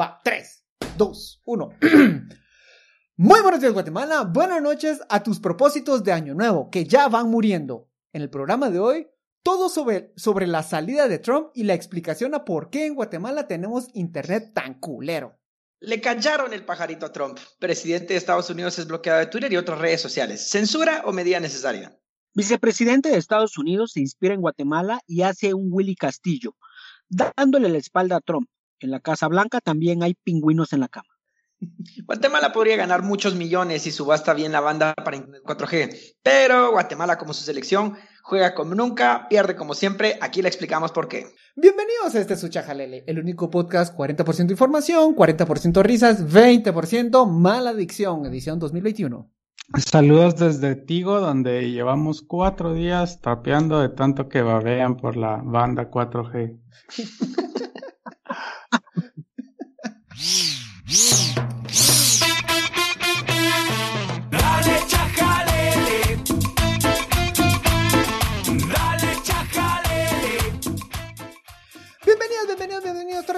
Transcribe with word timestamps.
Va, 0.00 0.18
3, 0.24 0.64
2, 0.96 1.42
1. 1.44 1.70
Muy 3.16 3.42
buenos 3.42 3.60
días, 3.60 3.74
Guatemala. 3.74 4.22
Buenas 4.22 4.62
noches 4.62 4.98
a 5.10 5.22
tus 5.22 5.40
propósitos 5.40 6.02
de 6.04 6.12
Año 6.12 6.32
Nuevo, 6.32 6.70
que 6.70 6.86
ya 6.86 7.06
van 7.08 7.28
muriendo. 7.28 7.90
En 8.14 8.22
el 8.22 8.30
programa 8.30 8.70
de 8.70 8.78
hoy, 8.78 9.08
todo 9.42 9.68
sobre, 9.68 10.14
sobre 10.16 10.46
la 10.46 10.62
salida 10.62 11.06
de 11.06 11.18
Trump 11.18 11.50
y 11.54 11.64
la 11.64 11.74
explicación 11.74 12.34
a 12.34 12.46
por 12.46 12.70
qué 12.70 12.86
en 12.86 12.94
Guatemala 12.94 13.46
tenemos 13.46 13.88
internet 13.92 14.52
tan 14.54 14.80
culero. 14.80 15.38
Le 15.80 16.00
callaron 16.00 16.54
el 16.54 16.64
pajarito 16.64 17.04
a 17.04 17.12
Trump. 17.12 17.38
Presidente 17.58 18.14
de 18.14 18.18
Estados 18.18 18.48
Unidos 18.48 18.78
es 18.78 18.86
bloqueado 18.86 19.18
de 19.18 19.26
Twitter 19.26 19.52
y 19.52 19.58
otras 19.58 19.78
redes 19.80 20.00
sociales. 20.00 20.48
¿Censura 20.48 21.02
o 21.04 21.12
medida 21.12 21.40
necesaria? 21.40 21.94
Vicepresidente 22.32 23.10
de 23.10 23.18
Estados 23.18 23.58
Unidos 23.58 23.92
se 23.92 24.00
inspira 24.00 24.32
en 24.32 24.40
Guatemala 24.40 25.00
y 25.06 25.20
hace 25.22 25.52
un 25.52 25.68
Willy 25.70 25.94
Castillo, 25.94 26.56
dándole 27.10 27.68
la 27.68 27.76
espalda 27.76 28.16
a 28.16 28.20
Trump. 28.20 28.48
En 28.80 28.90
la 28.90 29.00
Casa 29.00 29.28
Blanca 29.28 29.60
también 29.60 30.02
hay 30.02 30.14
pingüinos 30.14 30.72
en 30.72 30.80
la 30.80 30.88
cama. 30.88 31.08
Guatemala 32.06 32.50
podría 32.50 32.76
ganar 32.76 33.02
muchos 33.02 33.34
millones 33.34 33.82
si 33.82 33.90
subasta 33.90 34.32
bien 34.32 34.52
la 34.52 34.60
banda 34.60 34.94
para 34.94 35.18
Internet 35.18 35.42
4G, 35.44 36.16
pero 36.22 36.70
Guatemala 36.70 37.18
como 37.18 37.34
su 37.34 37.44
selección 37.44 37.96
juega 38.22 38.54
como 38.54 38.74
nunca, 38.74 39.26
pierde 39.28 39.54
como 39.54 39.74
siempre, 39.74 40.16
aquí 40.22 40.40
le 40.40 40.48
explicamos 40.48 40.92
por 40.92 41.08
qué. 41.08 41.26
Bienvenidos 41.56 42.14
a 42.14 42.20
este 42.20 42.36
Suchajalele, 42.36 43.04
el 43.06 43.18
único 43.18 43.50
podcast 43.50 43.94
40% 43.94 44.50
información, 44.50 45.14
40% 45.14 45.82
risas, 45.82 46.26
20% 46.26 47.26
mala 47.28 47.70
adicción, 47.70 48.24
edición 48.24 48.58
2021. 48.58 49.30
Saludos 49.76 50.36
desde 50.36 50.74
Tigo, 50.74 51.20
donde 51.20 51.70
llevamos 51.70 52.22
cuatro 52.22 52.72
días 52.72 53.20
tapeando 53.20 53.80
de 53.80 53.90
tanto 53.90 54.28
que 54.28 54.40
babean 54.42 54.96
por 54.96 55.16
la 55.16 55.40
banda 55.44 55.90
4G. 55.90 56.58
Dale 57.48 57.48
chajalele. 57.50 57.60
Dale 57.60 58.28
chajalele. 58.30 58.59
Bienvenidos, 72.04 72.46
bienvenidos, 72.46 72.84
bienvenidos 72.84 73.30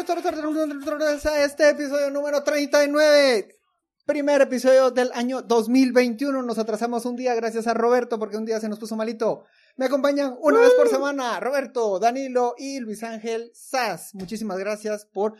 a 1.27 1.45
este 1.45 1.71
episodio 1.71 2.11
número 2.11 2.43
39. 2.43 3.59
Primer 4.05 4.43
episodio 4.43 4.91
del 4.91 5.11
año 5.15 5.43
2021. 5.43 6.43
Nos 6.43 6.59
atrasamos 6.59 7.07
un 7.07 7.17
día 7.17 7.35
gracias 7.35 7.67
a 7.67 7.75
Roberto 7.75 8.19
porque 8.19 8.37
un 8.37 8.45
día 8.45 8.61
se 8.61 8.69
nos 8.69 8.79
puso 8.79 8.97
malito. 8.97 9.45
Me 9.77 9.87
acompañan 9.87 10.37
una 10.41 10.61
vez 10.61 10.73
por 10.75 10.89
semana 10.89 11.41
Roberto, 11.41 11.99
Danilo 11.99 12.55
y 12.59 12.81
Luis 12.81 13.03
Ángel 13.03 13.51
Sass. 13.55 14.15
Muchísimas 14.15 14.59
gracias 14.59 15.07
por... 15.07 15.35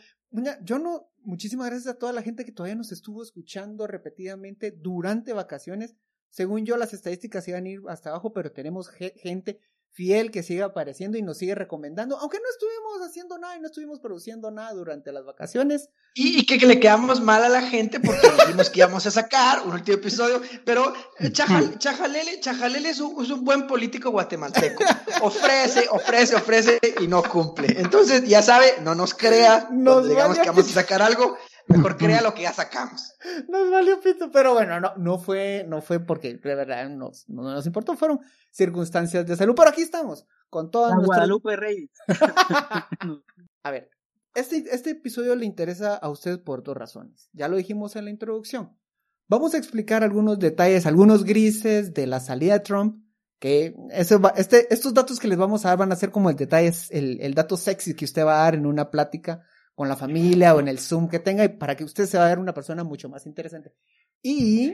Yo 0.63 0.79
no... 0.79 1.09
Muchísimas 1.25 1.67
gracias 1.69 1.93
a 1.95 1.97
toda 1.97 2.11
la 2.11 2.21
gente 2.21 2.43
que 2.43 2.51
todavía 2.51 2.75
nos 2.75 2.91
estuvo 2.91 3.23
escuchando 3.23 3.87
repetidamente 3.87 4.71
durante 4.71 5.31
vacaciones. 5.31 5.95
Según 6.29 6.65
yo, 6.65 6.75
las 6.75 6.93
estadísticas 6.93 7.47
iban 7.47 7.65
a 7.65 7.69
ir 7.69 7.79
hasta 7.87 8.09
abajo, 8.09 8.33
pero 8.33 8.51
tenemos 8.51 8.89
ge- 8.89 9.13
gente 9.15 9.59
fiel 9.93 10.31
que 10.31 10.41
sigue 10.43 10.63
apareciendo 10.63 11.17
y 11.17 11.21
nos 11.21 11.37
sigue 11.37 11.53
recomendando, 11.55 12.17
aunque 12.17 12.37
no 12.39 12.49
estuvimos 12.49 13.07
haciendo 13.07 13.37
nada 13.37 13.55
y 13.55 13.59
no 13.59 13.67
estuvimos 13.67 13.99
produciendo 13.99 14.49
nada 14.49 14.73
durante 14.73 15.11
las 15.11 15.23
vacaciones. 15.23 15.89
Y, 16.15 16.39
y 16.39 16.45
que, 16.45 16.57
que 16.57 16.65
le 16.65 16.79
quedamos 16.79 17.21
mal 17.21 17.43
a 17.43 17.49
la 17.49 17.61
gente 17.61 17.99
porque 17.99 18.27
dijimos 18.41 18.69
que 18.71 18.79
íbamos 18.79 19.05
a 19.05 19.11
sacar 19.11 19.61
un 19.65 19.73
último 19.73 19.97
episodio, 19.97 20.41
pero 20.65 20.93
eh, 21.19 21.29
Chajal- 21.31 21.77
Chajalele, 21.77 22.39
Chajalele 22.39 22.89
es 22.89 22.99
un, 22.99 23.23
es 23.23 23.29
un 23.29 23.43
buen 23.45 23.67
político 23.67 24.09
guatemalteco. 24.11 24.83
Ofrece, 25.21 25.87
ofrece, 25.91 26.35
ofrece 26.35 26.79
y 26.99 27.07
no 27.07 27.23
cumple. 27.23 27.67
Entonces, 27.79 28.27
ya 28.27 28.41
sabe, 28.41 28.73
no 28.81 28.95
nos 28.95 29.13
crea, 29.13 29.67
Nos 29.71 30.07
digamos 30.09 30.37
que 30.39 30.47
vamos 30.49 30.69
a 30.69 30.73
sacar 30.73 31.01
algo, 31.01 31.37
mejor 31.67 31.97
crea 31.97 32.21
lo 32.21 32.33
que 32.33 32.43
ya 32.43 32.53
sacamos. 32.53 33.13
Nos 33.49 33.69
valió 33.71 33.99
pito, 34.01 34.31
pero 34.31 34.53
bueno, 34.53 34.79
no, 34.79 34.93
no 34.97 35.17
fue, 35.19 35.65
no 35.67 35.81
fue 35.81 35.99
porque 35.99 36.33
de 36.35 36.55
verdad 36.55 36.89
nos, 36.89 37.27
no 37.29 37.43
nos 37.43 37.65
importó, 37.65 37.95
fueron 37.95 38.19
circunstancias 38.51 39.25
de 39.25 39.35
salud, 39.35 39.53
pero 39.55 39.69
aquí 39.69 39.81
estamos, 39.81 40.25
con 40.49 40.69
todas 40.71 40.91
La 40.91 40.95
nuestras... 40.97 41.17
Guadalupe 41.17 41.55
Reyes. 41.55 41.89
A 43.63 43.71
ver, 43.71 43.89
este, 44.35 44.63
este 44.71 44.91
episodio 44.91 45.35
le 45.35 45.45
interesa 45.45 45.95
a 45.95 46.09
usted 46.09 46.41
por 46.43 46.63
dos 46.63 46.75
razones. 46.75 47.29
Ya 47.33 47.47
lo 47.47 47.55
dijimos 47.55 47.95
en 47.95 48.05
la 48.05 48.11
introducción. 48.11 48.77
Vamos 49.29 49.53
a 49.53 49.57
explicar 49.57 50.03
algunos 50.03 50.37
detalles, 50.39 50.85
algunos 50.85 51.23
grises 51.23 51.93
de 51.93 52.07
la 52.07 52.19
salida 52.19 52.53
de 52.53 52.59
Trump. 52.59 53.03
Que 53.39 53.75
eso 53.91 54.19
va- 54.21 54.33
este, 54.37 54.73
estos 54.73 54.93
datos 54.93 55.19
que 55.19 55.27
les 55.27 55.37
vamos 55.37 55.65
a 55.65 55.69
dar 55.69 55.77
van 55.77 55.91
a 55.91 55.95
ser 55.97 56.11
como 56.11 56.29
el 56.29 56.35
detalle, 56.35 56.71
el, 56.91 57.19
el 57.21 57.33
dato 57.33 57.57
sexy 57.57 57.93
que 57.93 58.05
usted 58.05 58.25
va 58.25 58.39
a 58.39 58.43
dar 58.43 58.55
en 58.55 58.65
una 58.65 58.89
plática 58.89 59.43
con 59.75 59.89
la 59.89 59.95
familia 59.95 60.55
o 60.55 60.59
en 60.59 60.67
el 60.67 60.79
Zoom 60.79 61.09
que 61.09 61.19
tenga 61.19 61.43
y 61.43 61.49
para 61.49 61.75
que 61.75 61.83
usted 61.83 62.05
se 62.05 62.17
va 62.17 62.25
a 62.25 62.29
ver 62.29 62.39
una 62.39 62.53
persona 62.53 62.83
mucho 62.83 63.09
más 63.09 63.25
interesante. 63.25 63.73
Y 64.21 64.73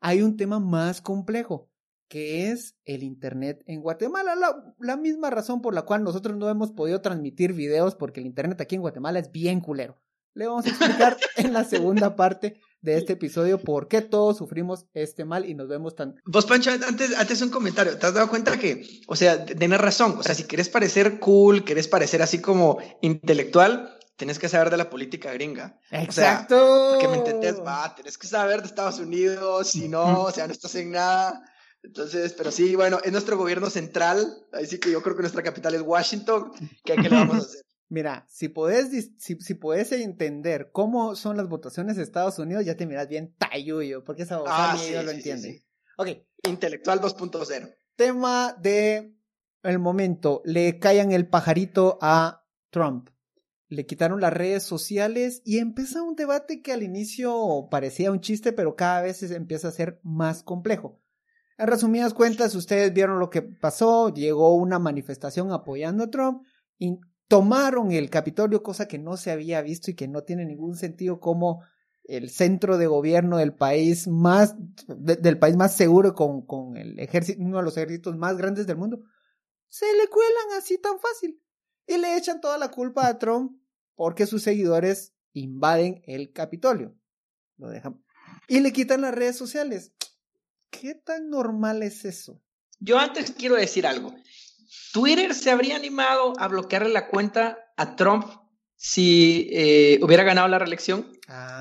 hay 0.00 0.22
un 0.22 0.36
tema 0.36 0.58
más 0.58 1.00
complejo, 1.00 1.70
que 2.08 2.50
es 2.50 2.76
el 2.84 3.02
Internet 3.02 3.62
en 3.66 3.80
Guatemala. 3.80 4.34
La, 4.34 4.74
la 4.78 4.96
misma 4.96 5.30
razón 5.30 5.60
por 5.60 5.74
la 5.74 5.82
cual 5.82 6.02
nosotros 6.02 6.36
no 6.36 6.48
hemos 6.48 6.72
podido 6.72 7.00
transmitir 7.00 7.52
videos 7.52 7.94
porque 7.94 8.20
el 8.20 8.26
Internet 8.26 8.60
aquí 8.60 8.74
en 8.74 8.80
Guatemala 8.80 9.18
es 9.18 9.30
bien 9.30 9.60
culero. 9.60 10.00
Le 10.34 10.46
vamos 10.46 10.66
a 10.66 10.68
explicar 10.70 11.16
en 11.36 11.52
la 11.52 11.64
segunda 11.64 12.16
parte 12.16 12.60
de 12.80 12.96
este 12.96 13.14
episodio 13.14 13.58
por 13.58 13.88
qué 13.88 14.02
todos 14.02 14.36
sufrimos 14.36 14.86
este 14.94 15.24
mal 15.24 15.48
y 15.48 15.54
nos 15.54 15.68
vemos 15.68 15.96
tan... 15.96 16.14
Vos, 16.24 16.46
Pancho, 16.46 16.70
antes, 16.70 17.16
antes 17.18 17.42
un 17.42 17.50
comentario. 17.50 17.98
¿Te 17.98 18.06
has 18.06 18.14
dado 18.14 18.28
cuenta 18.28 18.56
que, 18.56 18.86
o 19.08 19.16
sea, 19.16 19.44
tenés 19.44 19.80
razón? 19.80 20.16
O 20.18 20.22
sea, 20.22 20.34
si 20.34 20.44
querés 20.44 20.68
parecer 20.68 21.18
cool, 21.18 21.64
querés 21.64 21.88
parecer 21.88 22.22
así 22.22 22.40
como 22.40 22.78
intelectual, 23.02 23.97
tenés 24.18 24.38
que 24.38 24.48
saber 24.50 24.68
de 24.68 24.76
la 24.76 24.90
política 24.90 25.32
gringa. 25.32 25.78
¡Exacto! 25.90 26.98
Que 27.00 27.08
me 27.08 27.16
entendés, 27.18 27.58
va, 27.60 27.94
tenés 27.94 28.18
que 28.18 28.26
saber 28.26 28.60
de 28.60 28.66
Estados 28.66 28.98
Unidos, 28.98 29.68
si 29.68 29.88
no, 29.88 30.24
o 30.24 30.30
sea, 30.30 30.46
no 30.46 30.52
estás 30.52 30.74
en 30.74 30.90
nada. 30.90 31.40
Entonces, 31.82 32.34
pero 32.34 32.50
sí, 32.50 32.74
bueno, 32.74 32.98
es 33.02 33.12
nuestro 33.12 33.38
gobierno 33.38 33.70
central, 33.70 34.26
así 34.52 34.78
que 34.78 34.90
yo 34.90 35.00
creo 35.02 35.14
que 35.16 35.22
nuestra 35.22 35.42
capital 35.42 35.74
es 35.74 35.82
Washington, 35.82 36.50
que 36.84 36.96
¿qué 36.96 37.02
le 37.08 37.16
vamos 37.16 37.36
a 37.36 37.38
hacer? 37.38 37.62
Mira, 37.90 38.26
si 38.28 38.48
podés, 38.50 38.90
si, 39.18 39.36
si 39.40 39.54
podés 39.54 39.92
entender 39.92 40.70
cómo 40.72 41.16
son 41.16 41.38
las 41.38 41.48
votaciones 41.48 41.96
de 41.96 42.02
Estados 42.02 42.38
Unidos, 42.38 42.66
ya 42.66 42.76
te 42.76 42.84
miras 42.84 43.08
bien 43.08 43.34
tayuyo, 43.38 44.04
porque 44.04 44.24
esa 44.24 44.42
Ah, 44.46 44.76
sí, 44.78 44.88
ellos 44.90 45.04
lo 45.06 45.10
sí, 45.12 45.16
entienden. 45.16 45.52
sí. 45.54 45.64
Ok, 45.96 46.08
Intelectual 46.46 47.00
2.0. 47.00 47.74
tema 47.96 48.54
de 48.60 49.14
el 49.62 49.78
momento. 49.78 50.42
Le 50.44 50.78
callan 50.78 51.12
el 51.12 51.28
pajarito 51.28 51.98
a 52.02 52.44
Trump. 52.70 53.08
Le 53.68 53.84
quitaron 53.84 54.20
las 54.20 54.32
redes 54.32 54.62
sociales 54.62 55.42
y 55.44 55.58
empieza 55.58 56.02
un 56.02 56.16
debate 56.16 56.62
que 56.62 56.72
al 56.72 56.82
inicio 56.82 57.68
parecía 57.70 58.10
un 58.10 58.20
chiste, 58.20 58.52
pero 58.52 58.76
cada 58.76 59.02
vez 59.02 59.18
se 59.18 59.34
empieza 59.34 59.68
a 59.68 59.72
ser 59.72 60.00
más 60.02 60.42
complejo. 60.42 61.00
En 61.58 61.66
resumidas 61.66 62.14
cuentas, 62.14 62.54
ustedes 62.54 62.92
vieron 62.94 63.18
lo 63.18 63.30
que 63.30 63.42
pasó, 63.42 64.12
llegó 64.14 64.54
una 64.54 64.78
manifestación 64.78 65.52
apoyando 65.52 66.04
a 66.04 66.10
Trump 66.10 66.44
y 66.78 66.98
tomaron 67.26 67.92
el 67.92 68.08
Capitolio, 68.08 68.62
cosa 68.62 68.88
que 68.88 68.98
no 68.98 69.16
se 69.16 69.32
había 69.32 69.60
visto 69.60 69.90
y 69.90 69.94
que 69.94 70.08
no 70.08 70.22
tiene 70.22 70.46
ningún 70.46 70.76
sentido 70.76 71.20
como 71.20 71.62
el 72.04 72.30
centro 72.30 72.78
de 72.78 72.86
gobierno 72.86 73.36
del 73.36 73.52
país 73.54 74.08
más, 74.08 74.54
de- 74.86 75.16
del 75.16 75.38
país 75.38 75.56
más 75.56 75.76
seguro 75.76 76.14
con, 76.14 76.46
con 76.46 76.76
el 76.78 76.98
ejército, 76.98 77.42
uno 77.42 77.58
de 77.58 77.64
los 77.64 77.76
ejércitos 77.76 78.16
más 78.16 78.38
grandes 78.38 78.66
del 78.66 78.78
mundo, 78.78 79.00
se 79.68 79.84
le 79.84 80.08
cuelan 80.08 80.58
así 80.58 80.78
tan 80.78 80.98
fácil 80.98 81.38
y 81.88 81.98
le 81.98 82.16
echan 82.16 82.40
toda 82.40 82.58
la 82.58 82.70
culpa 82.70 83.06
a 83.08 83.18
Trump 83.18 83.60
porque 83.96 84.26
sus 84.26 84.42
seguidores 84.42 85.14
invaden 85.32 86.02
el 86.06 86.32
Capitolio. 86.32 86.94
Lo 87.56 87.68
dejan. 87.68 88.02
Y 88.46 88.60
le 88.60 88.72
quitan 88.72 89.00
las 89.00 89.14
redes 89.14 89.36
sociales. 89.36 89.92
¿Qué 90.70 90.94
tan 90.94 91.30
normal 91.30 91.82
es 91.82 92.04
eso? 92.04 92.40
Yo 92.78 92.98
antes 92.98 93.32
quiero 93.32 93.56
decir 93.56 93.86
algo. 93.86 94.14
Twitter 94.92 95.34
se 95.34 95.50
habría 95.50 95.76
animado 95.76 96.34
a 96.38 96.46
bloquearle 96.48 96.90
la 96.90 97.08
cuenta 97.08 97.58
a 97.76 97.96
Trump 97.96 98.24
si 98.76 99.48
eh, 99.52 99.98
hubiera 100.02 100.22
ganado 100.22 100.46
la 100.48 100.58
reelección 100.58 101.10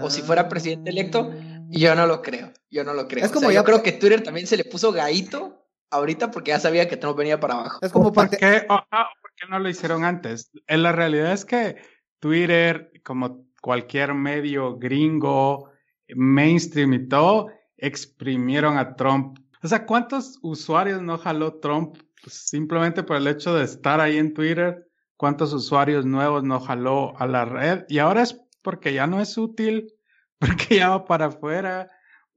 o 0.02 0.10
si 0.10 0.22
fuera 0.22 0.48
presidente 0.50 0.92
electo. 0.92 1.32
Yo 1.70 1.96
no 1.96 2.06
lo 2.06 2.22
creo. 2.22 2.54
Yo 2.70 2.84
no 2.84 2.94
lo 2.94 3.08
creo. 3.08 3.26
Es 3.26 3.32
O 3.32 3.34
como 3.34 3.48
sea, 3.48 3.54
ya- 3.56 3.60
yo 3.62 3.66
creo 3.66 3.82
que 3.84 3.92
Twitter 3.94 4.22
también 4.24 4.46
se 4.48 4.56
le 4.58 4.66
puso 4.66 4.92
gaito 4.92 5.66
ahorita 5.90 6.32
porque 6.32 6.50
ya 6.52 6.60
sabía 6.60 6.88
que 6.88 6.98
Trump 6.98 7.18
venía 7.18 7.40
para 7.40 7.56
abajo. 7.56 7.80
Es 7.82 7.92
como 7.92 8.06
¿Por 8.06 8.14
parte- 8.14 8.38
qué, 8.38 8.66
o- 8.70 8.80
ah, 8.92 9.10
¿Por 9.22 9.27
qué 9.38 9.48
no 9.48 9.60
lo 9.60 9.70
hicieron 9.70 10.04
antes? 10.04 10.52
En 10.68 10.84
la 10.84 10.92
realidad 10.92 11.32
es 11.32 11.46
que 11.46 11.78
Twitter, 12.20 12.92
como 13.04 13.46
cualquier 13.62 14.14
medio 14.14 14.78
gringo, 14.78 15.70
mainstream 16.16 16.94
y 16.94 17.08
todo, 17.08 17.48
exprimieron 17.78 18.78
a 18.78 18.96
Trump. 18.96 19.40
O 19.62 19.68
sea, 19.68 19.86
¿cuántos 19.86 20.40
usuarios 20.42 21.02
no 21.02 21.18
jaló 21.18 21.60
Trump 21.60 21.98
simplemente 22.26 23.04
por 23.04 23.18
el 23.18 23.28
hecho 23.28 23.54
de 23.56 23.64
estar 23.64 24.02
ahí 24.02 24.18
en 24.18 24.34
Twitter? 24.34 24.88
¿Cuántos 25.16 25.54
usuarios 25.54 26.06
nuevos 26.06 26.44
no 26.44 26.60
jaló 26.60 27.18
a 27.20 27.28
la 27.28 27.46
red? 27.46 27.86
Y 27.90 28.00
ahora 28.00 28.24
es 28.24 28.40
porque 28.62 28.94
ya 28.94 29.08
no 29.08 29.22
es 29.22 29.38
útil, 29.38 29.94
porque 30.40 30.78
ya 30.78 30.90
va 30.90 31.06
para 31.06 31.28
afuera. 31.28 31.88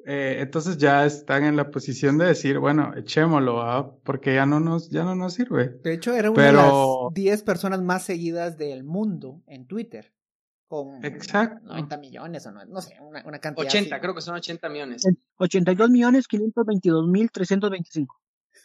Eh, 0.06 0.38
entonces 0.40 0.78
ya 0.78 1.04
están 1.04 1.44
en 1.44 1.56
la 1.56 1.70
posición 1.70 2.16
de 2.18 2.26
decir, 2.26 2.58
bueno, 2.58 2.92
echémoslo, 2.96 3.60
¿ah? 3.62 3.94
porque 4.02 4.34
ya 4.34 4.46
no 4.46 4.58
nos, 4.60 4.88
ya 4.90 5.04
no 5.04 5.14
nos 5.14 5.34
sirve. 5.34 5.68
De 5.82 5.92
hecho, 5.94 6.14
era 6.14 6.30
una 6.30 6.42
Pero- 6.42 6.60
de 6.60 6.66
las 6.66 7.14
10 7.14 7.42
personas 7.42 7.82
más 7.82 8.04
seguidas 8.04 8.56
del 8.56 8.82
mundo 8.84 9.42
en 9.46 9.66
Twitter. 9.66 10.12
con 10.68 11.04
Exacto. 11.04 11.66
90 11.66 11.96
millones 11.96 12.46
o 12.46 12.52
no, 12.52 12.64
no 12.64 12.80
sé, 12.80 12.94
una, 13.00 13.24
una 13.26 13.40
cantidad. 13.40 13.66
80, 13.66 13.94
así. 13.96 14.00
creo 14.00 14.14
que 14.14 14.20
son 14.22 14.36
80 14.36 14.68
millones. 14.68 15.02
82 15.36 15.90
millones 15.90 16.28
522 16.28 17.08
mil 17.08 17.28
325. 17.32 18.16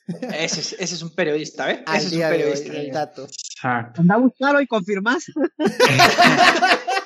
Ese 0.07 0.59
es, 0.61 0.73
ese 0.73 0.95
es 0.95 1.01
un 1.01 1.15
periodista, 1.15 1.71
¿eh? 1.71 1.83
Al 1.87 1.97
Ese 1.97 2.07
es 2.07 2.13
un 2.13 2.19
de 2.19 2.25
hoy, 2.25 2.31
periodista. 2.37 2.73
el 2.73 2.91
dato. 2.91 3.23
Exacto. 3.23 4.01
Anda 4.01 4.15
a 4.15 4.17
buscarlo 4.19 4.61
y 4.61 4.67
confirmas. 4.67 5.25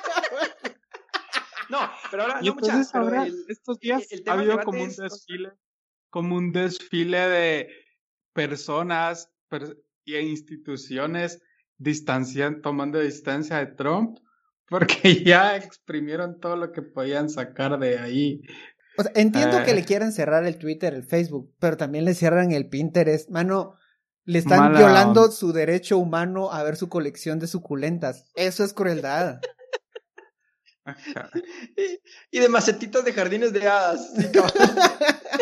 No, 1.70 1.78
pero 2.10 2.22
ahora 2.24 2.38
Y 2.42 2.46
no 2.46 2.52
entonces 2.52 2.94
ahora, 2.94 3.24
el- 3.26 3.44
estos 3.48 3.78
días 3.78 4.06
el 4.10 4.22
ha 4.26 4.32
habido 4.32 4.58
como 4.60 4.82
un 4.82 4.88
es, 4.88 4.96
desfile, 4.96 5.52
como 6.10 6.36
un 6.36 6.52
desfile 6.52 7.18
de 7.18 7.68
personas 8.32 9.30
per- 9.48 9.76
y 10.04 10.16
instituciones 10.16 11.42
distancian, 11.78 12.60
tomando 12.62 12.98
distancia 13.00 13.58
de 13.58 13.66
Trump, 13.66 14.18
porque 14.68 15.24
ya 15.24 15.56
exprimieron 15.56 16.40
todo 16.40 16.56
lo 16.56 16.72
que 16.72 16.82
podían 16.82 17.28
sacar 17.30 17.78
de 17.78 17.98
ahí. 17.98 18.42
O 18.98 19.02
sea, 19.02 19.12
entiendo 19.14 19.62
que 19.64 19.70
Eh. 19.70 19.74
le 19.74 19.84
quieran 19.84 20.12
cerrar 20.12 20.44
el 20.44 20.58
Twitter, 20.58 20.94
el 20.94 21.04
Facebook, 21.04 21.54
pero 21.58 21.76
también 21.76 22.04
le 22.04 22.14
cierran 22.14 22.52
el 22.52 22.68
Pinterest. 22.68 23.30
Mano, 23.30 23.76
le 24.24 24.38
están 24.40 24.74
violando 24.74 25.22
onda. 25.22 25.32
su 25.34 25.52
derecho 25.52 25.96
humano 25.98 26.52
a 26.52 26.62
ver 26.62 26.76
su 26.76 26.88
colección 26.88 27.38
de 27.38 27.46
suculentas. 27.46 28.26
Eso 28.34 28.62
es 28.64 28.72
crueldad. 28.74 29.40
Ajá. 30.84 31.30
Y 32.30 32.38
de 32.38 32.48
macetitas 32.48 33.04
de 33.04 33.12
jardines 33.12 33.52
de 33.52 33.68
hadas. 33.68 34.12
sí, 34.16 34.26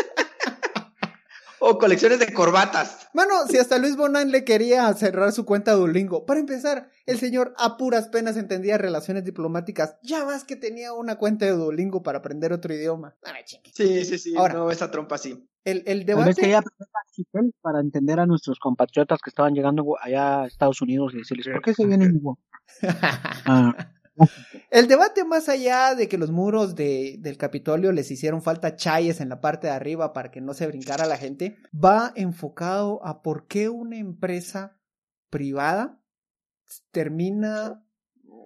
o 1.60 1.78
colecciones 1.78 2.18
de 2.18 2.32
corbatas. 2.32 3.08
Mano, 3.14 3.46
si 3.48 3.58
hasta 3.58 3.78
Luis 3.78 3.96
Bonan 3.96 4.30
le 4.30 4.44
quería 4.44 4.92
cerrar 4.94 5.32
su 5.32 5.44
cuenta 5.44 5.72
de 5.72 5.78
Duolingo. 5.78 6.24
Para 6.24 6.40
empezar, 6.40 6.90
el 7.06 7.18
señor 7.18 7.54
a 7.58 7.76
puras 7.76 8.08
penas 8.08 8.36
entendía 8.36 8.78
relaciones 8.78 9.24
diplomáticas. 9.24 9.96
Ya 10.02 10.24
más 10.24 10.44
que 10.44 10.56
tenía 10.56 10.92
una 10.92 11.16
cuenta 11.16 11.46
de 11.46 11.52
Duolingo 11.52 12.02
para 12.02 12.18
aprender 12.18 12.52
otro 12.52 12.74
idioma. 12.74 13.16
Sí, 13.74 14.04
sí, 14.04 14.18
sí. 14.18 14.34
Ahora. 14.36 14.54
no 14.54 14.66
ves 14.66 14.82
a 14.82 14.90
trompa 14.90 15.16
así. 15.16 15.48
El, 15.64 15.82
el 15.86 16.06
debate. 16.06 16.34
quería 16.34 16.58
aprender 16.58 16.88
archipel 17.06 17.54
para 17.60 17.80
entender 17.80 18.20
a 18.20 18.26
nuestros 18.26 18.58
compatriotas 18.58 19.20
que 19.20 19.30
estaban 19.30 19.54
llegando 19.54 19.96
allá 20.00 20.42
a 20.42 20.46
Estados 20.46 20.80
Unidos 20.80 21.12
y 21.14 21.18
decirles, 21.18 21.48
¿por 21.48 21.62
qué 21.62 21.74
se 21.74 21.86
vienen? 21.86 22.16
Hugo?" 22.16 22.38
Ah, 23.44 23.92
El 24.70 24.86
debate 24.86 25.24
más 25.24 25.48
allá 25.48 25.94
de 25.94 26.08
que 26.08 26.18
los 26.18 26.30
muros 26.30 26.74
de, 26.74 27.16
del 27.20 27.36
Capitolio 27.36 27.92
les 27.92 28.10
hicieron 28.10 28.42
falta 28.42 28.76
chayes 28.76 29.20
en 29.20 29.28
la 29.28 29.40
parte 29.40 29.66
de 29.66 29.72
arriba 29.72 30.12
para 30.12 30.30
que 30.30 30.40
no 30.40 30.54
se 30.54 30.66
brincara 30.66 31.06
la 31.06 31.16
gente, 31.16 31.56
va 31.72 32.12
enfocado 32.16 33.04
a 33.04 33.22
por 33.22 33.46
qué 33.46 33.68
una 33.68 33.96
empresa 33.96 34.78
privada 35.30 36.00
termina 36.90 37.82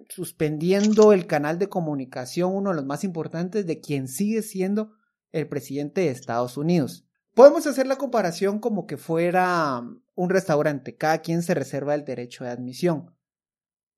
suspendiendo 0.09 1.13
el 1.13 1.27
canal 1.27 1.59
de 1.59 1.69
comunicación, 1.69 2.55
uno 2.55 2.69
de 2.69 2.75
los 2.77 2.85
más 2.85 3.03
importantes 3.03 3.65
de 3.65 3.79
quien 3.79 4.07
sigue 4.07 4.41
siendo 4.41 4.91
el 5.31 5.47
presidente 5.47 6.01
de 6.01 6.09
Estados 6.09 6.57
Unidos. 6.57 7.05
Podemos 7.33 7.65
hacer 7.65 7.87
la 7.87 7.95
comparación 7.95 8.59
como 8.59 8.85
que 8.85 8.97
fuera 8.97 9.81
un 10.15 10.29
restaurante, 10.29 10.95
cada 10.95 11.19
quien 11.19 11.41
se 11.41 11.55
reserva 11.55 11.95
el 11.95 12.05
derecho 12.05 12.43
de 12.43 12.51
admisión. 12.51 13.15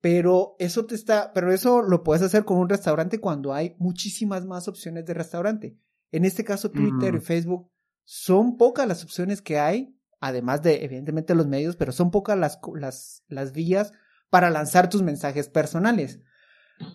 Pero 0.05 0.55
eso 0.59 0.85
te 0.85 0.93
está, 0.93 1.33
pero 1.33 1.51
eso 1.51 1.81
lo 1.81 2.03
puedes 2.03 2.21
hacer 2.21 2.45
con 2.45 2.57
un 2.59 2.69
restaurante 2.69 3.19
cuando 3.19 3.55
hay 3.55 3.75
muchísimas 3.79 4.45
más 4.45 4.67
opciones 4.67 5.03
de 5.07 5.15
restaurante. 5.15 5.79
En 6.11 6.25
este 6.25 6.43
caso, 6.43 6.69
Twitter 6.69 7.15
y 7.15 7.19
Facebook 7.21 7.71
son 8.03 8.55
pocas 8.57 8.87
las 8.87 9.03
opciones 9.03 9.41
que 9.41 9.57
hay, 9.57 9.97
además 10.19 10.61
de 10.61 10.85
evidentemente 10.85 11.33
los 11.33 11.47
medios, 11.47 11.75
pero 11.75 11.91
son 11.91 12.11
pocas 12.11 12.37
las, 12.37 12.59
las, 12.75 13.23
las 13.29 13.51
vías 13.51 13.93
para 14.29 14.51
lanzar 14.51 14.89
tus 14.91 15.01
mensajes 15.01 15.49
personales. 15.49 16.19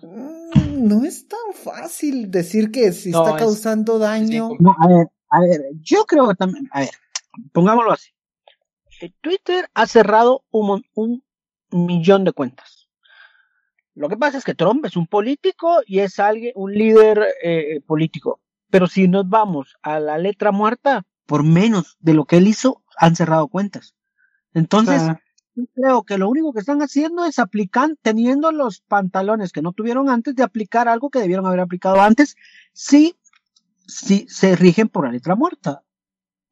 Mm, 0.02 0.86
No 0.86 1.02
es 1.04 1.26
tan 1.26 1.40
fácil 1.52 2.30
decir 2.30 2.70
que 2.70 2.92
si 2.92 3.10
No, 3.10 3.24
está 3.24 3.36
es- 3.38 3.42
causando 3.42 3.98
daño. 3.98 4.50
no, 4.60 4.76
a 4.78 4.86
ver, 4.86 5.08
a 5.30 5.40
ver, 5.40 5.62
yo 5.80 6.04
creo 6.04 6.28
que 6.28 6.36
también, 6.36 6.68
a 6.70 6.82
ver, 6.82 6.90
pongámoslo 7.52 7.90
así. 7.90 8.10
Eh, 9.00 9.12
Twitter 9.20 9.68
ha 9.74 9.86
cerrado 9.88 10.44
un, 10.52 10.84
un 10.94 11.24
millón 11.72 12.22
de 12.22 12.32
cuentas. 12.32 12.79
Lo 13.94 14.08
que 14.08 14.16
pasa 14.16 14.38
es 14.38 14.44
que 14.44 14.54
Trump 14.54 14.84
es 14.86 14.96
un 14.96 15.06
político 15.06 15.80
y 15.86 16.00
es 16.00 16.18
alguien, 16.18 16.52
un 16.54 16.72
líder 16.72 17.26
eh, 17.42 17.80
político. 17.86 18.40
Pero 18.70 18.86
si 18.86 19.08
nos 19.08 19.28
vamos 19.28 19.76
a 19.82 19.98
la 19.98 20.16
letra 20.16 20.52
muerta, 20.52 21.04
por 21.26 21.42
menos 21.42 21.96
de 22.00 22.14
lo 22.14 22.24
que 22.24 22.36
él 22.36 22.46
hizo, 22.46 22.82
han 22.96 23.16
cerrado 23.16 23.48
cuentas. 23.48 23.94
Entonces, 24.54 25.02
yo 25.54 25.64
creo 25.74 26.02
que 26.02 26.18
lo 26.18 26.28
único 26.28 26.52
que 26.52 26.60
están 26.60 26.82
haciendo 26.82 27.24
es 27.24 27.38
aplicar, 27.38 27.90
teniendo 28.02 28.52
los 28.52 28.80
pantalones 28.80 29.52
que 29.52 29.62
no 29.62 29.72
tuvieron 29.72 30.08
antes 30.08 30.34
de 30.34 30.42
aplicar 30.42 30.88
algo 30.88 31.10
que 31.10 31.20
debieron 31.20 31.46
haber 31.46 31.60
aplicado 31.60 32.00
antes, 32.00 32.36
si, 32.72 33.16
si 33.86 34.26
se 34.28 34.56
rigen 34.56 34.88
por 34.88 35.04
la 35.04 35.12
letra 35.12 35.34
muerta. 35.34 35.82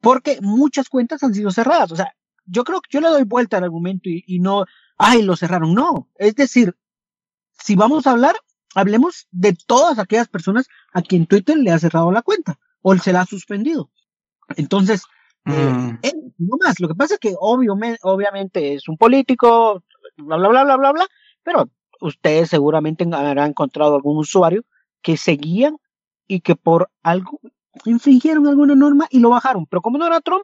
Porque 0.01 0.39
muchas 0.41 0.87
cuentas 0.87 1.23
han 1.23 1.33
sido 1.33 1.51
cerradas. 1.51 1.91
O 1.91 1.95
sea, 1.95 2.13
yo 2.45 2.63
creo 2.63 2.81
que 2.81 2.89
yo 2.91 3.01
le 3.01 3.09
doy 3.09 3.23
vuelta 3.23 3.57
al 3.57 3.65
argumento 3.65 4.09
y, 4.09 4.23
y 4.27 4.39
no, 4.39 4.65
ay, 4.97 5.23
lo 5.23 5.35
cerraron. 5.35 5.73
No. 5.73 6.09
Es 6.15 6.35
decir, 6.35 6.75
si 7.63 7.75
vamos 7.75 8.07
a 8.07 8.11
hablar, 8.11 8.35
hablemos 8.75 9.27
de 9.31 9.55
todas 9.65 9.99
aquellas 9.99 10.27
personas 10.27 10.67
a 10.93 11.01
quien 11.01 11.25
Twitter 11.25 11.57
le 11.57 11.71
ha 11.71 11.79
cerrado 11.79 12.11
la 12.11 12.21
cuenta 12.21 12.59
o 12.81 12.95
se 12.97 13.13
la 13.13 13.21
ha 13.21 13.25
suspendido. 13.25 13.89
Entonces, 14.55 15.03
eh, 15.45 15.71
mm, 15.71 15.99
él, 16.01 16.33
no 16.37 16.57
más. 16.63 16.79
Lo 16.79 16.87
que 16.87 16.95
pasa 16.95 17.15
es 17.15 17.19
que 17.19 17.35
obviamente, 17.39 17.99
obviamente 18.03 18.73
es 18.75 18.87
un 18.87 18.97
político, 18.97 19.83
bla, 20.17 20.37
bla, 20.37 20.49
bla, 20.49 20.63
bla, 20.63 20.77
bla, 20.77 20.91
bla, 20.91 21.07
pero 21.43 21.69
ustedes 22.01 22.49
seguramente 22.49 23.03
habrán 23.03 23.49
encontrado 23.49 23.95
algún 23.95 24.17
usuario 24.17 24.63
que 25.01 25.17
seguían 25.17 25.77
y 26.27 26.41
que 26.41 26.55
por 26.55 26.89
algo 27.03 27.39
infringieron 27.85 28.47
alguna 28.47 28.75
norma 28.75 29.07
y 29.09 29.19
lo 29.19 29.29
bajaron. 29.29 29.65
Pero 29.65 29.81
como 29.81 29.97
no 29.97 30.07
era 30.07 30.21
Trump, 30.21 30.43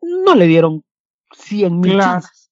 no 0.00 0.34
le 0.34 0.46
dieron 0.46 0.84
100 1.32 1.80
mil 1.80 1.94
Claro. 1.94 2.12
chances. 2.12 2.50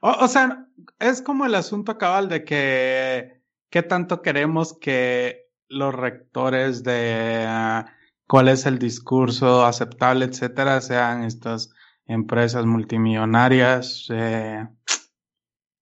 O, 0.00 0.10
o 0.10 0.28
sea, 0.28 0.66
es 0.98 1.22
como 1.22 1.44
el 1.44 1.54
asunto 1.54 1.98
cabal 1.98 2.28
de 2.28 2.44
que 2.44 3.33
qué 3.74 3.82
tanto 3.82 4.22
queremos 4.22 4.78
que 4.78 5.50
los 5.66 5.92
rectores 5.92 6.84
de 6.84 7.44
ah, 7.44 7.86
cuál 8.28 8.46
es 8.46 8.66
el 8.66 8.78
discurso 8.78 9.66
aceptable, 9.66 10.26
etcétera, 10.26 10.80
sean 10.80 11.24
estas 11.24 11.70
empresas 12.06 12.66
multimillonarias 12.66 14.06
eh, 14.10 14.68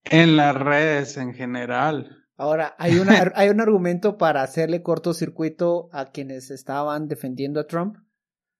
en 0.05 0.35
las 0.35 0.55
redes 0.55 1.17
en 1.17 1.35
general. 1.35 2.25
Ahora, 2.35 2.73
hay, 2.79 2.97
una, 2.97 3.31
hay 3.35 3.49
un 3.49 3.61
argumento 3.61 4.17
para 4.17 4.41
hacerle 4.41 4.81
cortocircuito 4.81 5.89
a 5.91 6.09
quienes 6.09 6.49
estaban 6.49 7.07
defendiendo 7.07 7.59
a 7.59 7.67
Trump, 7.67 7.97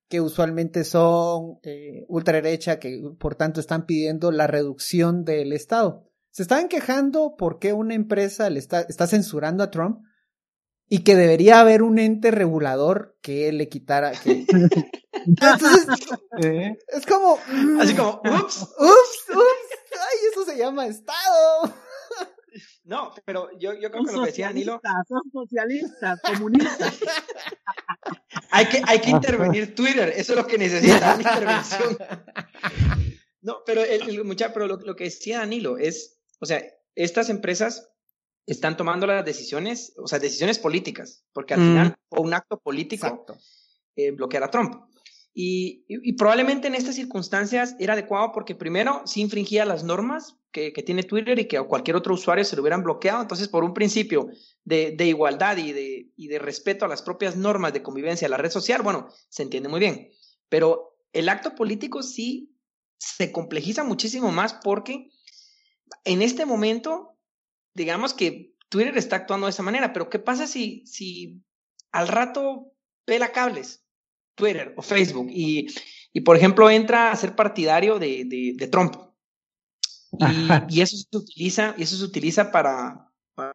que 0.09 0.21
usualmente 0.21 0.83
son 0.83 1.57
eh, 1.63 2.05
ultraderecha, 2.07 2.77
que 2.77 3.01
por 3.17 3.33
tanto 3.33 3.59
están 3.59 3.87
pidiendo 3.87 4.31
la 4.31 4.45
reducción 4.45 5.25
del 5.25 5.53
Estado. 5.53 6.07
Se 6.33 6.41
estaban 6.41 6.67
quejando 6.67 7.35
porque 7.37 7.73
una 7.73 7.93
empresa 7.93 8.49
le 8.49 8.57
está, 8.57 8.81
está 8.81 9.05
censurando 9.05 9.63
a 9.63 9.69
Trump 9.69 9.99
y 10.89 11.03
que 11.03 11.15
debería 11.15 11.59
haber 11.59 11.83
un 11.83 11.99
ente 11.99 12.31
regulador 12.31 13.17
que 13.21 13.51
le 13.51 13.69
quitara. 13.69 14.13
Que... 14.13 14.45
Entonces, 15.27 15.85
Eh, 16.43 16.75
es 16.87 17.05
como. 17.05 17.37
Así 17.79 17.93
como, 17.95 18.19
ups. 18.25 18.61
Ups, 18.63 19.23
ups. 19.29 19.91
Ay, 19.91 20.17
eso 20.31 20.43
se 20.43 20.57
llama 20.57 20.87
Estado. 20.87 21.73
No, 22.85 23.11
pero 23.25 23.49
yo, 23.57 23.73
yo 23.73 23.89
creo 23.89 24.03
que 24.03 24.11
lo 24.11 24.19
que 24.19 24.27
decía 24.27 24.51
Nilo, 24.51 24.79
socialistas, 24.83 25.07
son 25.07 25.21
socialistas, 25.31 26.21
comunistas. 26.21 26.99
hay 28.51 28.65
que, 28.67 28.81
hay 28.85 28.99
que 28.99 29.09
intervenir 29.09 29.73
Twitter, 29.73 30.13
eso 30.15 30.33
es 30.33 30.37
lo 30.37 30.45
que 30.45 30.57
necesita, 30.59 31.15
una 31.15 31.23
intervención. 31.23 31.97
No, 33.41 33.63
pero 33.65 33.83
el, 33.83 34.07
el 34.07 34.23
muchacho, 34.23 34.51
pero 34.53 34.67
lo, 34.67 34.77
lo 34.77 34.95
que 34.95 35.05
decía 35.05 35.39
Danilo 35.39 35.79
es, 35.79 36.19
o 36.39 36.45
sea, 36.45 36.63
estas 36.95 37.29
empresas 37.29 37.89
están 38.45 38.75
tomando 38.77 39.07
las 39.07 39.23
decisiones, 39.25 39.93
o 39.97 40.07
sea, 40.07 40.19
decisiones 40.19 40.59
políticas, 40.59 41.23
porque 41.33 41.53
al 41.53 41.61
Mm. 41.61 41.67
final 41.67 41.95
fue 42.09 42.19
un 42.19 42.33
acto 42.33 42.59
político 42.59 43.25
eh, 43.95 44.11
bloquear 44.11 44.43
a 44.43 44.49
Trump. 44.51 44.75
Y, 45.35 45.85
y- 45.87 46.09
y 46.09 46.13
probablemente 46.13 46.67
en 46.67 46.75
estas 46.75 46.95
circunstancias 46.95 47.75
era 47.79 47.93
adecuado 47.93 48.31
porque 48.33 48.53
primero 48.53 49.01
sí 49.05 49.21
infringía 49.21 49.65
las 49.65 49.83
normas 49.83 50.35
que, 50.51 50.73
que 50.73 50.83
tiene 50.83 51.03
Twitter 51.03 51.39
y 51.39 51.45
que 51.47 51.57
a 51.57 51.63
cualquier 51.63 51.95
otro 51.95 52.13
usuario 52.13 52.43
se 52.45 52.55
lo 52.55 52.61
hubieran 52.61 52.83
bloqueado. 52.83 53.21
Entonces, 53.21 53.47
por 53.47 53.63
un 53.63 53.73
principio 53.73 54.29
de, 54.63 54.91
de 54.91 55.05
igualdad 55.07 55.57
y 55.57 55.71
de, 55.71 56.11
y 56.15 56.27
de 56.27 56.37
respeto 56.39 56.85
a 56.85 56.87
las 56.87 57.01
propias 57.01 57.35
normas 57.35 57.73
de 57.73 57.81
convivencia 57.81 58.25
de 58.27 58.31
la 58.31 58.37
red 58.37 58.51
social, 58.51 58.81
bueno, 58.83 59.07
se 59.29 59.41
entiende 59.43 59.69
muy 59.69 59.79
bien. 59.79 60.11
Pero 60.49 60.97
el 61.13 61.29
acto 61.29 61.55
político 61.55 62.03
sí 62.03 62.55
se 62.99 63.31
complejiza 63.31 63.83
muchísimo 63.83 64.31
más 64.31 64.53
porque 64.63 65.09
en 66.03 66.21
este 66.21 66.45
momento, 66.45 67.17
digamos 67.73 68.13
que 68.13 68.53
Twitter 68.69 68.97
está 68.97 69.17
actuando 69.17 69.47
de 69.47 69.51
esa 69.51 69.63
manera, 69.63 69.93
pero 69.93 70.09
¿qué 70.09 70.19
pasa 70.19 70.47
si, 70.47 70.85
si 70.85 71.41
al 71.91 72.07
rato 72.07 72.71
pela 73.05 73.31
cables? 73.31 73.83
Twitter 74.35 74.73
o 74.77 74.81
Facebook 74.81 75.27
y, 75.29 75.67
y, 76.11 76.21
por 76.21 76.35
ejemplo, 76.35 76.69
entra 76.69 77.11
a 77.11 77.15
ser 77.15 77.35
partidario 77.35 77.99
de, 77.99 78.25
de, 78.25 78.53
de 78.55 78.67
Trump. 78.67 78.95
Y, 80.19 80.77
y, 80.77 80.81
eso 80.81 80.97
se 80.97 81.17
utiliza, 81.17 81.75
y 81.77 81.83
eso 81.83 81.97
se 81.97 82.03
utiliza 82.03 82.51
para, 82.51 83.11
para, 83.35 83.53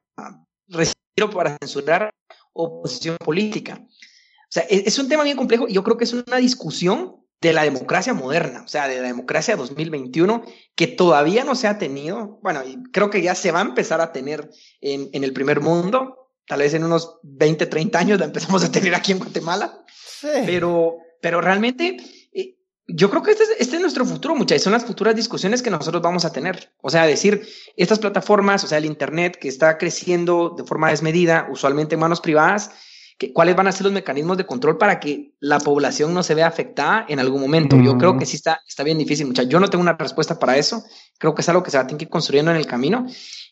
para 1.34 1.56
censurar 1.58 2.14
oposición 2.52 3.16
política. 3.18 3.80
O 3.80 4.50
sea, 4.50 4.64
e-, 4.68 4.84
es, 4.86 4.98
un 4.98 5.08
tema 5.08 5.24
bien 5.24 5.36
complejo 5.36 5.68
y 5.68 5.74
yo 5.74 5.84
creo 5.84 5.96
que 5.96 6.04
es 6.04 6.12
una 6.12 6.38
discusión 6.38 7.17
de 7.40 7.52
la 7.52 7.62
democracia 7.62 8.14
moderna, 8.14 8.62
o 8.64 8.68
sea, 8.68 8.88
de 8.88 9.00
la 9.00 9.06
democracia 9.08 9.54
2021, 9.56 10.42
que 10.74 10.86
todavía 10.88 11.44
no 11.44 11.54
se 11.54 11.68
ha 11.68 11.78
tenido, 11.78 12.38
bueno, 12.42 12.62
y 12.66 12.82
creo 12.90 13.10
que 13.10 13.22
ya 13.22 13.34
se 13.34 13.52
va 13.52 13.60
a 13.60 13.62
empezar 13.62 14.00
a 14.00 14.12
tener 14.12 14.50
en, 14.80 15.08
en 15.12 15.22
el 15.24 15.32
primer 15.32 15.60
mundo, 15.60 16.32
tal 16.46 16.60
vez 16.60 16.74
en 16.74 16.82
unos 16.84 17.18
20, 17.22 17.66
30 17.66 17.98
años 17.98 18.18
la 18.18 18.24
empezamos 18.24 18.64
a 18.64 18.72
tener 18.72 18.94
aquí 18.94 19.12
en 19.12 19.18
Guatemala, 19.18 19.84
Sí. 20.20 20.26
pero, 20.46 20.96
pero 21.22 21.40
realmente 21.40 21.96
eh, 22.32 22.56
yo 22.88 23.08
creo 23.08 23.22
que 23.22 23.30
este 23.30 23.44
es, 23.44 23.50
este 23.60 23.76
es 23.76 23.82
nuestro 23.82 24.04
futuro, 24.04 24.34
muchachos. 24.34 24.64
Son 24.64 24.72
las 24.72 24.84
futuras 24.84 25.14
discusiones 25.14 25.62
que 25.62 25.70
nosotros 25.70 26.02
vamos 26.02 26.24
a 26.24 26.32
tener. 26.32 26.72
O 26.80 26.90
sea, 26.90 27.06
decir, 27.06 27.46
estas 27.76 28.00
plataformas, 28.00 28.64
o 28.64 28.66
sea, 28.66 28.78
el 28.78 28.84
Internet 28.84 29.36
que 29.40 29.46
está 29.46 29.78
creciendo 29.78 30.56
de 30.58 30.64
forma 30.64 30.90
desmedida, 30.90 31.46
usualmente 31.52 31.94
en 31.94 32.00
manos 32.00 32.20
privadas, 32.20 32.72
que, 33.18 33.32
cuáles 33.32 33.56
van 33.56 33.66
a 33.66 33.72
ser 33.72 33.82
los 33.84 33.92
mecanismos 33.92 34.36
de 34.38 34.46
control 34.46 34.78
para 34.78 35.00
que 35.00 35.32
la 35.40 35.58
población 35.58 36.14
no 36.14 36.22
se 36.22 36.34
vea 36.34 36.46
afectada 36.46 37.04
en 37.08 37.18
algún 37.18 37.40
momento. 37.40 37.76
Yo 37.76 37.94
Mm. 37.94 37.98
creo 37.98 38.16
que 38.16 38.24
sí 38.26 38.36
está, 38.36 38.60
está 38.66 38.84
bien 38.84 38.96
difícil, 38.96 39.26
muchachos. 39.26 39.50
Yo 39.50 39.58
no 39.60 39.68
tengo 39.68 39.82
una 39.82 39.94
respuesta 39.94 40.38
para 40.38 40.56
eso. 40.56 40.84
Creo 41.18 41.34
que 41.34 41.42
es 41.42 41.48
algo 41.48 41.62
que 41.62 41.70
se 41.70 41.76
va 41.76 41.82
a 41.82 41.86
tener 41.86 41.98
que 41.98 42.04
ir 42.04 42.10
construyendo 42.10 42.50
en 42.52 42.56
el 42.56 42.66
camino. 42.66 43.06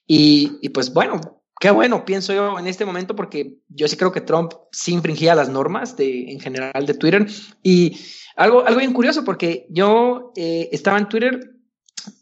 Y, 0.07 0.59
y 0.63 0.69
pues 0.69 0.93
bueno, 0.93 1.21
qué 1.59 1.71
bueno, 1.71 2.05
pienso 2.05 2.33
yo 2.33 2.59
en 2.59 2.69
este 2.69 2.85
momento, 2.85 3.17
porque 3.17 3.57
yo 3.69 3.89
sí 3.89 3.97
creo 3.97 4.13
que 4.13 4.21
Trump 4.21 4.53
sí 4.71 4.93
infringía 4.93 5.35
las 5.35 5.49
normas 5.49 5.97
de, 5.97 6.31
en 6.31 6.39
general 6.39 6.87
de 6.87 6.95
Twitter. 6.95 7.27
Y 7.63 7.99
algo, 8.37 8.65
algo 8.65 8.79
bien 8.79 8.93
curioso, 8.93 9.25
porque 9.25 9.67
yo 9.69 10.33
eh, 10.37 10.69
estaba 10.71 10.99
en 10.99 11.09
Twitter 11.09 11.41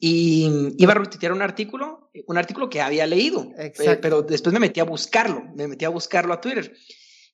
y 0.01 0.73
iba 0.79 0.93
a 0.93 0.97
retuitear 0.97 1.33
un 1.33 1.43
artículo, 1.43 2.11
un 2.27 2.39
artículo 2.39 2.71
que 2.71 2.81
había 2.81 3.07
leído, 3.07 3.51
Exacto. 3.59 3.93
eh, 3.93 3.99
pero 4.01 4.23
después 4.23 4.53
me 4.55 4.61
metí 4.61 4.81
a 4.81 4.85
buscarlo, 4.85 5.43
me 5.55 5.69
metí 5.69 5.85
a 5.85 5.91
buscarlo 5.91 6.33
a 6.33 6.41
Twitter. 6.41 6.73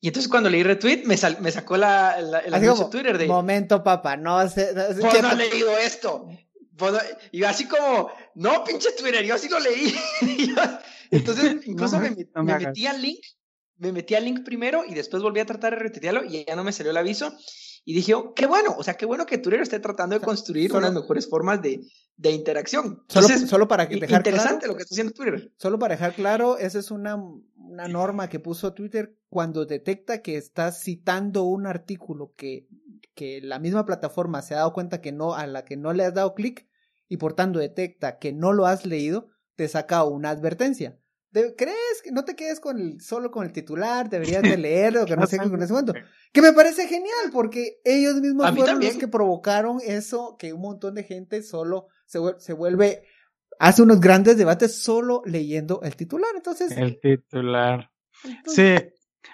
Y 0.00 0.08
entonces 0.08 0.30
cuando 0.30 0.48
leí 0.48 0.62
retweet, 0.62 1.04
me, 1.04 1.16
sal- 1.16 1.38
me 1.40 1.52
sacó 1.52 1.76
la, 1.76 2.20
la- 2.20 2.42
como, 2.60 2.84
de 2.84 2.90
Twitter 2.90 3.18
de, 3.18 3.26
momento, 3.26 3.82
papá, 3.82 4.16
no 4.16 4.48
sé. 4.48 4.72
no 4.74 4.94
sé 4.94 5.00
vos 5.00 5.14
qué- 5.14 5.22
no 5.22 5.28
has 5.28 5.36
leído 5.36 5.76
esto. 5.78 6.26
No- 6.80 6.98
Y 7.32 7.44
así 7.44 7.66
como, 7.66 8.10
no, 8.34 8.64
pinche 8.64 8.92
Twitter, 8.98 9.22
yo 9.24 9.36
sí 9.36 9.48
lo 9.50 9.60
leí. 9.60 9.94
Yo- 10.48 10.54
Entonces, 11.10 11.56
incluso 11.66 11.96
No, 12.00 12.02
me, 12.44 12.56
metí 12.58 12.86
al 12.86 13.02
link, 13.02 13.18
me 13.76 13.92
metí 13.92 14.14
al 14.14 14.24
link 14.24 14.44
primero 14.44 14.84
y 14.86 14.94
después 14.94 15.22
volví 15.22 15.40
a 15.40 15.44
tratar 15.46 15.74
de 15.74 15.80
retuitearlo 15.80 16.24
y 16.24 16.44
ya 16.46 16.56
no 16.56 16.64
me 16.64 16.72
salió 16.72 16.90
el 16.92 16.96
aviso. 16.96 17.34
Y 17.84 17.94
dije, 17.94 18.14
oh, 18.14 18.34
qué 18.34 18.46
bueno, 18.46 18.74
o 18.78 18.82
sea, 18.84 18.94
qué 18.94 19.06
bueno 19.06 19.24
que 19.26 19.38
Twitter 19.38 19.60
esté 19.62 19.80
tratando 19.80 20.18
de 20.18 20.24
construir 20.24 20.70
Solo- 20.70 20.86
unas 20.86 20.92
mejores 21.02 21.28
formas 21.28 21.60
de, 21.62 21.80
de 22.16 22.30
interacción. 22.30 23.02
Solo, 23.08 23.26
Entonces, 23.26 23.48
solo 23.50 23.66
para 23.68 23.86
dejar 23.86 24.18
interesante 24.18 24.58
claro, 24.60 24.72
lo 24.72 24.76
que 24.76 24.82
está 24.82 24.94
haciendo 24.94 25.12
Twitter. 25.14 25.50
solo 25.56 25.78
para 25.78 25.94
dejar 25.94 26.14
claro, 26.14 26.58
esa 26.58 26.78
es 26.78 26.90
una, 26.90 27.16
una 27.70 27.86
norma 27.86 28.28
que 28.28 28.40
puso 28.40 28.74
Twitter 28.74 29.16
cuando 29.28 29.64
detecta 29.64 30.22
que 30.22 30.36
estás 30.36 30.82
citando 30.82 31.44
un 31.44 31.66
artículo 31.66 32.34
que, 32.36 32.66
que 33.14 33.40
la 33.40 33.60
misma 33.60 33.86
plataforma 33.86 34.42
se 34.42 34.54
ha 34.54 34.58
dado 34.58 34.72
cuenta 34.72 35.00
que 35.00 35.12
no, 35.12 35.34
a 35.34 35.46
la 35.46 35.64
que 35.64 35.76
no 35.76 35.92
le 35.92 36.04
has 36.04 36.14
dado 36.14 36.34
clic 36.34 36.68
y 37.08 37.16
por 37.16 37.34
tanto 37.34 37.60
detecta 37.60 38.18
que 38.18 38.32
no 38.32 38.52
lo 38.52 38.66
has 38.66 38.86
leído, 38.86 39.28
te 39.54 39.68
saca 39.68 40.04
una 40.04 40.30
advertencia. 40.30 40.98
¿Crees 41.32 42.02
que 42.02 42.10
no 42.10 42.24
te 42.24 42.34
quedes 42.34 42.58
con 42.58 42.80
el, 42.80 43.00
solo 43.00 43.30
con 43.30 43.46
el 43.46 43.52
titular? 43.52 44.10
Deberías 44.10 44.42
de 44.42 44.56
leerlo, 44.56 45.06
que 45.06 45.16
no 45.16 45.26
sé 45.28 45.38
qué 45.38 45.48
con 45.48 45.62
ese 45.62 45.72
momento. 45.72 45.94
Que 46.32 46.42
me 46.42 46.52
parece 46.52 46.88
genial, 46.88 47.30
porque 47.32 47.80
ellos 47.84 48.16
mismos 48.16 48.48
fueron 48.48 48.66
también. 48.66 48.94
los 48.94 49.00
que 49.00 49.06
provocaron 49.06 49.78
eso, 49.84 50.36
que 50.38 50.52
un 50.52 50.60
montón 50.60 50.94
de 50.94 51.04
gente 51.04 51.44
solo 51.44 51.86
se, 52.04 52.18
se 52.38 52.52
vuelve, 52.52 53.04
hace 53.60 53.82
unos 53.82 54.00
grandes 54.00 54.36
debates 54.36 54.82
solo 54.82 55.22
leyendo 55.24 55.80
el 55.82 55.94
titular. 55.94 56.30
Entonces, 56.34 56.72
El 56.76 56.98
titular. 57.00 57.90
entonces- 58.24 58.54
Sí. 58.54 59.28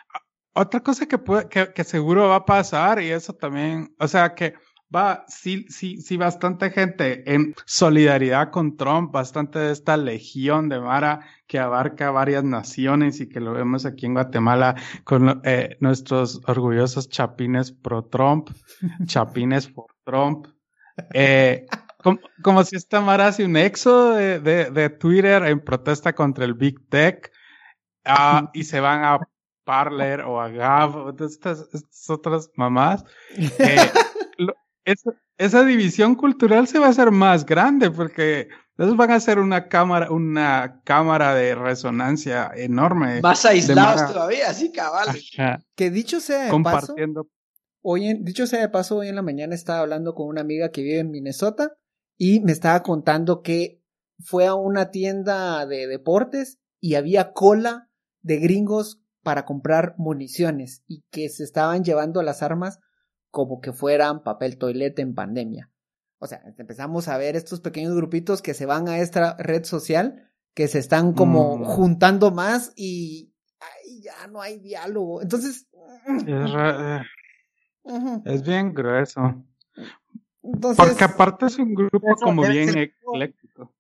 O- 0.54 0.60
Otra 0.62 0.80
cosa 0.80 1.06
que, 1.06 1.18
puede, 1.18 1.48
que, 1.48 1.72
que 1.74 1.84
seguro 1.84 2.28
va 2.28 2.36
a 2.36 2.44
pasar, 2.46 3.02
y 3.02 3.10
eso 3.10 3.34
también, 3.34 3.94
o 3.98 4.08
sea, 4.08 4.34
que 4.34 4.54
va, 4.94 5.24
sí, 5.28 5.66
sí, 5.68 6.00
sí, 6.00 6.16
bastante 6.16 6.70
gente 6.70 7.30
en 7.34 7.54
solidaridad 7.66 8.50
con 8.50 8.76
Trump, 8.78 9.12
bastante 9.12 9.58
de 9.58 9.72
esta 9.72 9.96
legión 9.98 10.68
de 10.70 10.80
Mara 10.80 11.20
que 11.46 11.58
abarca 11.58 12.10
varias 12.10 12.42
naciones 12.44 13.20
y 13.20 13.28
que 13.28 13.40
lo 13.40 13.52
vemos 13.52 13.84
aquí 13.84 14.06
en 14.06 14.14
Guatemala 14.14 14.76
con 15.04 15.42
eh, 15.44 15.76
nuestros 15.80 16.40
orgullosos 16.46 17.08
chapines 17.10 17.72
pro 17.72 18.04
Trump, 18.06 18.48
chapines 19.06 19.68
por 19.68 19.86
Trump. 20.04 20.46
Eh, 21.12 21.66
como, 22.06 22.20
como 22.42 22.64
si 22.64 22.76
esta 22.76 23.00
Mara 23.00 23.28
hace 23.28 23.44
un 23.44 23.56
éxodo 23.56 24.12
de, 24.14 24.40
de, 24.40 24.70
de 24.70 24.90
Twitter 24.90 25.42
en 25.44 25.60
protesta 25.60 26.14
contra 26.14 26.44
el 26.44 26.54
Big 26.54 26.88
Tech. 26.88 27.30
Ah, 28.04 28.50
y 28.54 28.64
se 28.64 28.80
van 28.80 29.04
a 29.04 29.18
Parler 29.64 30.20
o 30.20 30.40
a 30.40 30.48
Gab, 30.48 30.96
o 30.96 31.12
de 31.12 31.26
estas, 31.26 31.68
estas 31.72 32.08
otras 32.10 32.50
mamás. 32.54 33.04
Eh, 33.36 33.76
lo- 34.38 34.54
esa, 34.84 35.10
esa 35.38 35.64
división 35.64 36.14
cultural 36.14 36.68
se 36.68 36.78
va 36.78 36.86
a 36.86 36.90
hacer 36.90 37.10
más 37.10 37.44
grande 37.44 37.90
porque 37.90 38.48
esos 38.78 38.96
van 38.96 39.10
a 39.10 39.18
ser 39.18 39.40
una 39.40 39.66
cámara, 39.68 40.10
una 40.12 40.80
cámara 40.84 41.34
de 41.34 41.54
resonancia 41.56 42.52
enorme. 42.54 43.20
Más 43.22 43.44
aislados 43.44 44.12
todavía, 44.12 44.50
así 44.50 44.70
cabal. 44.70 45.08
Ajá, 45.08 45.58
que 45.74 45.90
dicho 45.90 46.20
sea 46.20 46.44
de 46.44 46.44
paso, 46.44 46.52
compartiendo. 46.52 47.28
hoy 47.82 48.06
en, 48.08 48.24
dicho 48.24 48.46
sea 48.46 48.60
de 48.60 48.68
paso, 48.68 48.98
hoy 48.98 49.08
en 49.08 49.16
la 49.16 49.22
mañana 49.22 49.54
estaba 49.56 49.80
hablando 49.80 50.14
con 50.14 50.28
una 50.28 50.42
amiga 50.42 50.70
que 50.70 50.82
vive 50.82 51.00
en 51.00 51.10
Minnesota 51.10 51.72
y 52.16 52.40
me 52.40 52.52
estaba 52.52 52.82
contando 52.82 53.42
que 53.42 53.82
fue 54.18 54.46
a 54.46 54.54
una 54.54 54.90
tienda 54.90 55.66
de 55.66 55.86
deportes 55.86 56.58
y 56.80 56.94
había 56.94 57.32
cola 57.32 57.90
de 58.22 58.38
gringos 58.38 59.00
para 59.22 59.44
comprar 59.44 59.94
municiones 59.98 60.82
y 60.86 61.04
que 61.10 61.28
se 61.28 61.44
estaban 61.44 61.84
llevando 61.84 62.22
las 62.22 62.42
armas 62.42 62.78
como 63.30 63.60
que 63.60 63.72
fueran 63.72 64.22
papel 64.22 64.56
toilette 64.56 65.00
en 65.00 65.14
pandemia. 65.14 65.70
O 66.18 66.26
sea, 66.26 66.40
empezamos 66.56 67.08
a 67.08 67.18
ver 67.18 67.36
estos 67.36 67.60
pequeños 67.60 67.94
grupitos 67.94 68.40
que 68.40 68.54
se 68.54 68.64
van 68.66 68.88
a 68.88 68.98
esta 69.00 69.36
red 69.38 69.64
social, 69.64 70.30
que 70.54 70.68
se 70.68 70.78
están 70.78 71.12
como 71.12 71.58
Mm. 71.58 71.64
juntando 71.64 72.30
más 72.30 72.72
y 72.76 73.34
ay, 73.60 74.00
ya 74.02 74.26
no 74.28 74.40
hay 74.40 74.58
diálogo. 74.58 75.20
Entonces, 75.20 75.66
Es, 76.26 76.50
eh, 76.56 77.00
es 78.24 78.42
bien 78.42 78.72
grueso. 78.72 79.44
Entonces 80.54 80.84
Porque 80.84 81.04
aparte 81.04 81.46
es 81.46 81.58
un 81.58 81.74
grupo 81.74 82.14
como 82.16 82.42
bien 82.42 82.72
ser- 82.72 82.92
ecléctico. 83.12 83.72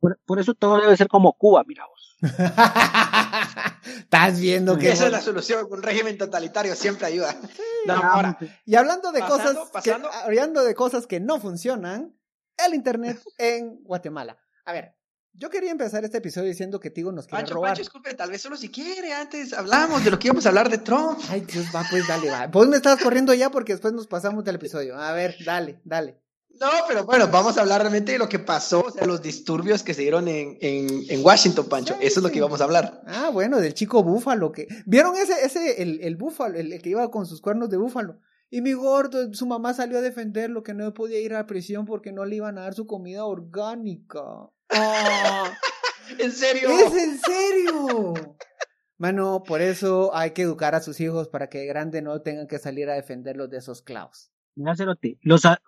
Por, 0.00 0.18
por 0.26 0.38
eso 0.38 0.54
todo 0.54 0.80
debe 0.80 0.96
ser 0.96 1.08
como 1.08 1.32
Cuba, 1.32 1.64
mira 1.66 1.84
vos. 1.86 2.16
Estás 3.98 4.40
viendo 4.40 4.76
que 4.78 4.90
Esa 4.90 5.06
es 5.06 5.12
la 5.12 5.20
solución, 5.20 5.66
un 5.70 5.82
régimen 5.82 6.16
totalitario 6.18 6.74
siempre 6.74 7.06
ayuda. 7.06 7.34
No, 7.86 7.94
ahora, 7.94 8.38
y 8.64 8.74
hablando 8.74 9.12
de 9.12 9.20
Pasando, 9.20 9.60
cosas 9.60 9.70
pasando. 9.70 10.10
que 10.10 10.16
hablando 10.16 10.64
de 10.64 10.74
cosas 10.74 11.06
que 11.06 11.20
no 11.20 11.40
funcionan, 11.40 12.14
el 12.56 12.74
internet 12.74 13.20
en 13.38 13.82
Guatemala. 13.82 14.38
A 14.64 14.72
ver, 14.72 14.94
yo 15.34 15.50
quería 15.50 15.70
empezar 15.70 16.04
este 16.04 16.18
episodio 16.18 16.48
diciendo 16.48 16.80
que 16.80 16.90
Tigo 16.90 17.12
nos 17.12 17.26
quiere 17.26 17.42
Pancho, 17.42 17.54
robar. 17.54 17.70
Pancho, 17.70 17.82
disculpe, 17.82 18.14
tal 18.14 18.30
vez 18.30 18.40
solo 18.40 18.56
si 18.56 18.68
quiere, 18.68 19.12
antes 19.12 19.52
hablamos 19.52 20.04
de 20.04 20.10
lo 20.10 20.18
que 20.18 20.28
íbamos 20.28 20.46
a 20.46 20.50
hablar 20.50 20.70
de 20.70 20.78
Trump. 20.78 21.18
Ay, 21.28 21.40
Dios, 21.40 21.66
va, 21.74 21.84
pues 21.90 22.06
dale, 22.06 22.30
va. 22.30 22.46
Vos 22.46 22.68
me 22.68 22.76
estás 22.76 23.02
corriendo 23.02 23.34
ya 23.34 23.50
porque 23.50 23.72
después 23.72 23.92
nos 23.92 24.06
pasamos 24.06 24.44
del 24.44 24.56
episodio. 24.56 24.96
A 24.96 25.12
ver, 25.12 25.36
dale, 25.44 25.80
dale. 25.84 26.20
No, 26.60 26.68
pero 26.86 27.04
bueno, 27.04 27.26
vamos 27.28 27.58
a 27.58 27.62
hablar 27.62 27.80
realmente 27.80 28.12
de 28.12 28.18
lo 28.18 28.28
que 28.28 28.38
pasó, 28.38 28.82
o 28.86 28.90
sea, 28.90 29.06
los 29.06 29.20
disturbios 29.20 29.82
que 29.82 29.92
se 29.92 30.02
dieron 30.02 30.28
en, 30.28 30.56
en, 30.60 31.02
en 31.08 31.24
Washington, 31.24 31.68
Pancho. 31.68 31.96
Eso 32.00 32.20
es 32.20 32.22
lo 32.22 32.30
que 32.30 32.38
íbamos 32.38 32.60
a 32.60 32.64
hablar. 32.64 33.02
Ah, 33.06 33.30
bueno, 33.32 33.58
del 33.58 33.74
chico 33.74 34.04
búfalo 34.04 34.52
que. 34.52 34.68
¿Vieron 34.86 35.16
ese, 35.16 35.44
ese, 35.44 35.82
el, 35.82 36.00
el 36.00 36.14
búfalo, 36.16 36.56
el, 36.56 36.72
el 36.72 36.80
que 36.80 36.90
iba 36.90 37.10
con 37.10 37.26
sus 37.26 37.40
cuernos 37.40 37.70
de 37.70 37.76
búfalo? 37.76 38.20
Y 38.50 38.60
mi 38.60 38.72
gordo, 38.72 39.34
su 39.34 39.46
mamá 39.46 39.74
salió 39.74 39.98
a 39.98 40.00
defenderlo, 40.00 40.62
que 40.62 40.74
no 40.74 40.94
podía 40.94 41.18
ir 41.18 41.34
a 41.34 41.38
la 41.38 41.46
prisión 41.46 41.86
porque 41.86 42.12
no 42.12 42.24
le 42.24 42.36
iban 42.36 42.56
a 42.56 42.62
dar 42.62 42.74
su 42.74 42.86
comida 42.86 43.24
orgánica. 43.24 44.22
Ah, 44.74 45.52
En 46.18 46.30
serio. 46.32 46.68
¿Es 46.70 46.92
en 46.94 47.18
serio? 47.20 48.36
Mano, 48.98 49.42
por 49.42 49.60
eso 49.62 50.14
hay 50.14 50.30
que 50.32 50.42
educar 50.42 50.74
a 50.74 50.80
sus 50.80 51.00
hijos 51.00 51.28
para 51.28 51.48
que 51.48 51.58
de 51.58 51.66
grande 51.66 52.02
no 52.02 52.20
tengan 52.22 52.46
que 52.46 52.58
salir 52.58 52.88
a 52.90 52.94
defenderlos 52.94 53.50
de 53.50 53.58
esos 53.58 53.82
clavos. 53.82 54.30
Mira, 54.54 54.76
Cerote, 54.76 55.18
Los, 55.22 55.44
a- 55.46 55.60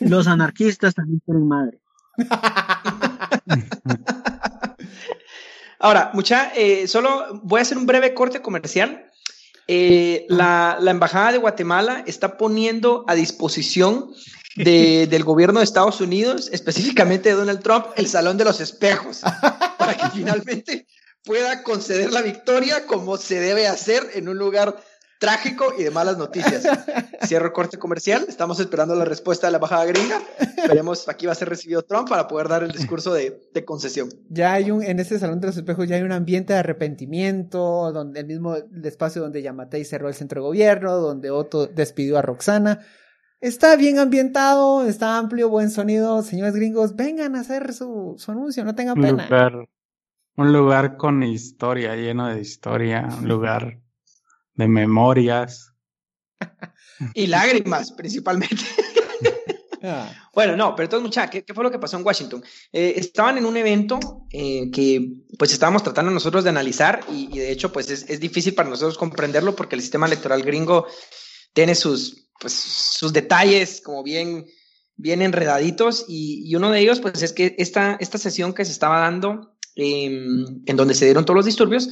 los 0.00 0.26
anarquistas 0.28 0.94
también 0.94 1.20
tienen 1.20 1.48
madre. 1.48 1.80
Ahora, 5.80 6.10
mucha, 6.12 6.52
eh, 6.56 6.86
solo 6.88 7.40
voy 7.42 7.60
a 7.60 7.62
hacer 7.62 7.78
un 7.78 7.86
breve 7.86 8.12
corte 8.14 8.42
comercial. 8.42 9.04
Eh, 9.68 10.26
la, 10.28 10.78
la 10.80 10.90
Embajada 10.90 11.32
de 11.32 11.38
Guatemala 11.38 12.02
está 12.06 12.36
poniendo 12.36 13.04
a 13.06 13.14
disposición 13.14 14.10
de- 14.58 15.06
del 15.08 15.24
gobierno 15.24 15.60
de 15.60 15.64
Estados 15.64 16.00
Unidos, 16.00 16.48
específicamente 16.52 17.30
de 17.30 17.34
Donald 17.36 17.62
Trump, 17.62 17.86
el 17.96 18.06
Salón 18.06 18.36
de 18.36 18.44
los 18.44 18.60
Espejos, 18.60 19.20
para 19.78 19.96
que 19.96 20.10
finalmente 20.10 20.86
pueda 21.24 21.62
conceder 21.62 22.12
la 22.12 22.22
victoria 22.22 22.86
como 22.86 23.16
se 23.16 23.40
debe 23.40 23.66
hacer 23.66 24.02
en 24.14 24.28
un 24.28 24.38
lugar 24.38 24.76
trágico 25.20 25.74
y 25.76 25.82
de 25.82 25.90
malas 25.90 26.16
noticias. 26.16 26.62
Cierro 27.26 27.52
corte 27.52 27.76
comercial. 27.76 28.24
Estamos 28.28 28.60
esperando 28.60 28.94
la 28.94 29.04
respuesta 29.04 29.48
de 29.48 29.50
la 29.50 29.56
embajada 29.56 29.84
gringa. 29.84 30.22
Veremos, 30.68 31.08
aquí 31.08 31.26
va 31.26 31.32
a 31.32 31.34
ser 31.34 31.48
recibido 31.48 31.82
Trump 31.82 32.08
para 32.08 32.28
poder 32.28 32.48
dar 32.48 32.62
el 32.62 32.70
discurso 32.70 33.12
de, 33.12 33.40
concesión. 33.66 34.08
Ya 34.28 34.52
hay 34.52 34.70
un, 34.70 34.82
en 34.82 35.00
ese 35.00 35.18
salón 35.18 35.40
de 35.40 35.48
los 35.48 35.56
espejos 35.56 35.88
ya 35.88 35.96
hay 35.96 36.02
un 36.02 36.12
ambiente 36.12 36.52
de 36.52 36.60
arrepentimiento, 36.60 37.90
donde 37.92 38.20
el 38.20 38.26
mismo 38.26 38.56
espacio 38.84 39.20
donde 39.20 39.42
Yamatei 39.42 39.84
cerró 39.84 40.08
el 40.08 40.14
centro 40.14 40.40
de 40.40 40.46
gobierno, 40.46 40.96
donde 40.98 41.30
Otto 41.30 41.66
despidió 41.66 42.16
a 42.18 42.22
Roxana. 42.22 42.80
Está 43.40 43.76
bien 43.76 43.98
ambientado, 43.98 44.84
está 44.86 45.16
amplio, 45.18 45.48
buen 45.48 45.70
sonido. 45.70 46.22
Señores 46.22 46.54
gringos, 46.54 46.96
vengan 46.96 47.36
a 47.36 47.40
hacer 47.40 47.72
su, 47.72 48.16
su 48.18 48.32
anuncio, 48.32 48.64
no 48.64 48.74
tengan 48.74 48.98
Un 48.98 49.04
pena. 49.04 49.24
lugar, 49.24 49.68
un 50.36 50.52
lugar 50.52 50.96
con 50.96 51.22
historia, 51.22 51.94
lleno 51.94 52.28
de 52.28 52.40
historia, 52.40 53.08
un 53.18 53.28
lugar 53.28 53.80
de 54.54 54.68
memorias. 54.68 55.72
Y 57.14 57.28
lágrimas, 57.28 57.92
principalmente. 57.92 58.56
Ah, 59.80 60.10
Bueno, 60.34 60.56
no, 60.56 60.74
pero 60.74 60.86
entonces, 60.86 61.04
muchachos, 61.04 61.30
¿qué, 61.30 61.44
qué 61.44 61.54
fue 61.54 61.62
lo 61.62 61.70
que 61.70 61.78
pasó 61.78 61.96
en 61.96 62.04
Washington? 62.04 62.42
Eh, 62.72 62.94
estaban 62.96 63.38
en 63.38 63.46
un 63.46 63.56
evento 63.56 64.26
eh, 64.32 64.72
que 64.72 65.12
pues 65.38 65.52
estábamos 65.52 65.84
tratando 65.84 66.10
nosotros 66.10 66.42
de 66.42 66.50
analizar 66.50 67.04
y, 67.08 67.28
y 67.32 67.38
de 67.38 67.52
hecho 67.52 67.70
pues 67.70 67.88
es, 67.88 68.10
es 68.10 68.18
difícil 68.18 68.56
para 68.56 68.68
nosotros 68.68 68.98
comprenderlo 68.98 69.54
porque 69.54 69.76
el 69.76 69.80
sistema 69.80 70.06
electoral 70.06 70.42
gringo 70.42 70.88
tiene 71.52 71.76
sus, 71.76 72.27
pues, 72.40 72.52
sus 72.52 73.12
detalles 73.12 73.80
como 73.80 74.02
bien, 74.02 74.46
bien 74.96 75.22
enredaditos 75.22 76.04
y, 76.08 76.54
uno 76.54 76.70
de 76.70 76.80
ellos 76.80 77.00
pues 77.00 77.22
es 77.22 77.32
que 77.32 77.54
esta, 77.58 77.96
esta 78.00 78.18
sesión 78.18 78.52
que 78.52 78.64
se 78.64 78.72
estaba 78.72 79.00
dando 79.00 79.54
eh, 79.76 80.06
en 80.06 80.76
donde 80.76 80.94
se 80.94 81.04
dieron 81.04 81.24
todos 81.24 81.36
los 81.36 81.46
disturbios, 81.46 81.88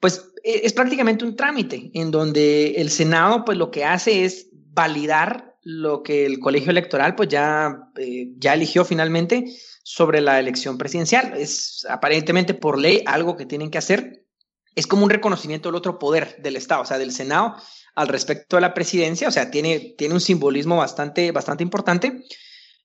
pues 0.00 0.32
eh, 0.42 0.62
es 0.64 0.72
prácticamente 0.72 1.24
un 1.24 1.36
trámite 1.36 1.90
en 1.94 2.10
donde 2.10 2.72
el 2.76 2.90
Senado 2.90 3.44
pues 3.44 3.58
lo 3.58 3.70
que 3.70 3.84
hace 3.84 4.24
es 4.24 4.48
validar 4.52 5.56
lo 5.62 6.02
que 6.02 6.26
el 6.26 6.40
colegio 6.40 6.70
electoral 6.70 7.14
pues 7.14 7.28
ya, 7.28 7.90
eh, 7.98 8.32
ya 8.36 8.54
eligió 8.54 8.84
finalmente 8.84 9.44
sobre 9.82 10.20
la 10.20 10.38
elección 10.38 10.78
presidencial. 10.78 11.34
Es 11.36 11.86
aparentemente 11.88 12.54
por 12.54 12.78
ley 12.78 13.02
algo 13.06 13.36
que 13.36 13.46
tienen 13.46 13.70
que 13.70 13.78
hacer. 13.78 14.26
Es 14.74 14.86
como 14.86 15.04
un 15.04 15.10
reconocimiento 15.10 15.68
del 15.68 15.76
otro 15.76 15.98
poder 15.98 16.36
del 16.42 16.56
Estado, 16.56 16.82
o 16.82 16.86
sea, 16.86 16.98
del 16.98 17.12
Senado 17.12 17.56
al 17.94 18.08
respecto 18.08 18.56
de 18.56 18.62
la 18.62 18.74
presidencia, 18.74 19.28
o 19.28 19.30
sea, 19.30 19.50
tiene, 19.50 19.94
tiene 19.96 20.14
un 20.14 20.20
simbolismo 20.20 20.76
bastante, 20.76 21.32
bastante 21.32 21.62
importante. 21.62 22.24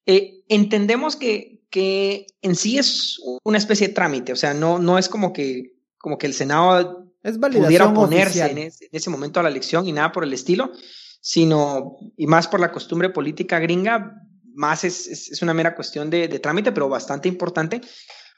Eh, 0.06 0.44
entendemos 0.50 1.16
que, 1.16 1.62
que 1.70 2.28
en 2.42 2.56
sí 2.56 2.78
es 2.78 3.20
una 3.44 3.58
especie 3.58 3.88
de 3.88 3.94
trámite, 3.94 4.34
o 4.34 4.36
sea, 4.36 4.54
no, 4.54 4.80
no 4.80 4.98
es 4.98 5.10
como 5.10 5.34
que, 5.34 5.74
como 5.98 6.18
que 6.18 6.28
el 6.28 6.34
Senado 6.34 7.12
es 7.24 7.38
pudiera 7.40 7.88
oponerse 7.88 8.46
en 8.46 8.60
ese, 8.60 8.86
en 8.86 8.92
ese 8.92 9.10
momento 9.10 9.40
a 9.40 9.44
la 9.44 9.50
elección 9.50 9.88
y 9.88 9.92
nada 9.92 10.12
por 10.12 10.24
el 10.24 10.34
estilo, 10.34 10.72
sino, 11.20 11.98
y 12.16 12.28
más 12.28 12.48
por 12.48 12.60
la 12.60 12.72
costumbre 12.72 13.10
política 13.10 13.58
gringa, 13.60 14.22
más 14.54 14.84
es, 14.84 15.08
es, 15.08 15.32
es 15.32 15.42
una 15.42 15.54
mera 15.54 15.76
cuestión 15.76 16.10
de, 16.10 16.28
de, 16.28 16.40
trámite, 16.40 16.72
pero 16.72 16.88
bastante 16.88 17.28
importante 17.28 17.82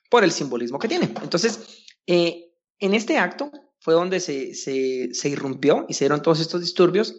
por 0.09 0.23
el 0.23 0.31
simbolismo 0.31 0.79
que 0.79 0.87
tiene. 0.87 1.13
Entonces, 1.21 1.83
eh, 2.07 2.45
en 2.79 2.93
este 2.93 3.17
acto 3.17 3.51
fue 3.79 3.93
donde 3.93 4.19
se, 4.19 4.53
se, 4.53 5.13
se, 5.13 5.29
irrumpió 5.29 5.85
y 5.87 5.93
se 5.93 6.05
dieron 6.05 6.21
todos 6.21 6.39
estos 6.39 6.61
disturbios, 6.61 7.15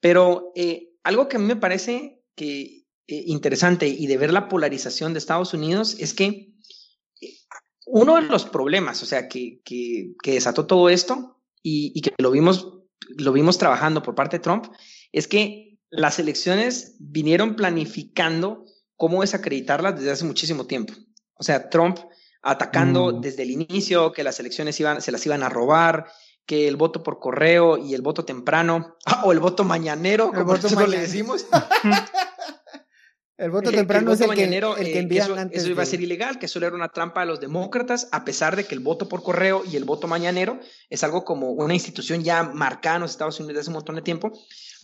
pero 0.00 0.52
eh, 0.54 0.90
algo 1.02 1.28
que 1.28 1.36
a 1.36 1.40
mí 1.40 1.46
me 1.46 1.56
parece 1.56 2.22
que 2.34 2.86
eh, 3.08 3.24
interesante 3.26 3.88
y 3.88 4.06
de 4.06 4.18
ver 4.18 4.32
la 4.32 4.48
polarización 4.48 5.12
de 5.12 5.18
Estados 5.18 5.54
Unidos 5.54 5.96
es 5.98 6.12
que 6.12 6.52
eh, 7.20 7.34
uno 7.86 8.16
de 8.16 8.22
los 8.22 8.44
problemas, 8.44 9.02
o 9.02 9.06
sea, 9.06 9.28
que, 9.28 9.60
que, 9.64 10.14
que 10.22 10.32
desató 10.32 10.66
todo 10.66 10.88
esto 10.88 11.40
y, 11.62 11.92
y, 11.94 12.02
que 12.02 12.12
lo 12.18 12.30
vimos, 12.30 12.72
lo 13.16 13.32
vimos 13.32 13.58
trabajando 13.58 14.02
por 14.02 14.14
parte 14.14 14.38
de 14.38 14.42
Trump, 14.42 14.66
es 15.12 15.28
que 15.28 15.78
las 15.90 16.18
elecciones 16.18 16.96
vinieron 16.98 17.56
planificando 17.56 18.64
cómo 18.96 19.20
desacreditarlas 19.20 19.96
desde 19.96 20.10
hace 20.10 20.24
muchísimo 20.24 20.66
tiempo. 20.66 20.94
O 21.34 21.42
sea, 21.42 21.68
Trump 21.68 21.98
atacando 22.42 23.12
mm. 23.12 23.20
desde 23.20 23.42
el 23.42 23.50
inicio 23.50 24.12
que 24.12 24.24
las 24.24 24.38
elecciones 24.40 24.78
iban, 24.80 25.00
se 25.02 25.12
las 25.12 25.24
iban 25.26 25.42
a 25.42 25.48
robar, 25.48 26.06
que 26.46 26.68
el 26.68 26.76
voto 26.76 27.02
por 27.02 27.18
correo 27.18 27.76
y 27.76 27.94
el 27.94 28.02
voto 28.02 28.24
temprano, 28.24 28.96
o 29.24 29.32
el 29.32 29.40
voto 29.40 29.64
mañanero, 29.64 30.28
como 30.28 30.44
voto 30.44 30.52
nosotros 30.62 30.74
mañanero. 30.74 31.00
le 31.00 31.06
decimos. 31.06 31.46
El 33.38 33.50
voto 33.50 33.70
temprano 33.70 34.12
el 34.12 34.16
voto 34.16 34.24
es 34.24 34.30
el 34.30 34.34
que, 34.34 34.56
el 34.80 34.92
que 34.92 34.98
envían 34.98 35.06
eh, 35.06 35.08
que 35.08 35.18
eso, 35.18 35.34
antes 35.34 35.62
eso 35.62 35.70
iba 35.70 35.82
a 35.82 35.86
ser 35.86 36.00
ilegal, 36.00 36.38
que 36.38 36.46
eso 36.46 36.58
era 36.58 36.74
una 36.74 36.88
trampa 36.88 37.20
de 37.20 37.26
los 37.26 37.38
demócratas, 37.38 38.08
a 38.10 38.24
pesar 38.24 38.56
de 38.56 38.64
que 38.64 38.74
el 38.74 38.80
voto 38.80 39.10
por 39.10 39.22
correo 39.22 39.62
y 39.62 39.76
el 39.76 39.84
voto 39.84 40.08
mañanero 40.08 40.58
es 40.88 41.04
algo 41.04 41.22
como 41.26 41.50
una 41.50 41.74
institución 41.74 42.24
ya 42.24 42.44
marcada 42.44 42.96
en 42.96 43.02
los 43.02 43.10
Estados 43.10 43.38
Unidos 43.38 43.60
hace 43.60 43.68
un 43.68 43.74
montón 43.74 43.96
de 43.96 44.00
tiempo. 44.00 44.32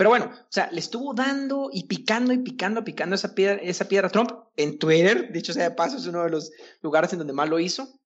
Pero 0.02 0.10
bueno, 0.10 0.32
o 0.34 0.46
sea, 0.48 0.68
le 0.72 0.80
estuvo 0.80 1.14
dando 1.14 1.70
y 1.72 1.84
picando 1.84 2.32
y 2.32 2.38
picando, 2.38 2.82
picando 2.82 3.14
esa 3.14 3.36
piedra, 3.36 3.60
esa 3.62 3.86
piedra 3.86 4.08
a 4.08 4.10
Trump 4.10 4.32
en 4.56 4.76
Twitter. 4.80 5.30
Dicho 5.32 5.52
sea 5.52 5.68
de 5.68 5.76
paso, 5.76 5.96
es 5.96 6.06
uno 6.06 6.24
de 6.24 6.30
los 6.30 6.50
lugares 6.80 7.12
en 7.12 7.20
donde 7.20 7.32
más 7.32 7.48
lo 7.48 7.60
hizo. 7.60 8.00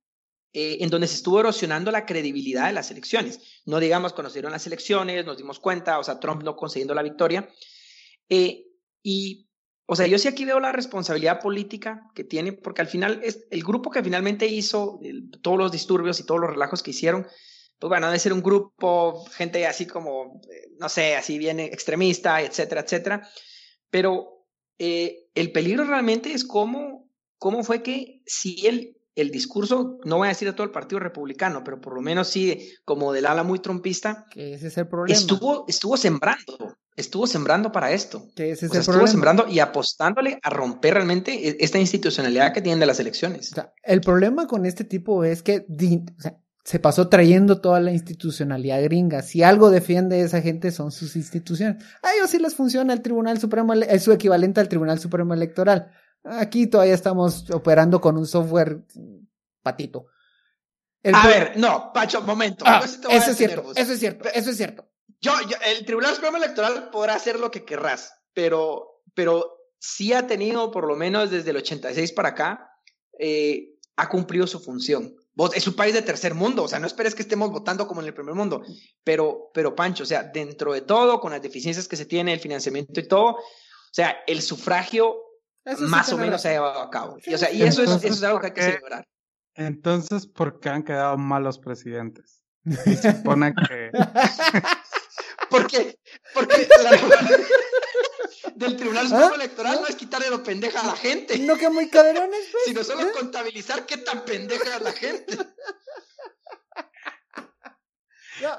Eh, 0.53 0.77
en 0.85 0.91
donde 0.91 1.07
se 1.07 1.15
estuvo 1.15 1.41
erosionando 1.41 1.91
la 1.91 2.05
credibilidad 2.05 2.67
de 2.67 2.75
las 2.75 2.91
elecciones. 2.91 3.41
No 3.65 3.81
digamos, 3.81 4.13
conocieron 4.13 4.53
las 4.53 4.67
elecciones, 4.67 5.25
nos 5.25 5.39
dimos 5.39 5.59
cuenta, 5.59 5.99
o 5.99 6.05
sea, 6.05 6.21
Trump 6.21 6.43
no 6.43 6.55
consiguiendo 6.55 6.93
la 6.93 7.03
victoria. 7.03 7.49
Eh, 8.29 8.67
y, 9.03 9.49
o 9.87 9.97
sea, 9.97 10.07
yo 10.07 10.19
sí 10.19 10.29
aquí 10.29 10.45
veo 10.45 10.61
la 10.61 10.73
responsabilidad 10.73 11.41
política 11.41 12.11
que 12.15 12.25
tiene, 12.25 12.53
porque 12.53 12.83
al 12.83 12.89
final, 12.89 13.21
es 13.25 13.47
el 13.51 13.65
grupo 13.65 13.91
que 13.91 14.03
finalmente 14.03 14.47
hizo 14.49 15.01
todos 15.41 15.57
los 15.57 15.73
disturbios 15.73 16.21
y 16.21 16.27
todos 16.27 16.43
los 16.43 16.51
relajos 16.51 16.83
que 16.83 16.91
hicieron, 16.91 17.27
pues 17.79 17.89
bueno, 17.89 18.07
debe 18.07 18.19
ser 18.19 18.33
un 18.33 18.43
grupo, 18.43 19.25
gente 19.33 19.67
así 19.67 19.87
como, 19.87 20.41
no 20.79 20.89
sé, 20.89 21.17
así 21.17 21.39
bien 21.39 21.61
extremista, 21.61 22.41
etcétera, 22.41 22.83
etcétera. 22.83 23.29
Pero 23.91 24.47
eh, 24.79 25.29
el 25.35 25.53
peligro 25.53 25.85
realmente 25.85 26.33
es 26.33 26.45
cómo, 26.45 27.11
cómo 27.39 27.63
fue 27.65 27.83
que 27.83 28.23
si 28.27 28.67
él 28.67 28.97
el 29.17 29.31
discurso, 29.31 29.99
no 30.05 30.19
voy 30.19 30.27
a 30.27 30.29
decir 30.29 30.47
de 30.47 30.53
todo 30.53 30.65
el 30.65 30.71
Partido 30.71 31.01
Republicano, 31.01 31.65
pero 31.65 31.81
por 31.81 31.95
lo 31.95 32.03
menos 32.03 32.29
sí, 32.29 32.71
como 32.85 33.15
del 33.15 33.25
ala 33.25 33.43
muy 33.43 33.59
trompista, 33.59 34.27
que 34.31 34.53
ese 34.53 34.69
es 34.69 34.77
el 34.77 34.89
problema. 34.89 35.19
Estuvo, 35.19 35.65
estuvo 35.67 35.97
sembrando, 35.97 36.77
estuvo 36.95 37.27
sembrando 37.27 37.73
para 37.73 37.93
esto. 37.93 38.29
Que 38.37 38.51
ese 38.51 38.67
es 38.67 38.73
o 38.73 38.75
sea, 38.75 38.79
el 38.79 38.81
estuvo 38.81 38.93
problema. 38.93 39.11
sembrando 39.11 39.49
y 39.49 39.59
apostándole 39.61 40.39
a 40.43 40.51
romper 40.51 40.95
realmente 40.95 41.49
e, 41.49 41.57
esta 41.61 41.79
institucionalidad 41.79 42.53
que 42.53 42.61
tienen 42.61 42.79
de 42.79 42.87
las 42.87 43.01
elecciones. 43.01 43.53
O 43.53 43.55
sea, 43.55 43.73
el 43.85 44.03
problema 44.03 44.47
con 44.47 44.67
este 44.67 44.85
tipo 44.85 45.25
es 45.25 45.43
que 45.43 45.65
o 45.67 46.21
sea, 46.21 46.37
se 46.67 46.81
pasó 46.81 47.09
trayendo 47.09 47.61
toda 47.61 47.79
la 47.79 47.93
institucionalidad 47.93 48.83
gringa. 48.83 49.23
Si 49.23 49.45
algo 49.45 49.71
defiende 49.71 50.17
a 50.17 50.25
esa 50.25 50.43
gente 50.43 50.73
son 50.73 50.91
sus 50.91 51.15
instituciones. 51.15 51.85
A 52.03 52.13
ellos 52.13 52.29
sí 52.29 52.41
les 52.41 52.57
funciona 52.57 52.93
el 52.93 53.03
Tribunal 53.03 53.39
Supremo, 53.39 53.73
es 53.73 54.03
su 54.03 54.11
equivalente 54.11 54.61
al 54.61 54.69
Tribunal 54.69 54.99
Supremo 54.99 55.33
Electoral. 55.33 55.93
Aquí 56.25 56.67
todavía 56.67 56.95
estamos 56.95 57.49
operando 57.53 58.01
con 58.01 58.17
un 58.17 58.27
software 58.27 58.81
patito. 59.63 60.07
El 61.05 61.15
a 61.15 61.25
ver, 61.25 61.53
no, 61.57 61.93
Pacho, 61.95 62.21
momento. 62.23 62.65
Ah, 62.67 62.81
eso 62.85 63.31
es 63.31 63.37
cierto, 63.37 63.71
eso 63.77 63.93
es 63.93 64.01
cierto, 64.01 64.29
eso 64.35 64.51
es 64.51 64.57
cierto. 64.57 64.91
Yo, 65.21 65.35
yo, 65.49 65.57
el 65.69 65.87
Tribunal 65.87 66.17
Supremo 66.17 66.37
Electoral 66.37 66.91
podrá 66.91 67.15
hacer 67.15 67.39
lo 67.39 67.53
que 67.53 67.65
querrás, 67.65 68.13
pero, 68.35 69.05
pero 69.15 69.69
sí 69.79 70.13
ha 70.13 70.27
tenido, 70.27 70.73
por 70.73 70.89
lo 70.89 70.97
menos 70.97 71.31
desde 71.31 71.51
el 71.51 71.59
86 71.59 72.11
para 72.11 72.31
acá, 72.31 72.71
eh, 73.21 73.77
ha 73.95 74.09
cumplido 74.09 74.49
su 74.49 74.59
función. 74.59 75.15
Vos, 75.37 75.55
es 75.55 75.69
un 75.69 75.75
país 75.75 75.95
de 75.95 76.03
tercer 76.03 76.35
mundo, 76.35 76.65
o 76.65 76.69
sea, 76.69 76.81
no 76.81 76.87
esperes 76.87 77.15
que 77.15 77.23
estemos 77.23 77.51
votando 77.51 77.87
como 77.87 78.01
en 78.01 78.09
el 78.09 78.15
primer 78.15 78.35
mundo, 78.35 78.63
pero, 79.05 79.51
pero 79.53 79.77
Pancho, 79.77 80.03
o 80.03 80.07
sea, 80.07 80.25
dentro 80.25 80.73
de 80.73 80.81
todo, 80.81 81.21
con 81.21 81.31
las 81.31 81.43
deficiencias 81.43 81.87
que 81.87 81.97
se 81.97 82.07
tiene, 82.07 82.33
el 82.33 82.41
financiamiento 82.41 82.99
y 82.99 83.07
todo, 83.07 83.33
o 83.35 83.39
sea, 83.93 84.17
el 84.27 84.41
sufragio 84.41 85.15
eso 85.67 85.83
más 85.83 86.07
sí 86.07 86.15
o 86.15 86.19
menos 86.19 86.41
se 86.41 86.49
ha 86.49 86.53
llevado 86.53 86.81
a 86.81 86.91
cabo. 86.91 87.19
Y, 87.27 87.35
o 87.35 87.39
sea, 87.39 87.51
y 87.51 87.63
eso, 87.63 87.83
es, 87.83 87.91
eso 87.91 88.07
es 88.07 88.23
algo 88.23 88.41
que 88.41 88.47
hay 88.47 88.53
que 88.53 88.63
celebrar. 88.63 89.07
Entonces, 89.55 90.27
¿por 90.27 90.61
qué 90.61 90.69
han 90.69 90.85
quedado 90.85 91.19
malos 91.19 91.59
presidentes? 91.59 92.43
Se 92.85 93.13
supone 93.13 93.55
que. 93.55 93.91
porque, 95.51 95.99
porque 96.35 96.69
la 96.83 96.91
del 98.55 98.77
Tribunal 98.77 99.09
Supremo 99.09 99.33
¿Ah? 99.33 99.37
Electoral 99.37 99.81
no 99.81 99.87
es 99.87 99.97
quitarle 99.97 100.31
lo 100.31 100.43
pendeja 100.43 100.81
a 100.81 100.87
la 100.87 100.97
gente. 100.97 101.39
No 101.39 101.57
que 101.57 101.69
muy 101.69 101.89
caderones, 101.89 102.49
pues. 102.51 102.65
Sino 102.65 102.85
solo 102.85 103.09
¿Eh? 103.09 103.13
contabilizar 103.13 103.87
qué 103.87 103.99
tan 103.99 104.25
pendeja 104.25 104.77
es 104.77 104.83
la 104.83 104.93
gente. 104.93 105.37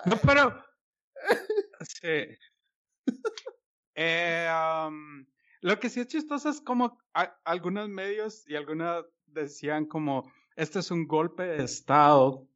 No, 0.06 0.18
pero. 0.26 0.64
Sí. 2.02 2.26
Eh, 3.96 4.50
um, 4.52 5.26
lo 5.62 5.80
que 5.80 5.90
sí 5.90 6.00
es 6.00 6.08
chistoso 6.08 6.50
es 6.50 6.62
como 6.62 7.00
a, 7.14 7.36
algunos 7.44 7.90
medios 7.90 8.48
y 8.48 8.56
algunos 8.56 9.06
decían 9.26 9.86
como 9.86 10.32
este 10.56 10.80
es 10.80 10.92
un 10.92 11.08
golpe 11.08 11.44
de 11.44 11.64
Estado 11.64 12.48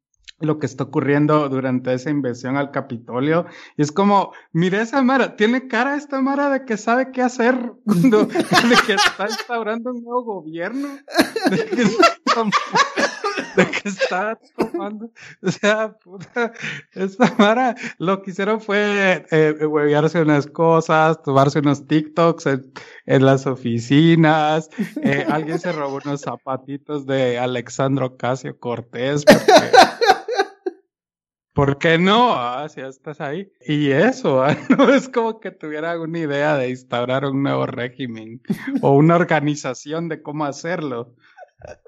lo 0.42 0.58
que 0.58 0.66
está 0.66 0.84
ocurriendo 0.84 1.48
durante 1.48 1.94
esa 1.94 2.10
invasión 2.10 2.56
al 2.56 2.70
Capitolio. 2.70 3.46
Y 3.76 3.82
es 3.82 3.92
como, 3.92 4.32
mire 4.52 4.82
esa 4.82 5.02
Mara, 5.02 5.36
tiene 5.36 5.68
cara 5.68 5.96
esta 5.96 6.20
Mara 6.20 6.50
de 6.50 6.64
que 6.64 6.76
sabe 6.76 7.12
qué 7.12 7.22
hacer 7.22 7.72
cuando 7.84 8.24
de 8.24 8.76
que 8.86 8.94
está 8.94 9.26
instaurando 9.28 9.92
un 9.92 10.02
nuevo 10.02 10.24
gobierno. 10.24 10.88
¿De 13.56 13.70
qué 13.70 13.88
está 13.88 14.38
tomando? 14.56 15.10
O 15.42 15.50
sea, 15.50 15.92
puta, 15.92 16.52
esta 16.92 17.34
Mara 17.38 17.74
lo 17.98 18.22
que 18.22 18.30
hicieron 18.30 18.60
fue 18.60 19.26
eh, 19.30 19.66
huevearse 19.66 20.22
unas 20.22 20.46
cosas, 20.46 21.22
tomarse 21.22 21.58
unos 21.60 21.86
TikToks 21.86 22.46
en, 22.46 22.72
en 23.06 23.26
las 23.26 23.46
oficinas. 23.46 24.70
eh, 25.02 25.26
alguien 25.28 25.58
se 25.58 25.72
robó 25.72 26.00
unos 26.04 26.22
zapatitos 26.22 27.06
de 27.06 27.38
Alexandro 27.38 28.16
Casio 28.16 28.58
Cortés. 28.58 29.24
Porque, 29.24 29.70
¿Por 31.54 31.78
qué 31.78 31.98
no? 31.98 32.34
Ah, 32.34 32.66
si 32.68 32.80
ya 32.80 32.86
estás 32.88 33.20
ahí. 33.20 33.52
Y 33.60 33.90
eso, 33.90 34.42
ah, 34.44 34.56
no 34.70 34.92
es 34.94 35.08
como 35.08 35.38
que 35.40 35.50
tuvieran 35.50 36.00
una 36.00 36.18
idea 36.18 36.56
de 36.56 36.70
instaurar 36.70 37.24
un 37.26 37.42
nuevo 37.42 37.66
régimen 37.66 38.40
o 38.80 38.92
una 38.92 39.16
organización 39.16 40.08
de 40.08 40.22
cómo 40.22 40.44
hacerlo. 40.46 41.14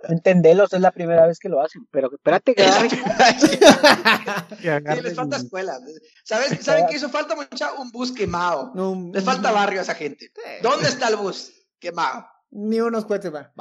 Entendelos, 0.08 0.72
es 0.72 0.80
la 0.80 0.92
primera 0.92 1.26
vez 1.26 1.40
que 1.40 1.48
lo 1.48 1.60
hacen, 1.60 1.84
pero 1.90 2.08
espérate 2.14 2.54
que 2.54 2.62
agarren- 2.64 2.90
Sí, 4.60 5.02
les 5.02 5.14
falta 5.16 5.36
escuela. 5.36 5.78
¿Sabes, 6.22 6.64
¿Saben 6.64 6.86
qué 6.88 6.96
hizo 6.96 7.08
falta, 7.08 7.34
mucha? 7.34 7.72
Un 7.72 7.90
bus 7.90 8.12
quemado. 8.12 8.70
No, 8.74 9.10
Les 9.12 9.24
falta 9.24 9.50
barrio 9.50 9.80
a 9.80 9.82
esa 9.82 9.94
gente. 9.94 10.30
¿Dónde 10.62 10.88
está 10.88 11.08
el 11.08 11.16
bus? 11.16 11.52
Quemado. 11.80 12.26
Ni 12.50 12.80
unos 12.80 13.04
cohetes 13.04 13.32
va. 13.34 13.52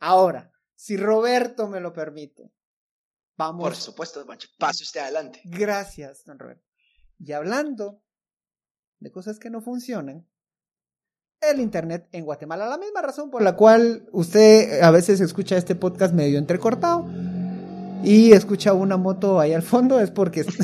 Ahora, 0.00 0.50
si 0.74 0.96
Roberto 0.96 1.68
me 1.68 1.80
lo 1.80 1.92
permite, 1.92 2.50
vamos. 3.36 3.62
Por 3.62 3.76
supuesto, 3.76 4.24
Pancho. 4.26 4.48
Pase 4.58 4.84
usted 4.84 5.00
adelante. 5.00 5.40
Gracias, 5.44 6.24
don 6.24 6.38
Roberto. 6.38 6.64
Y 7.18 7.32
hablando 7.32 8.02
de 8.98 9.10
cosas 9.10 9.38
que 9.38 9.50
no 9.50 9.60
funcionan, 9.60 10.26
el 11.40 11.60
Internet 11.60 12.08
en 12.12 12.24
Guatemala. 12.24 12.66
La 12.66 12.78
misma 12.78 13.02
razón 13.02 13.30
por 13.30 13.42
la 13.42 13.56
cual 13.56 14.08
usted 14.12 14.82
a 14.82 14.90
veces 14.90 15.20
escucha 15.20 15.56
este 15.56 15.74
podcast 15.74 16.12
medio 16.14 16.38
entrecortado 16.38 17.06
y 18.02 18.32
escucha 18.32 18.72
una 18.72 18.96
moto 18.96 19.40
ahí 19.40 19.52
al 19.52 19.62
fondo 19.62 20.00
es 20.00 20.10
porque 20.10 20.44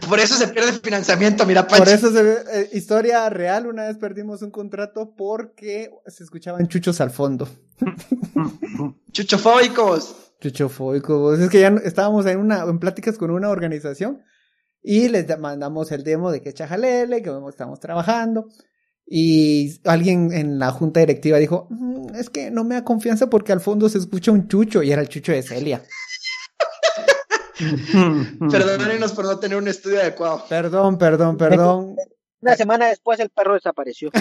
Por 0.10 0.18
eso 0.18 0.34
se 0.34 0.48
pierde 0.48 0.70
el 0.70 0.80
financiamiento, 0.80 1.46
mira, 1.46 1.68
Pancho. 1.68 1.84
por 1.84 1.92
eso 1.92 2.10
se 2.10 2.20
ve, 2.20 2.38
eh, 2.52 2.70
historia 2.72 3.30
real 3.30 3.68
una 3.68 3.86
vez 3.86 3.96
perdimos 3.96 4.42
un 4.42 4.50
contrato 4.50 5.14
porque 5.16 5.92
se 6.08 6.24
escuchaban 6.24 6.66
chuchos 6.66 7.00
al 7.00 7.12
fondo. 7.12 7.48
Chuchofóbicos. 9.12 10.29
Chuchofóbicos. 10.40 11.38
Es 11.38 11.48
que 11.50 11.60
ya 11.60 11.68
estábamos 11.84 12.26
en 12.26 12.38
una 12.38 12.62
en 12.64 12.78
pláticas 12.78 13.16
con 13.18 13.30
una 13.30 13.50
organización 13.50 14.22
y 14.82 15.08
les 15.08 15.26
da- 15.26 15.36
mandamos 15.36 15.92
el 15.92 16.02
demo 16.04 16.30
de 16.32 16.40
que 16.42 16.52
chajalele, 16.54 17.22
que 17.22 17.30
estamos 17.48 17.78
trabajando. 17.80 18.46
Y 19.12 19.80
alguien 19.88 20.32
en 20.32 20.58
la 20.58 20.70
junta 20.70 21.00
directiva 21.00 21.38
dijo, 21.38 21.66
"Mm, 21.70 22.14
es 22.14 22.30
que 22.30 22.50
no 22.50 22.64
me 22.64 22.76
da 22.76 22.84
confianza 22.84 23.28
porque 23.28 23.52
al 23.52 23.60
fondo 23.60 23.88
se 23.88 23.98
escucha 23.98 24.30
un 24.32 24.46
chucho 24.48 24.82
y 24.82 24.92
era 24.92 25.02
el 25.02 25.08
chucho 25.08 25.32
de 25.32 25.42
Celia. 25.42 25.82
Perdónenos 28.50 29.12
por 29.12 29.24
no 29.26 29.38
tener 29.38 29.58
un 29.58 29.68
estudio 29.68 30.00
adecuado. 30.00 30.44
Perdón, 30.48 30.96
perdón, 30.96 31.36
perdón. 31.36 31.96
Una 32.40 32.56
semana 32.56 32.86
después 32.88 33.20
el 33.20 33.28
perro 33.30 33.52
desapareció. 33.54 34.10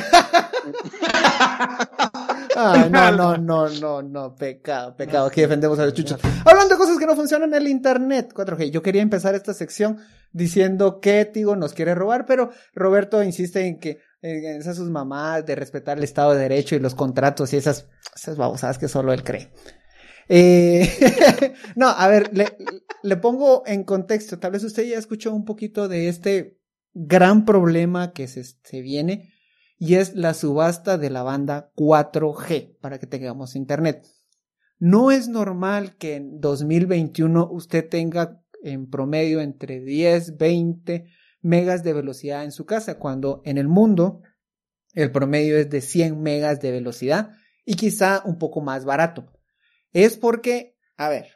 No, 2.89 3.11
no, 3.11 3.37
no, 3.37 3.69
no, 3.69 4.01
no, 4.01 4.35
pecado, 4.35 4.95
pecado. 4.95 5.27
Aquí 5.27 5.41
defendemos 5.41 5.79
a 5.79 5.85
los 5.85 5.93
chuchos. 5.93 6.19
Hablando 6.45 6.75
de 6.75 6.77
cosas 6.77 6.97
que 6.97 7.05
no 7.05 7.15
funcionan 7.15 7.53
en 7.53 7.61
el 7.61 7.67
internet, 7.67 8.33
4G. 8.33 8.69
Yo 8.71 8.81
quería 8.81 9.01
empezar 9.01 9.35
esta 9.35 9.53
sección 9.53 9.99
diciendo 10.31 10.99
que 10.99 11.25
Tigo 11.25 11.55
nos 11.55 11.73
quiere 11.73 11.95
robar, 11.95 12.25
pero 12.25 12.51
Roberto 12.73 13.23
insiste 13.23 13.65
en 13.65 13.79
que 13.79 13.99
en 14.21 14.57
esas 14.59 14.75
sus 14.75 14.89
mamás 14.89 15.45
de 15.45 15.55
respetar 15.55 15.97
el 15.97 16.03
Estado 16.03 16.33
de 16.33 16.41
Derecho 16.41 16.75
y 16.75 16.79
los 16.79 16.95
contratos 16.95 17.53
y 17.53 17.57
esas, 17.57 17.87
esas 18.15 18.35
babosadas 18.35 18.77
que 18.77 18.89
solo 18.89 19.13
él 19.13 19.23
cree. 19.23 19.49
Eh, 20.27 21.53
no, 21.75 21.87
a 21.87 22.07
ver, 22.07 22.35
le, 22.35 22.57
le 23.03 23.17
pongo 23.17 23.63
en 23.65 23.83
contexto. 23.83 24.37
Tal 24.37 24.51
vez 24.51 24.63
usted 24.63 24.83
ya 24.83 24.97
escuchó 24.97 25.33
un 25.33 25.45
poquito 25.45 25.87
de 25.87 26.09
este 26.09 26.59
gran 26.93 27.45
problema 27.45 28.11
que 28.11 28.27
se, 28.27 28.43
se 28.43 28.81
viene 28.81 29.31
y 29.79 29.95
es 29.95 30.13
la 30.13 30.33
subasta 30.33 30.97
de 30.97 31.09
la 31.09 31.23
banda 31.23 31.71
4G 31.75 32.77
para 32.81 32.99
que 32.99 33.07
tengamos 33.07 33.55
internet. 33.55 34.05
No 34.77 35.09
es 35.09 35.29
normal 35.29 35.95
que 35.97 36.15
en 36.15 36.41
2021 36.41 37.49
usted 37.49 37.87
tenga 37.87 38.43
en 38.61 38.89
promedio 38.89 39.39
entre 39.39 39.79
10, 39.79 40.37
20 40.37 41.05
megas 41.41 41.83
de 41.83 41.93
velocidad 41.93 42.43
en 42.43 42.51
su 42.51 42.65
casa, 42.65 42.99
cuando 42.99 43.41
en 43.45 43.57
el 43.57 43.69
mundo 43.69 44.21
el 44.93 45.11
promedio 45.13 45.57
es 45.57 45.69
de 45.69 45.79
100 45.79 46.21
megas 46.21 46.59
de 46.59 46.71
velocidad 46.71 47.31
y 47.63 47.75
quizá 47.75 48.21
un 48.25 48.37
poco 48.37 48.61
más 48.61 48.83
barato. 48.83 49.31
Es 49.93 50.17
porque, 50.17 50.75
a 50.97 51.07
ver, 51.07 51.27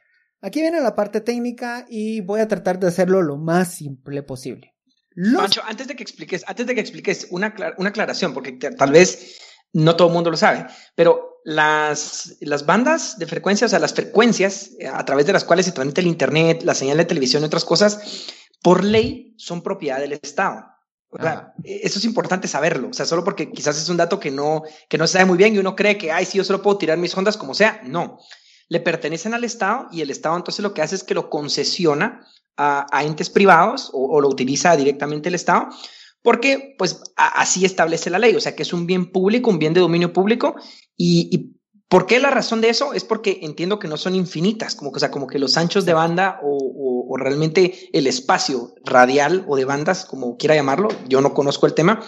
aquí 0.41 0.59
viene 0.59 0.81
la 0.81 0.95
parte 0.95 1.21
técnica 1.21 1.85
y 1.87 2.19
voy 2.19 2.41
a 2.41 2.47
tratar 2.49 2.77
de 2.77 2.87
hacerlo 2.87 3.21
lo 3.21 3.37
más 3.37 3.69
simple 3.69 4.21
posible. 4.21 4.72
Los- 5.15 5.41
Pancho, 5.41 5.61
antes 5.65 5.87
de 5.87 5.95
que 5.95 6.03
expliques, 6.03 6.43
antes 6.47 6.65
de 6.67 6.75
que 6.75 6.81
expliques 6.81 7.27
una, 7.31 7.53
una 7.77 7.89
aclaración, 7.89 8.33
porque 8.33 8.53
te- 8.53 8.71
tal 8.71 8.91
vez 8.91 9.37
no 9.73 9.95
todo 9.95 10.07
el 10.09 10.13
mundo 10.13 10.29
lo 10.31 10.37
sabe, 10.37 10.67
pero 10.95 11.39
las, 11.45 12.37
las 12.41 12.65
bandas 12.65 13.17
de 13.19 13.27
frecuencia, 13.27 13.65
o 13.67 13.69
sea, 13.69 13.79
las 13.79 13.93
frecuencias 13.93 14.71
eh, 14.79 14.87
a 14.87 15.03
través 15.05 15.25
de 15.25 15.33
las 15.33 15.43
cuales 15.43 15.65
se 15.65 15.71
transmite 15.71 16.01
el 16.01 16.07
Internet, 16.07 16.61
la 16.63 16.73
señal 16.75 16.97
de 16.97 17.05
televisión 17.05 17.43
y 17.43 17.45
otras 17.47 17.65
cosas, 17.65 17.99
por 18.61 18.83
ley 18.83 19.33
son 19.37 19.61
propiedad 19.61 19.99
del 19.99 20.13
Estado. 20.13 20.65
O 21.09 21.21
sea, 21.21 21.53
eh, 21.63 21.81
eso 21.83 21.99
es 21.99 22.05
importante 22.05 22.47
saberlo. 22.47 22.89
O 22.89 22.93
sea, 22.93 23.05
solo 23.05 23.23
porque 23.23 23.51
quizás 23.51 23.77
es 23.77 23.89
un 23.89 23.97
dato 23.97 24.19
que 24.19 24.31
no, 24.31 24.63
que 24.89 24.97
no 24.97 25.05
se 25.05 25.13
sabe 25.13 25.25
muy 25.25 25.37
bien 25.37 25.53
y 25.53 25.59
uno 25.59 25.75
cree 25.75 25.97
que, 25.97 26.11
ay, 26.11 26.25
sí, 26.25 26.37
yo 26.37 26.43
solo 26.43 26.61
puedo 26.61 26.77
tirar 26.77 26.97
mis 26.97 27.15
ondas 27.15 27.37
como 27.37 27.53
sea. 27.53 27.81
No. 27.83 28.19
Le 28.69 28.79
pertenecen 28.79 29.33
al 29.33 29.43
Estado 29.43 29.89
y 29.91 30.01
el 30.01 30.09
Estado 30.09 30.37
entonces 30.37 30.63
lo 30.63 30.73
que 30.73 30.81
hace 30.81 30.95
es 30.95 31.03
que 31.03 31.13
lo 31.13 31.29
concesiona 31.29 32.25
a, 32.57 32.85
a 32.91 33.03
entes 33.03 33.29
privados 33.29 33.89
o, 33.93 34.05
o 34.15 34.21
lo 34.21 34.29
utiliza 34.29 34.75
directamente 34.77 35.29
el 35.29 35.35
Estado 35.35 35.67
porque 36.21 36.75
pues 36.77 37.01
a- 37.17 37.41
así 37.41 37.65
establece 37.65 38.09
la 38.09 38.19
ley, 38.19 38.35
o 38.35 38.41
sea 38.41 38.55
que 38.55 38.63
es 38.63 38.73
un 38.73 38.85
bien 38.87 39.11
público, 39.11 39.49
un 39.49 39.59
bien 39.59 39.73
de 39.73 39.81
dominio 39.81 40.13
público 40.13 40.55
y, 40.95 41.29
y 41.31 41.57
¿por 41.89 42.05
qué 42.05 42.19
la 42.19 42.31
razón 42.31 42.61
de 42.61 42.69
eso? 42.69 42.93
Es 42.93 43.03
porque 43.03 43.39
entiendo 43.43 43.79
que 43.79 43.87
no 43.87 43.97
son 43.97 44.15
infinitas, 44.15 44.75
como 44.75 44.91
que, 44.91 44.97
o 44.97 44.99
sea, 44.99 45.11
como 45.11 45.27
que 45.27 45.39
los 45.39 45.57
anchos 45.57 45.85
de 45.85 45.93
banda 45.93 46.39
o, 46.43 46.49
o- 46.57 47.13
o 47.13 47.17
realmente 47.17 47.89
el 47.93 48.07
espacio 48.07 48.73
radial 48.85 49.45
o 49.47 49.55
de 49.57 49.65
bandas, 49.65 50.05
como 50.05 50.37
quiera 50.37 50.55
llamarlo, 50.55 50.87
yo 51.07 51.21
no 51.21 51.33
conozco 51.33 51.65
el 51.67 51.73
tema, 51.73 52.03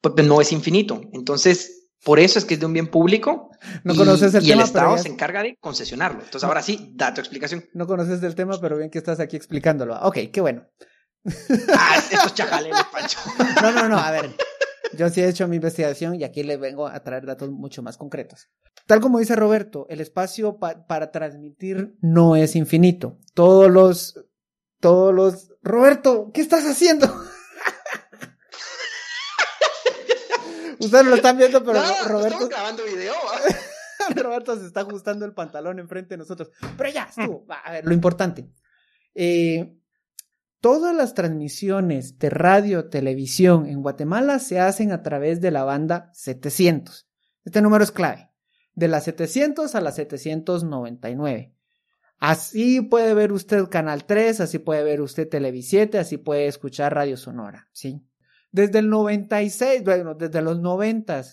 pues 0.00 0.26
no 0.26 0.40
es 0.40 0.52
infinito. 0.52 1.00
Entonces, 1.12 1.83
por 2.04 2.20
eso 2.20 2.38
es 2.38 2.44
que 2.44 2.54
es 2.54 2.60
de 2.60 2.66
un 2.66 2.72
bien 2.72 2.88
público. 2.88 3.50
No 3.82 3.94
y- 3.94 3.96
conoces 3.96 4.34
el 4.34 4.44
y 4.44 4.48
tema, 4.48 4.62
el 4.62 4.68
Estado 4.68 4.98
se 4.98 5.08
encarga 5.08 5.42
de 5.42 5.56
concesionarlo. 5.60 6.18
Entonces, 6.22 6.44
ahora 6.44 6.62
sí, 6.62 6.92
da 6.94 7.12
tu 7.14 7.20
explicación. 7.20 7.64
No 7.74 7.86
conoces 7.86 8.20
del 8.20 8.34
tema, 8.34 8.58
pero 8.60 8.76
bien 8.76 8.90
que 8.90 8.98
estás 8.98 9.20
aquí 9.20 9.36
explicándolo. 9.36 9.98
Ok, 10.02 10.18
qué 10.32 10.40
bueno. 10.40 10.66
Ah, 11.76 11.96
esos 12.12 12.32
Pancho. 12.92 13.18
No, 13.62 13.72
no, 13.72 13.88
no, 13.88 13.98
a 13.98 14.10
ver. 14.10 14.30
Yo 14.96 15.08
sí 15.08 15.20
he 15.22 15.28
hecho 15.28 15.48
mi 15.48 15.56
investigación 15.56 16.14
y 16.14 16.24
aquí 16.24 16.42
le 16.44 16.56
vengo 16.56 16.86
a 16.86 17.02
traer 17.02 17.26
datos 17.26 17.50
mucho 17.50 17.82
más 17.82 17.96
concretos. 17.96 18.48
Tal 18.86 19.00
como 19.00 19.18
dice 19.18 19.34
Roberto, 19.34 19.86
el 19.88 20.00
espacio 20.00 20.58
pa- 20.58 20.86
para 20.86 21.10
transmitir 21.10 21.96
no 22.00 22.36
es 22.36 22.54
infinito. 22.54 23.18
Todos 23.34 23.70
los, 23.70 24.20
todos 24.80 25.12
los, 25.14 25.48
Roberto, 25.62 26.30
¿qué 26.32 26.42
estás 26.42 26.64
haciendo? 26.64 27.12
Ustedes 30.84 31.06
lo 31.06 31.14
están 31.14 31.38
viendo, 31.38 31.64
pero 31.64 31.80
No, 31.82 32.08
Roberto, 32.08 32.28
estamos 32.28 32.48
grabando 32.48 32.84
video. 32.84 33.14
Roberto 34.22 34.58
se 34.58 34.66
está 34.66 34.80
ajustando 34.80 35.24
el 35.24 35.32
pantalón 35.32 35.78
enfrente 35.78 36.10
de 36.14 36.18
nosotros. 36.18 36.50
Pero 36.76 36.90
ya 36.90 37.04
estuvo. 37.04 37.46
Va, 37.50 37.56
A 37.56 37.72
ver, 37.72 37.86
lo 37.86 37.94
importante. 37.94 38.48
Eh, 39.14 39.76
todas 40.60 40.94
las 40.94 41.14
transmisiones 41.14 42.18
de 42.18 42.30
radio, 42.30 42.88
televisión 42.88 43.66
en 43.66 43.82
Guatemala 43.82 44.38
se 44.38 44.60
hacen 44.60 44.92
a 44.92 45.02
través 45.02 45.40
de 45.40 45.50
la 45.50 45.64
banda 45.64 46.10
700. 46.12 47.08
Este 47.44 47.62
número 47.62 47.84
es 47.84 47.92
clave. 47.92 48.30
De 48.74 48.88
la 48.88 49.00
700 49.00 49.74
a 49.74 49.80
la 49.80 49.92
799. 49.92 51.54
Así 52.18 52.80
puede 52.80 53.12
ver 53.14 53.32
usted 53.32 53.68
Canal 53.68 54.06
3, 54.06 54.40
así 54.40 54.58
puede 54.58 54.82
ver 54.82 55.00
usted 55.00 55.28
Televisiete, 55.28 55.98
así 55.98 56.16
puede 56.16 56.46
escuchar 56.46 56.94
Radio 56.94 57.16
Sonora, 57.16 57.68
¿sí? 57.72 58.02
Desde 58.54 58.78
el 58.78 58.88
96, 58.88 59.82
bueno, 59.82 60.14
desde 60.14 60.40
los 60.40 60.60
90 60.60 61.24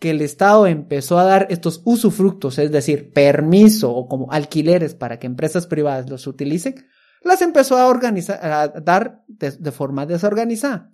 que 0.00 0.08
el 0.08 0.22
Estado 0.22 0.66
empezó 0.66 1.18
a 1.18 1.24
dar 1.24 1.46
estos 1.50 1.82
usufructos, 1.84 2.58
es 2.58 2.72
decir, 2.72 3.12
permiso 3.12 3.92
o 3.92 4.08
como 4.08 4.32
alquileres 4.32 4.94
para 4.94 5.18
que 5.18 5.26
empresas 5.26 5.66
privadas 5.66 6.08
los 6.08 6.26
utilicen, 6.26 6.86
las 7.22 7.42
empezó 7.42 7.76
a 7.76 7.88
organizar, 7.88 8.42
a 8.42 8.68
dar 8.68 9.22
de, 9.28 9.50
de 9.50 9.70
forma 9.70 10.06
desorganizada. 10.06 10.90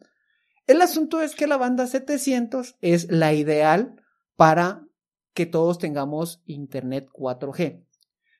El 0.67 0.83
asunto 0.83 1.21
es 1.21 1.37
que 1.37 1.47
la 1.47 1.57
banda 1.57 1.87
700 1.87 2.75
es 2.81 3.09
la 3.13 3.33
ideal 3.33 4.03
para 4.35 4.85
que 5.33 5.47
todos 5.47 5.79
tengamos 5.79 6.43
internet 6.45 7.09
4G. 7.13 7.87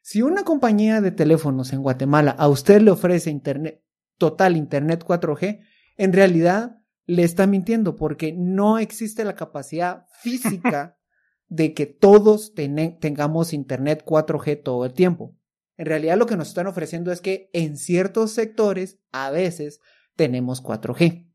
Si 0.03 0.23
una 0.23 0.43
compañía 0.43 1.01
de 1.01 1.13
teléfonos 1.13 1.73
en 1.73 1.83
Guatemala 1.83 2.33
a 2.33 2.49
usted 2.49 2.81
le 2.81 2.91
ofrece 2.91 3.31
internet, 3.31 3.85
total 4.17 4.57
internet 4.57 5.05
4G, 5.07 5.61
en 5.97 6.13
realidad 6.13 6.79
le 7.09 7.25
está 7.25 7.47
mintiendo 7.47 7.97
porque 7.97 8.35
no 8.35 8.79
existe 8.79 9.25
la 9.25 9.35
capacidad 9.35 10.05
física 10.21 10.99
de 11.49 11.73
que 11.73 11.87
todos 11.87 12.53
tengamos 12.55 13.55
internet 13.55 14.05
4G 14.05 14.63
todo 14.63 14.85
el 14.85 14.93
tiempo. 14.93 15.35
En 15.79 15.87
realidad 15.87 16.19
lo 16.19 16.27
que 16.27 16.37
nos 16.37 16.49
están 16.49 16.67
ofreciendo 16.67 17.11
es 17.11 17.23
que 17.23 17.49
en 17.55 17.79
ciertos 17.79 18.33
sectores 18.33 18.99
a 19.11 19.31
veces 19.31 19.81
tenemos 20.17 20.63
4G. 20.63 21.33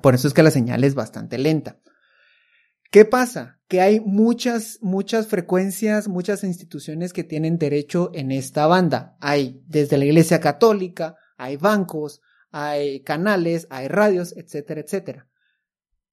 Por 0.00 0.14
eso 0.14 0.28
es 0.28 0.34
que 0.34 0.42
la 0.42 0.50
señal 0.50 0.82
es 0.82 0.94
bastante 0.94 1.36
lenta. 1.36 1.78
¿Qué 2.90 3.04
pasa? 3.04 3.60
Que 3.68 3.82
hay 3.82 4.00
muchas, 4.00 4.78
muchas 4.80 5.26
frecuencias, 5.26 6.08
muchas 6.08 6.42
instituciones 6.42 7.12
que 7.12 7.24
tienen 7.24 7.58
derecho 7.58 8.10
en 8.14 8.32
esta 8.32 8.66
banda. 8.66 9.18
Hay 9.20 9.62
desde 9.66 9.98
la 9.98 10.06
Iglesia 10.06 10.40
Católica, 10.40 11.16
hay 11.36 11.58
bancos, 11.58 12.22
hay 12.52 13.02
canales, 13.02 13.66
hay 13.70 13.88
radios, 13.88 14.36
etcétera, 14.36 14.82
etcétera. 14.82 15.28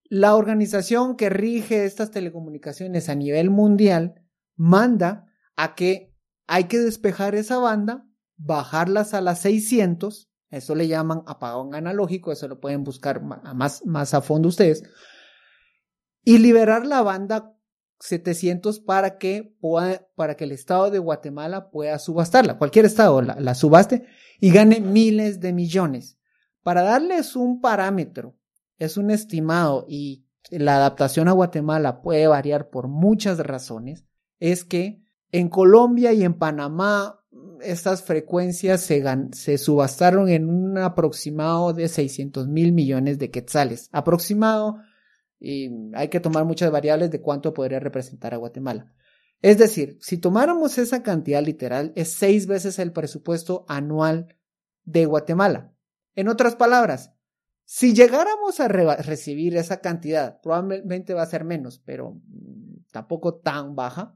La 0.06 0.36
organización 0.36 1.16
que 1.18 1.30
rige 1.30 1.86
estas 1.86 2.10
telecomunicaciones 2.10 3.10
a 3.10 3.16
nivel 3.16 3.52
mundial 3.52 4.16
manda 4.56 5.28
a 5.56 5.76
que 5.76 6.16
hay 6.48 6.64
que 6.64 6.80
despejar 6.80 7.36
esa 7.36 7.60
banda, 7.60 8.08
bajarlas 8.38 9.14
a 9.14 9.22
las 9.22 9.42
600, 9.42 10.32
eso 10.50 10.74
le 10.74 10.88
llaman 10.88 11.22
apagón 11.28 11.76
analógico, 11.76 12.32
eso 12.32 12.48
lo 12.48 12.60
pueden 12.60 12.84
buscar 12.84 13.22
más, 13.22 13.86
más 13.86 14.14
a 14.14 14.22
fondo 14.22 14.50
ustedes, 14.50 14.84
y 16.24 16.40
liberar 16.40 16.88
la 16.88 17.04
banda 17.04 17.56
700 18.00 18.80
para 18.80 19.18
que, 19.18 19.56
pueda, 19.60 20.08
para 20.16 20.36
que 20.36 20.46
el 20.46 20.54
Estado 20.54 20.90
de 20.90 21.00
Guatemala 21.00 21.70
pueda 21.70 22.00
subastarla, 22.00 22.58
cualquier 22.58 22.86
Estado 22.86 23.22
la, 23.22 23.36
la 23.40 23.54
subaste 23.54 24.08
y 24.40 24.52
gane 24.52 24.80
miles 24.80 25.40
de 25.42 25.54
millones. 25.54 26.19
Para 26.70 26.84
darles 26.84 27.36
un 27.36 27.62
parámetro, 27.62 28.38
es 28.78 28.98
un 28.98 29.10
estimado 29.10 29.88
y 29.90 30.28
la 30.52 30.76
adaptación 30.76 31.28
a 31.28 31.32
Guatemala 31.32 32.04
puede 32.04 32.28
variar 32.28 32.70
por 32.70 32.88
muchas 32.88 33.40
razones, 33.40 34.06
es 34.40 34.66
que 34.66 35.02
en 35.32 35.50
Colombia 35.50 36.14
y 36.14 36.24
en 36.24 36.36
Panamá 36.36 37.26
estas 37.62 38.04
frecuencias 38.04 38.82
se 38.82 39.58
subastaron 39.58 40.30
en 40.30 40.48
un 40.48 40.78
aproximado 40.78 41.74
de 41.74 41.88
600 41.88 42.48
mil 42.48 42.72
millones 42.72 43.18
de 43.18 43.32
quetzales. 43.32 43.90
Aproximado, 43.92 44.78
y 45.40 45.72
hay 45.96 46.10
que 46.10 46.20
tomar 46.20 46.46
muchas 46.46 46.70
variables 46.70 47.10
de 47.10 47.20
cuánto 47.20 47.52
podría 47.52 47.80
representar 47.80 48.36
a 48.36 48.38
Guatemala. 48.38 48.94
Es 49.42 49.58
decir, 49.58 49.98
si 50.02 50.20
tomáramos 50.20 50.78
esa 50.78 51.02
cantidad 51.02 51.44
literal, 51.44 51.94
es 51.96 52.12
seis 52.12 52.46
veces 52.46 52.78
el 52.78 52.92
presupuesto 52.92 53.66
anual 53.68 54.36
de 54.84 55.08
Guatemala. 55.08 55.74
En 56.20 56.28
otras 56.28 56.56
palabras, 56.56 57.14
si 57.66 57.94
llegáramos 57.94 58.60
a 58.60 58.68
re- 58.68 58.98
recibir 58.98 59.56
esa 59.56 59.80
cantidad, 59.80 60.42
probablemente 60.42 61.14
va 61.14 61.22
a 61.22 61.28
ser 61.28 61.44
menos, 61.46 61.80
pero 61.86 62.14
mm, 62.28 62.86
tampoco 62.92 63.36
tan 63.36 63.76
baja. 63.76 64.16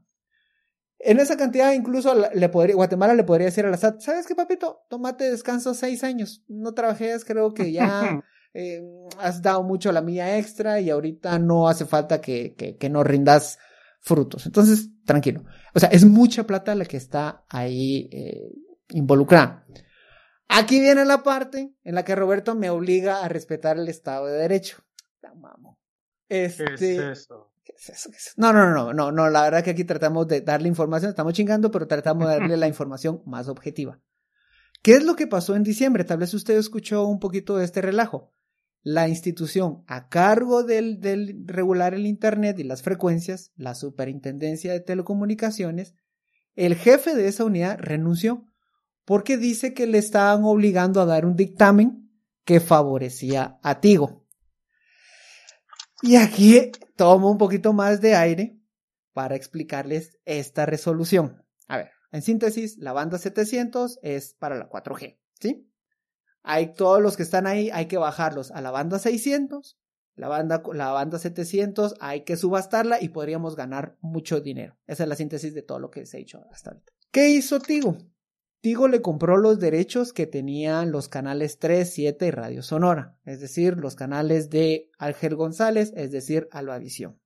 En 0.98 1.18
esa 1.20 1.36
cantidad 1.36 1.72
incluso 1.72 2.14
le 2.34 2.48
podría, 2.48 2.74
Guatemala 2.74 3.14
le 3.14 3.24
podría 3.24 3.46
decir 3.46 3.64
a 3.64 3.70
la 3.70 3.76
SAT, 3.76 4.00
¿sabes 4.00 4.26
qué, 4.26 4.34
papito? 4.34 4.84
Tómate 4.88 5.30
descanso 5.30 5.72
seis 5.74 6.04
años. 6.04 6.44
No 6.48 6.72
trabajes, 6.74 7.24
creo 7.24 7.54
que 7.54 7.72
ya 7.72 8.22
eh, 8.54 8.82
has 9.18 9.40
dado 9.40 9.62
mucho 9.62 9.92
la 9.92 10.02
mía 10.02 10.36
extra 10.38 10.80
y 10.80 10.90
ahorita 10.90 11.38
no 11.38 11.68
hace 11.68 11.86
falta 11.86 12.20
que, 12.20 12.54
que, 12.54 12.76
que 12.76 12.90
nos 12.90 13.06
rindas 13.06 13.58
frutos. 14.00 14.44
Entonces, 14.46 14.90
tranquilo. 15.06 15.44
O 15.74 15.80
sea, 15.80 15.88
es 15.90 16.04
mucha 16.04 16.46
plata 16.46 16.74
la 16.74 16.84
que 16.84 16.96
está 16.98 17.44
ahí 17.48 18.08
eh, 18.12 18.52
involucrada. 18.90 19.66
Aquí 20.48 20.80
viene 20.80 21.04
la 21.04 21.22
parte 21.22 21.74
en 21.82 21.94
la 21.94 22.04
que 22.04 22.14
Roberto 22.14 22.54
me 22.54 22.70
obliga 22.70 23.24
a 23.24 23.28
respetar 23.28 23.78
el 23.78 23.88
Estado 23.88 24.26
de 24.26 24.38
Derecho. 24.38 24.78
La 25.20 25.34
mamo. 25.34 25.78
¿Qué 26.28 26.44
Este, 26.44 26.74
es 26.74 26.82
eso? 26.82 27.52
¿Qué 27.64 27.72
es 27.76 27.88
eso? 27.88 28.10
¿Qué 28.10 28.16
es 28.16 28.26
eso? 28.26 28.34
No, 28.36 28.52
no, 28.52 28.70
no, 28.70 28.92
no, 28.92 29.10
no, 29.10 29.30
la 29.30 29.42
verdad 29.42 29.64
que 29.64 29.70
aquí 29.70 29.84
tratamos 29.84 30.28
de 30.28 30.42
darle 30.42 30.68
información, 30.68 31.10
estamos 31.10 31.32
chingando, 31.34 31.70
pero 31.70 31.86
tratamos 31.86 32.28
de 32.28 32.34
darle 32.34 32.56
la 32.56 32.68
información 32.68 33.22
más 33.26 33.48
objetiva. 33.48 34.00
¿Qué 34.82 34.92
es 34.92 35.04
lo 35.04 35.16
que 35.16 35.26
pasó 35.26 35.56
en 35.56 35.62
diciembre? 35.62 36.04
Tal 36.04 36.18
vez 36.18 36.34
usted 36.34 36.58
escuchó 36.58 37.06
un 37.06 37.18
poquito 37.18 37.56
de 37.56 37.64
este 37.64 37.80
relajo. 37.80 38.32
La 38.82 39.08
institución 39.08 39.82
a 39.86 40.10
cargo 40.10 40.62
del, 40.62 41.00
del 41.00 41.44
regular 41.46 41.94
el 41.94 42.04
Internet 42.04 42.58
y 42.58 42.64
las 42.64 42.82
frecuencias, 42.82 43.50
la 43.56 43.74
Superintendencia 43.74 44.72
de 44.72 44.80
Telecomunicaciones, 44.80 45.94
el 46.54 46.74
jefe 46.74 47.14
de 47.14 47.28
esa 47.28 47.46
unidad 47.46 47.78
renunció 47.80 48.46
porque 49.04 49.36
dice 49.36 49.74
que 49.74 49.86
le 49.86 49.98
estaban 49.98 50.44
obligando 50.44 51.00
a 51.00 51.06
dar 51.06 51.26
un 51.26 51.36
dictamen 51.36 52.10
que 52.44 52.60
favorecía 52.60 53.58
a 53.62 53.80
Tigo. 53.80 54.26
Y 56.02 56.16
aquí 56.16 56.72
tomo 56.96 57.30
un 57.30 57.38
poquito 57.38 57.72
más 57.72 58.00
de 58.00 58.14
aire 58.14 58.58
para 59.12 59.36
explicarles 59.36 60.18
esta 60.24 60.66
resolución. 60.66 61.44
A 61.68 61.78
ver, 61.78 61.90
en 62.12 62.22
síntesis, 62.22 62.76
la 62.78 62.92
banda 62.92 63.18
700 63.18 63.98
es 64.02 64.34
para 64.34 64.56
la 64.56 64.68
4G, 64.68 65.18
¿sí? 65.40 65.70
Hay 66.42 66.74
todos 66.74 67.00
los 67.00 67.16
que 67.16 67.22
están 67.22 67.46
ahí, 67.46 67.70
hay 67.70 67.86
que 67.86 67.96
bajarlos 67.96 68.50
a 68.50 68.60
la 68.60 68.70
banda 68.70 68.98
600, 68.98 69.78
la 70.14 70.28
banda, 70.28 70.62
la 70.74 70.92
banda 70.92 71.18
700 71.18 71.94
hay 72.00 72.24
que 72.24 72.36
subastarla 72.36 73.00
y 73.00 73.08
podríamos 73.08 73.56
ganar 73.56 73.96
mucho 74.00 74.40
dinero. 74.40 74.76
Esa 74.86 75.04
es 75.04 75.08
la 75.08 75.16
síntesis 75.16 75.54
de 75.54 75.62
todo 75.62 75.78
lo 75.78 75.90
que 75.90 76.06
se 76.06 76.18
ha 76.18 76.20
hecho 76.20 76.44
hasta 76.52 76.70
ahorita. 76.70 76.92
¿Qué 77.10 77.30
hizo 77.30 77.60
Tigo? 77.60 77.96
Tigo 78.64 78.88
le 78.88 79.02
compró 79.02 79.36
los 79.36 79.60
derechos 79.60 80.14
que 80.14 80.26
tenían 80.26 80.90
los 80.90 81.10
canales 81.10 81.58
3, 81.58 81.86
7 81.86 82.28
y 82.28 82.30
Radio 82.30 82.62
Sonora, 82.62 83.14
es 83.26 83.38
decir, 83.40 83.76
los 83.76 83.94
canales 83.94 84.48
de 84.48 84.88
Ángel 84.96 85.36
González, 85.36 85.92
es 85.96 86.10
decir, 86.10 86.48
Albavisión. 86.50 87.20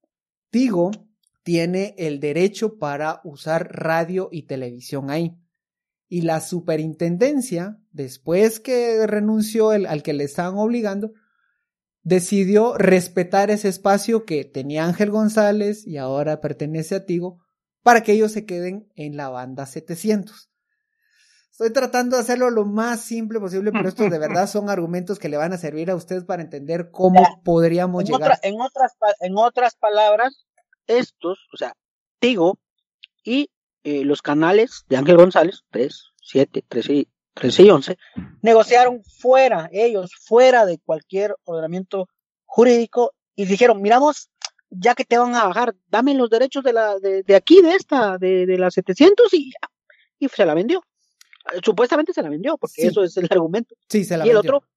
Tigo 0.50 0.90
tiene 1.44 1.94
el 1.96 2.18
derecho 2.18 2.76
para 2.78 3.20
usar 3.22 3.68
radio 3.70 4.28
y 4.32 4.46
televisión 4.46 5.12
ahí. 5.12 5.38
Y 6.08 6.22
la 6.22 6.40
superintendencia, 6.40 7.78
después 7.92 8.58
que 8.58 9.06
renunció 9.06 9.72
el, 9.72 9.86
al 9.86 10.02
que 10.02 10.14
le 10.14 10.24
estaban 10.24 10.58
obligando, 10.58 11.12
decidió 12.02 12.76
respetar 12.76 13.52
ese 13.52 13.68
espacio 13.68 14.24
que 14.24 14.44
tenía 14.44 14.86
Ángel 14.86 15.12
González 15.12 15.86
y 15.86 15.98
ahora 15.98 16.40
pertenece 16.40 16.96
a 16.96 17.06
Tigo 17.06 17.38
para 17.84 18.02
que 18.02 18.10
ellos 18.14 18.32
se 18.32 18.44
queden 18.44 18.88
en 18.96 19.16
la 19.16 19.28
banda 19.28 19.66
700. 19.66 20.50
Estoy 21.58 21.72
tratando 21.72 22.14
de 22.14 22.22
hacerlo 22.22 22.50
lo 22.50 22.64
más 22.64 23.00
simple 23.00 23.40
posible, 23.40 23.72
pero 23.72 23.88
estos 23.88 24.08
de 24.10 24.18
verdad 24.44 24.46
son 24.48 24.70
argumentos 24.70 25.18
que 25.18 25.28
le 25.28 25.36
van 25.36 25.52
a 25.52 25.58
servir 25.58 25.90
a 25.90 25.96
ustedes 25.96 26.22
para 26.24 26.40
entender 26.40 26.90
cómo 26.92 27.20
Ya. 27.20 27.42
podríamos 27.42 28.02
En, 28.02 28.06
llegar. 28.06 28.22
otra- 28.22 28.38
en 28.42 28.60
otras, 28.60 28.92
en 29.18 29.36
otras 29.36 29.74
palabras, 29.74 30.46
estos, 30.86 31.48
o 31.52 31.56
sea, 31.56 31.72
Tigo 32.20 32.58
y 33.24 33.50
eh, 33.82 34.04
los 34.04 34.22
canales 34.22 34.84
de 34.88 34.98
Ángel 34.98 35.16
González, 35.16 35.62
3, 35.70 36.04
7, 36.22 36.64
13, 36.68 36.92
y- 36.94 37.08
13 37.34 37.62
y 37.64 37.70
11, 37.70 37.98
negociaron 38.40 39.02
fuera, 39.04 39.68
ellos, 39.72 40.12
fuera 40.14 40.64
de 40.64 40.78
cualquier 40.78 41.34
ordenamiento 41.42 42.08
jurídico 42.44 43.14
y 43.34 43.46
dijeron, 43.46 43.82
miramos, 43.82 44.30
ya 44.70 44.94
que 44.94 45.04
te 45.04 45.18
van 45.18 45.34
a 45.34 45.44
bajar, 45.48 45.74
dame 45.88 46.14
los 46.14 46.30
derechos 46.30 46.62
de, 46.62 46.72
la, 46.72 47.00
de, 47.00 47.24
de 47.24 47.34
aquí, 47.34 47.62
de 47.62 47.74
esta, 47.74 48.16
de, 48.16 48.46
de 48.46 48.58
la 48.58 48.70
700 48.70 49.34
y, 49.34 49.52
y 50.20 50.28
se 50.28 50.46
la 50.46 50.54
vendió. 50.54 50.82
Supuestamente 51.64 52.12
se 52.12 52.22
la 52.22 52.28
vendió, 52.28 52.56
porque 52.58 52.82
Sí. 52.82 52.86
eso 52.88 53.02
es 53.02 53.16
el 53.16 53.26
argumento 53.30 53.74
Sí, 53.88 54.04
se 54.04 54.16
la 54.16 54.26
y 54.26 54.30
el 54.30 54.36
vendió. 54.36 54.56
otro, 54.56 54.68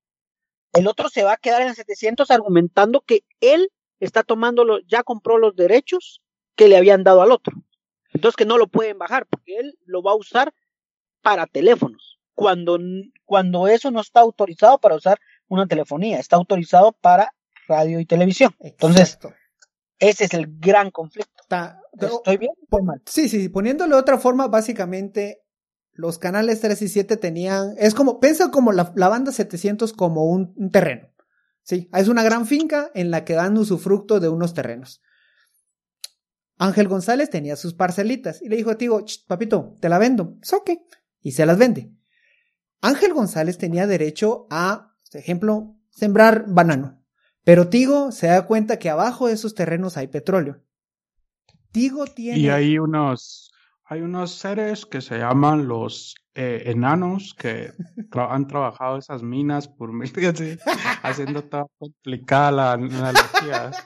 el 0.74 0.88
otro 0.88 1.10
se 1.10 1.24
va 1.24 1.34
a 1.34 1.38
quedar 1.38 1.62
en 1.64 1.76
700 1.76 2.32
argumentando 2.32 3.02
que 3.02 3.24
él 3.42 3.70
está 4.00 4.24
tomando 4.24 4.64
los, 4.64 4.82
ya 4.88 5.04
compró 5.04 5.38
los 5.38 5.56
derechos 5.56 6.22
que 6.56 6.68
le 6.68 6.78
habían 6.78 7.04
dado 7.04 7.22
al 7.22 7.32
otro. 7.32 7.56
Entonces 8.14 8.36
que 8.36 8.46
no 8.46 8.58
lo 8.58 8.68
pueden 8.68 8.98
bajar 8.98 9.26
porque 9.28 9.58
él 9.58 9.78
lo 9.86 10.02
va 10.04 10.12
a 10.12 10.16
usar 10.16 10.54
para 11.22 11.46
teléfonos. 11.48 12.20
Cuando, 12.34 12.80
cuando 13.26 13.68
eso 13.68 13.92
no 13.92 14.02
está 14.02 14.22
autorizado 14.22 14.80
para 14.80 14.96
usar 14.96 15.20
una 15.48 15.68
telefonía, 15.68 16.20
está 16.20 16.36
autorizado 16.38 16.94
para 16.94 17.34
radio 17.68 18.00
y 18.00 18.06
televisión. 18.06 18.56
Entonces, 18.60 19.14
Exacto. 19.16 19.34
ese 20.00 20.26
es 20.26 20.34
el 20.34 20.46
gran 20.48 20.90
conflicto. 20.92 21.44
Pero- 21.50 22.16
¿Estoy 22.18 22.38
bien? 22.38 22.52
Sí, 23.06 23.30
sí, 23.30 23.50
poniéndolo 23.50 23.96
de 23.98 24.02
otra 24.02 24.18
forma, 24.18 24.48
básicamente 24.48 25.41
los 26.02 26.18
canales 26.18 26.60
3 26.60 26.82
y 26.82 26.88
7 26.90 27.16
tenían, 27.18 27.76
es 27.78 27.94
como, 27.94 28.20
piensa 28.20 28.50
como 28.50 28.72
la, 28.72 28.92
la 28.96 29.08
banda 29.08 29.32
700 29.32 29.94
como 29.94 30.26
un, 30.26 30.54
un 30.58 30.72
terreno. 30.72 31.10
Sí, 31.62 31.90
es 31.94 32.08
una 32.08 32.24
gran 32.24 32.48
finca 32.48 32.90
en 32.96 33.12
la 33.12 33.24
que 33.24 33.34
dan 33.34 33.56
usufructo 33.56 34.20
de 34.20 34.28
unos 34.28 34.56
terrenos. 34.56 35.02
Ángel 36.58 36.88
González 36.88 37.30
tenía 37.30 37.56
sus 37.56 37.76
parcelitas 37.76 38.42
y 38.42 38.50
le 38.50 38.56
dijo 38.56 38.72
a 38.72 38.78
Tigo, 38.78 39.02
"Ch, 39.06 39.26
papito, 39.28 39.78
te 39.80 39.90
la 39.90 40.00
vendo. 40.00 40.38
Es 40.42 40.54
ok. 40.54 40.72
Y 41.22 41.34
se 41.34 41.46
las 41.46 41.58
vende. 41.58 41.92
Ángel 42.82 43.14
González 43.14 43.60
tenía 43.60 43.86
derecho 43.86 44.48
a, 44.50 44.96
por 45.12 45.22
ejemplo, 45.22 45.76
sembrar 45.92 46.46
banano. 46.48 47.04
Pero 47.44 47.70
Tigo 47.70 48.12
se 48.12 48.28
da 48.28 48.48
cuenta 48.48 48.80
que 48.80 48.90
abajo 48.90 49.28
de 49.28 49.34
esos 49.34 49.54
terrenos 49.54 49.98
hay 49.98 50.08
petróleo. 50.08 50.64
Tigo 51.72 52.06
tiene. 52.06 52.40
Y 52.40 52.50
hay 52.50 52.78
unos, 52.78 53.51
hay 53.92 54.00
unos 54.02 54.36
seres 54.36 54.86
que 54.86 55.02
se 55.02 55.18
llaman 55.18 55.68
los 55.68 56.16
eh, 56.34 56.64
enanos 56.68 57.36
que 57.38 57.72
tra- 58.10 58.30
han 58.32 58.48
trabajado 58.48 58.98
esas 58.98 59.22
minas 59.22 59.68
por 59.68 59.92
mil 59.92 60.10
así, 60.30 60.58
haciendo 61.04 61.44
toda 61.44 61.66
complicada 61.78 62.52
la 62.54 62.72
analogía. 62.72 63.72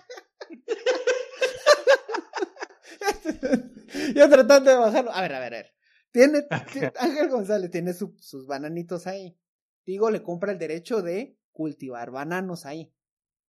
Yo 4.15 4.29
tratando 4.29 4.69
de 4.69 4.77
bajarlo. 4.77 5.11
A 5.11 5.21
ver, 5.21 5.33
a 5.33 5.39
ver, 5.39 5.53
a 5.55 5.57
ver. 5.57 5.73
Tiene, 6.11 6.41
ti- 6.71 6.81
Ángel 6.99 7.29
González 7.29 7.71
tiene 7.71 7.93
su- 7.93 8.15
sus 8.19 8.45
bananitos 8.45 9.07
ahí. 9.07 9.35
Tigo 9.83 10.11
le 10.11 10.21
compra 10.21 10.51
el 10.51 10.59
derecho 10.59 11.01
de 11.01 11.35
cultivar 11.51 12.11
bananos 12.11 12.67
ahí. 12.67 12.93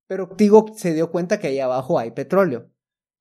Pero 0.06 0.28
Tigo 0.28 0.64
se 0.74 0.94
dio 0.94 1.10
cuenta 1.10 1.38
que 1.38 1.48
ahí 1.48 1.60
abajo 1.60 1.98
hay 1.98 2.12
petróleo. 2.12 2.70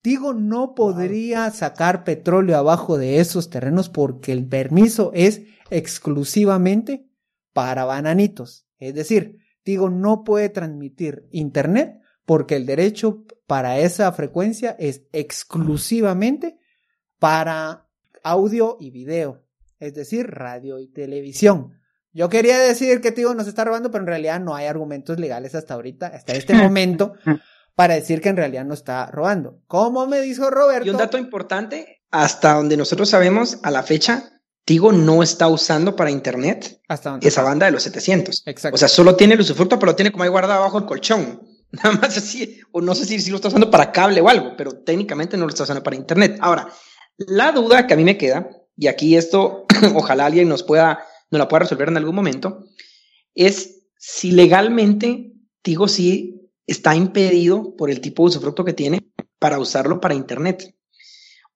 Tigo 0.06 0.36
no 0.36 0.76
podría 0.76 1.50
sacar 1.50 2.04
petróleo 2.04 2.58
abajo 2.58 3.00
de 3.00 3.20
esos 3.20 3.50
terrenos 3.50 3.90
porque 3.90 4.34
el 4.34 4.48
permiso 4.48 5.10
es 5.16 5.42
exclusivamente 5.72 7.10
para 7.54 7.86
bananitos. 7.86 8.68
Es 8.78 8.94
decir, 8.94 9.40
Tigo 9.64 9.90
no 9.90 10.24
puede 10.24 10.50
transmitir 10.50 11.28
internet 11.32 12.02
porque 12.24 12.56
el 12.56 12.68
derecho 12.68 13.26
para 13.48 13.80
esa 13.80 14.12
frecuencia 14.12 14.76
es 14.78 15.08
exclusivamente 15.12 16.60
para 17.18 17.90
audio 18.22 18.78
y 18.80 18.92
video, 18.92 19.44
es 19.80 19.96
decir, 19.96 20.28
radio 20.28 20.78
y 20.78 20.88
televisión. 20.88 21.80
Yo 22.14 22.30
quería 22.30 22.60
decir 22.60 23.02
que 23.02 23.12
Tigo 23.12 23.34
nos 23.34 23.48
está 23.48 23.66
robando, 23.66 23.90
pero 23.90 24.04
en 24.04 24.08
realidad 24.08 24.40
no 24.40 24.54
hay 24.54 24.68
argumentos 24.68 25.20
legales 25.20 25.56
hasta 25.56 25.74
ahorita, 25.74 26.06
hasta 26.06 26.34
este 26.34 26.54
momento, 26.64 27.16
para 27.76 27.96
decir 27.96 28.22
que 28.22 28.30
en 28.30 28.38
realidad 28.38 28.66
no 28.66 28.74
está 28.74 29.08
robando. 29.08 29.60
Como 29.68 30.08
me 30.08 30.22
dijo 30.22 30.50
Roberto, 30.50 30.88
Y 30.88 30.90
un 30.90 30.98
dato 30.98 31.18
importante, 31.18 32.02
hasta 32.10 32.54
donde 32.54 32.78
nosotros 32.78 33.10
sabemos, 33.10 33.60
a 33.64 33.72
la 33.72 33.84
fecha, 33.84 34.32
Tigo 34.64 34.92
no 34.92 35.22
está 35.22 35.48
usando 35.48 35.96
para 35.96 36.10
internet 36.10 36.82
hasta 36.88 37.12
donde 37.12 37.28
esa 37.28 37.44
banda 37.44 37.68
de 37.68 37.74
los 37.74 37.84
700. 37.84 38.44
Exacto. 38.48 38.76
O 38.76 38.78
sea, 38.78 38.88
solo 38.88 39.16
tiene 39.16 39.36
el 39.36 39.42
usufructo, 39.42 39.78
pero 39.78 39.92
lo 39.92 39.96
tiene 39.96 40.12
como 40.12 40.24
ahí 40.24 40.30
guardado 40.30 40.62
abajo 40.62 40.80
el 40.80 40.86
colchón. 40.86 41.42
Nada 41.72 41.92
más 41.92 42.18
así, 42.18 42.62
o 42.72 42.82
no 42.82 42.96
sé 42.96 43.06
si, 43.06 43.20
si 43.20 43.30
lo 43.30 43.36
está 43.36 43.50
usando 43.50 43.70
para 43.70 43.92
cable 43.92 44.22
o 44.22 44.30
algo, 44.30 44.56
pero 44.58 44.72
técnicamente 44.72 45.36
no 45.36 45.44
lo 45.44 45.50
está 45.50 45.64
usando 45.64 45.84
para 45.84 45.98
internet. 45.98 46.38
Ahora, 46.40 46.70
la 47.18 47.52
duda 47.52 47.86
que 47.86 47.94
a 47.94 47.98
mí 47.98 48.04
me 48.04 48.18
queda, 48.18 48.50
y 48.78 48.88
aquí 48.88 49.18
esto, 49.18 49.66
ojalá 49.96 50.26
alguien 50.26 50.48
nos 50.48 50.64
pueda, 50.64 51.06
nos 51.30 51.40
la 51.40 51.48
pueda 51.48 51.64
resolver 51.64 51.90
en 51.90 51.98
algún 51.98 52.16
momento, 52.16 52.66
es 53.34 53.84
si 53.98 54.32
legalmente 54.32 55.34
Tigo 55.62 55.88
sí 55.88 56.45
está 56.68 56.96
impedido 56.96 57.76
por 57.76 57.90
el 57.90 58.02
tipo 58.02 58.24
de 58.24 58.30
usufructo 58.30 58.66
que 58.66 58.74
tiene 58.74 59.12
para 59.40 59.60
usarlo 59.60 60.00
para 60.00 60.16
internet. 60.16 60.76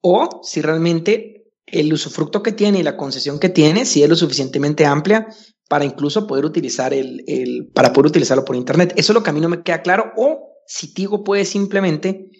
O 0.01 0.41
si 0.43 0.61
realmente 0.61 1.39
el 1.65 1.91
usufructo 1.93 2.41
que 2.41 2.51
tiene 2.51 2.79
y 2.79 2.83
la 2.83 2.97
concesión 2.97 3.39
que 3.39 3.49
tiene, 3.49 3.85
si 3.85 4.03
es 4.03 4.09
lo 4.09 4.15
suficientemente 4.15 4.85
amplia 4.85 5.27
para 5.67 5.85
incluso 5.85 6.25
poder 6.25 6.45
utilizar 6.45 6.93
el, 6.93 7.69
para 7.73 7.93
poder 7.93 8.07
utilizarlo 8.07 8.43
por 8.43 8.55
internet. 8.55 8.93
Eso 8.95 9.11
es 9.11 9.13
lo 9.13 9.23
que 9.23 9.29
a 9.29 9.33
mí 9.33 9.39
no 9.39 9.49
me 9.49 9.61
queda 9.61 9.81
claro. 9.81 10.11
O 10.17 10.55
si 10.65 10.93
Tigo 10.93 11.23
puede 11.23 11.45
simplemente 11.45 12.31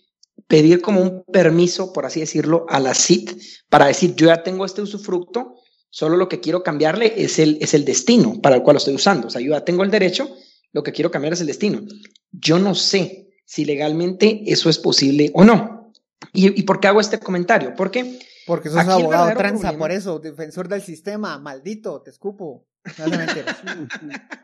pedir 0.47 0.81
como 0.81 1.01
un 1.01 1.23
permiso, 1.31 1.93
por 1.93 2.05
así 2.05 2.19
decirlo, 2.19 2.65
a 2.69 2.79
la 2.79 2.95
CIT 2.95 3.39
para 3.69 3.85
decir, 3.85 4.15
yo 4.15 4.27
ya 4.27 4.41
tengo 4.41 4.65
este 4.65 4.81
usufructo, 4.81 5.55
solo 5.91 6.17
lo 6.17 6.27
que 6.27 6.39
quiero 6.39 6.63
cambiarle 6.63 7.13
es 7.17 7.37
el, 7.37 7.59
es 7.61 7.75
el 7.75 7.85
destino 7.85 8.41
para 8.41 8.55
el 8.55 8.63
cual 8.63 8.75
lo 8.75 8.79
estoy 8.79 8.95
usando. 8.95 9.27
O 9.27 9.29
sea, 9.29 9.41
yo 9.41 9.51
ya 9.51 9.63
tengo 9.63 9.83
el 9.83 9.91
derecho, 9.91 10.27
lo 10.71 10.81
que 10.81 10.91
quiero 10.91 11.11
cambiar 11.11 11.33
es 11.33 11.41
el 11.41 11.47
destino. 11.47 11.81
Yo 12.31 12.59
no 12.59 12.75
sé 12.75 13.29
si 13.45 13.65
legalmente 13.65 14.43
eso 14.45 14.69
es 14.69 14.77
posible 14.77 15.31
o 15.33 15.43
no. 15.43 15.91
¿Y, 16.33 16.59
y 16.59 16.63
por 16.63 16.79
qué 16.79 16.87
hago 16.87 16.99
este 17.01 17.19
comentario? 17.19 17.73
Porque 17.75 18.19
Porque 18.45 18.69
sos 18.69 18.79
abogado 18.87 19.29
tranza, 19.35 19.69
problema- 19.69 19.77
por 19.79 19.91
eso, 19.91 20.19
defensor 20.19 20.67
del 20.67 20.81
sistema, 20.81 21.37
maldito, 21.39 22.01
te 22.01 22.11
escupo. 22.11 22.65
No, 22.97 23.07
no, 23.07 23.17
mentiras. 23.17 23.57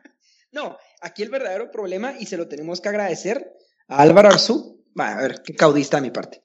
No, 0.51 0.77
aquí 1.01 1.21
el 1.21 1.29
verdadero 1.29 1.69
problema, 1.69 2.13
y 2.17 2.27
se 2.27 2.37
lo 2.37 2.47
tenemos 2.47 2.79
que 2.79 2.87
agradecer 2.87 3.51
a 3.89 4.01
Álvaro 4.01 4.29
Arzú, 4.29 4.81
a 4.95 5.15
ver, 5.17 5.41
qué 5.43 5.53
caudista 5.53 5.97
de 5.97 6.01
mi 6.03 6.11
parte, 6.11 6.41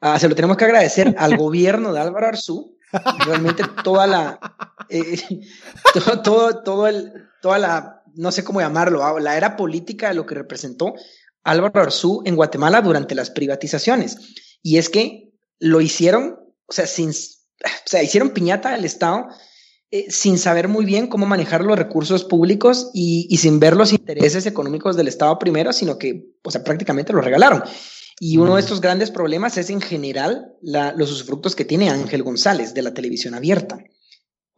Ah, 0.00 0.18
se 0.18 0.30
lo 0.30 0.34
tenemos 0.34 0.56
que 0.56 0.64
agradecer 0.64 1.14
al 1.18 1.36
gobierno 1.36 1.92
de 1.92 2.00
Álvaro 2.00 2.26
Arzú, 2.28 2.78
realmente 3.26 3.62
toda 3.84 4.06
la, 4.06 4.40
eh, 4.88 5.20
todo, 5.94 6.22
todo, 6.22 6.62
todo 6.62 6.88
el, 6.88 7.12
toda 7.42 7.58
la, 7.58 7.99
no 8.14 8.32
sé 8.32 8.44
cómo 8.44 8.60
llamarlo, 8.60 9.04
ah, 9.04 9.18
la 9.20 9.36
era 9.36 9.56
política 9.56 10.08
de 10.08 10.14
lo 10.14 10.26
que 10.26 10.34
representó 10.34 10.94
Álvaro 11.42 11.80
Arzú 11.80 12.22
en 12.24 12.36
Guatemala 12.36 12.82
durante 12.82 13.14
las 13.14 13.30
privatizaciones. 13.30 14.16
Y 14.62 14.78
es 14.78 14.88
que 14.88 15.32
lo 15.58 15.80
hicieron, 15.80 16.36
o 16.66 16.72
sea, 16.72 16.86
sin, 16.86 17.10
o 17.10 17.86
sea, 17.86 18.02
hicieron 18.02 18.30
piñata 18.30 18.72
del 18.72 18.84
Estado 18.84 19.26
eh, 19.90 20.06
sin 20.10 20.38
saber 20.38 20.68
muy 20.68 20.84
bien 20.84 21.08
cómo 21.08 21.26
manejar 21.26 21.64
los 21.64 21.78
recursos 21.78 22.24
públicos 22.24 22.90
y, 22.94 23.26
y 23.30 23.38
sin 23.38 23.58
ver 23.58 23.74
los 23.76 23.92
intereses 23.92 24.46
económicos 24.46 24.96
del 24.96 25.08
Estado 25.08 25.38
primero, 25.38 25.72
sino 25.72 25.98
que, 25.98 26.34
o 26.44 26.50
sea, 26.50 26.62
prácticamente 26.62 27.12
los 27.12 27.24
regalaron. 27.24 27.62
Y 28.22 28.36
uno 28.36 28.54
de 28.56 28.60
estos 28.60 28.82
grandes 28.82 29.10
problemas 29.10 29.56
es 29.56 29.70
en 29.70 29.80
general 29.80 30.52
la- 30.60 30.92
los 30.92 31.10
usufructos 31.10 31.56
que 31.56 31.64
tiene 31.64 31.88
Ángel 31.88 32.22
González 32.22 32.74
de 32.74 32.82
la 32.82 32.92
televisión 32.92 33.34
abierta. 33.34 33.78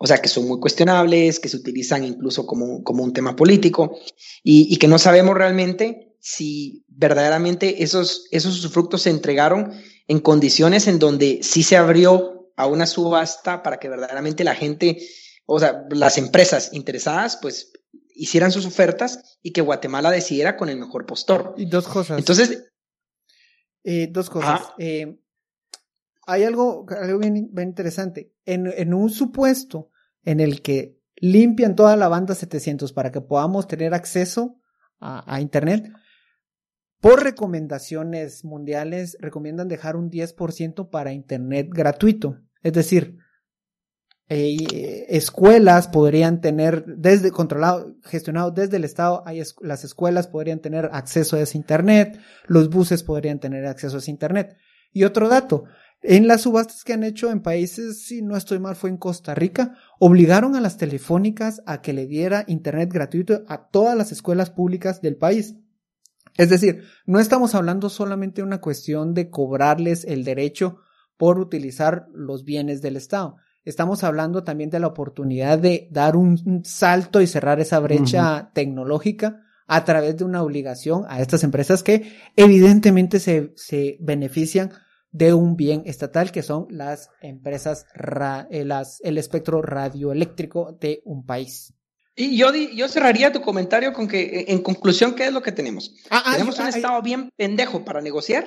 O 0.02 0.06
sea, 0.06 0.18
que 0.18 0.28
son 0.28 0.48
muy 0.48 0.58
cuestionables, 0.58 1.38
que 1.38 1.48
se 1.48 1.56
utilizan 1.56 2.02
incluso 2.02 2.44
como, 2.44 2.82
como 2.82 3.04
un 3.04 3.12
tema 3.12 3.36
político 3.36 3.96
y, 4.42 4.66
y 4.74 4.76
que 4.78 4.88
no 4.88 4.98
sabemos 4.98 5.36
realmente 5.36 6.16
si 6.18 6.84
verdaderamente 6.88 7.84
esos, 7.84 8.26
esos 8.32 8.58
usufructos 8.58 9.02
se 9.02 9.10
entregaron 9.10 9.72
en 10.08 10.18
condiciones 10.18 10.88
en 10.88 10.98
donde 10.98 11.38
sí 11.42 11.62
se 11.62 11.76
abrió 11.76 12.50
a 12.56 12.66
una 12.66 12.86
subasta 12.86 13.62
para 13.62 13.78
que 13.78 13.88
verdaderamente 13.88 14.42
la 14.42 14.56
gente, 14.56 14.98
o 15.46 15.60
sea, 15.60 15.86
las 15.90 16.18
empresas 16.18 16.70
interesadas, 16.72 17.38
pues 17.40 17.72
hicieran 18.14 18.50
sus 18.50 18.66
ofertas 18.66 19.38
y 19.40 19.52
que 19.52 19.60
Guatemala 19.60 20.10
decidiera 20.10 20.56
con 20.56 20.68
el 20.68 20.78
mejor 20.78 21.06
postor. 21.06 21.54
Y 21.56 21.66
dos 21.66 21.86
cosas. 21.86 22.18
Entonces, 22.18 22.64
Eh, 23.84 24.08
dos 24.10 24.30
cosas. 24.30 24.62
Eh, 24.78 25.16
hay 26.26 26.44
algo, 26.44 26.86
algo 26.88 27.18
bien, 27.18 27.50
bien 27.52 27.68
interesante. 27.68 28.32
En, 28.44 28.66
en 28.66 28.94
un 28.94 29.10
supuesto 29.10 29.91
en 30.24 30.40
el 30.40 30.62
que 30.62 30.98
limpian 31.16 31.76
toda 31.76 31.96
la 31.96 32.08
banda 32.08 32.34
700 32.34 32.92
para 32.92 33.12
que 33.12 33.20
podamos 33.20 33.66
tener 33.68 33.94
acceso 33.94 34.56
a, 35.00 35.40
Internet, 35.40 35.90
por 37.00 37.24
recomendaciones 37.24 38.44
mundiales 38.44 39.16
recomiendan 39.20 39.66
dejar 39.66 39.96
un 39.96 40.10
10% 40.10 40.90
para 40.90 41.12
Internet 41.12 41.68
gratuito. 41.70 42.38
Es 42.62 42.72
decir, 42.72 43.18
eh, 44.28 45.06
escuelas 45.08 45.88
podrían 45.88 46.40
tener 46.40 46.84
desde 46.86 47.32
controlado, 47.32 47.96
gestionado 48.04 48.52
desde 48.52 48.76
el 48.76 48.84
Estado, 48.84 49.24
las 49.60 49.84
escuelas 49.84 50.28
podrían 50.28 50.60
tener 50.60 50.88
acceso 50.92 51.36
a 51.36 51.40
ese 51.40 51.58
internet, 51.58 52.18
los 52.46 52.70
buses 52.70 53.02
podrían 53.02 53.40
tener 53.40 53.66
acceso 53.66 53.96
a 53.96 53.98
ese 53.98 54.10
internet. 54.10 54.56
Y 54.92 55.04
otro 55.04 55.28
dato, 55.28 55.64
en 56.02 56.26
las 56.26 56.42
subastas 56.42 56.82
que 56.82 56.92
han 56.92 57.04
hecho 57.04 57.30
en 57.30 57.40
países, 57.40 58.02
si 58.02 58.22
no 58.22 58.36
estoy 58.36 58.58
mal, 58.58 58.74
fue 58.74 58.90
en 58.90 58.96
Costa 58.96 59.34
Rica, 59.34 59.76
obligaron 60.00 60.56
a 60.56 60.60
las 60.60 60.76
telefónicas 60.76 61.62
a 61.64 61.80
que 61.80 61.92
le 61.92 62.06
diera 62.06 62.44
internet 62.48 62.92
gratuito 62.92 63.44
a 63.46 63.68
todas 63.68 63.96
las 63.96 64.10
escuelas 64.10 64.50
públicas 64.50 65.00
del 65.00 65.16
país. 65.16 65.54
Es 66.36 66.48
decir, 66.50 66.84
no 67.06 67.20
estamos 67.20 67.54
hablando 67.54 67.88
solamente 67.88 68.40
de 68.40 68.46
una 68.46 68.60
cuestión 68.60 69.14
de 69.14 69.30
cobrarles 69.30 70.04
el 70.04 70.24
derecho 70.24 70.78
por 71.16 71.38
utilizar 71.38 72.08
los 72.12 72.44
bienes 72.44 72.82
del 72.82 72.96
Estado. 72.96 73.36
Estamos 73.64 74.02
hablando 74.02 74.42
también 74.42 74.70
de 74.70 74.80
la 74.80 74.88
oportunidad 74.88 75.58
de 75.58 75.88
dar 75.92 76.16
un, 76.16 76.62
salto 76.64 77.20
y 77.20 77.28
cerrar 77.28 77.60
esa 77.60 77.78
brecha 77.78 78.50
tecnológica 78.54 79.42
a 79.68 79.84
través 79.84 80.16
de 80.16 80.24
una 80.24 80.42
obligación 80.42 81.04
a 81.08 81.20
estas 81.20 81.44
empresas 81.44 81.84
que 81.84 82.12
evidentemente 82.34 83.20
se, 83.20 83.52
se 83.54 83.98
benefician 84.00 84.72
de 85.12 85.32
un 85.34 85.56
bien 85.56 85.82
estatal 85.86 86.32
que 86.32 86.42
son 86.42 86.66
las 86.70 87.08
empresas, 87.20 87.86
ra- 87.94 88.48
eh, 88.50 88.64
las, 88.64 88.98
el 89.02 89.18
espectro 89.18 89.62
radioeléctrico 89.62 90.72
de 90.80 91.02
un 91.04 91.24
país. 91.24 91.74
y 92.16 92.36
yo, 92.36 92.88
cerraría 92.88 93.30
tu 93.32 93.40
comentario 93.40 93.92
con 93.92 94.08
que, 94.08 94.20
eh, 94.22 94.44
en 94.48 94.62
conclusión, 94.62 95.14
¿qué 95.14 95.26
es 95.26 95.32
lo 95.32 95.42
que 95.42 95.52
tenemos? 95.52 95.94
Ah, 96.10 96.22
ah, 96.26 96.32
tenemos 96.32 96.58
ah, 96.58 96.62
un 96.62 96.66
ah, 96.68 96.76
Estado 96.76 97.02
bien 97.02 97.30
pendejo 97.36 97.84
para 97.84 98.00
negociar 98.00 98.44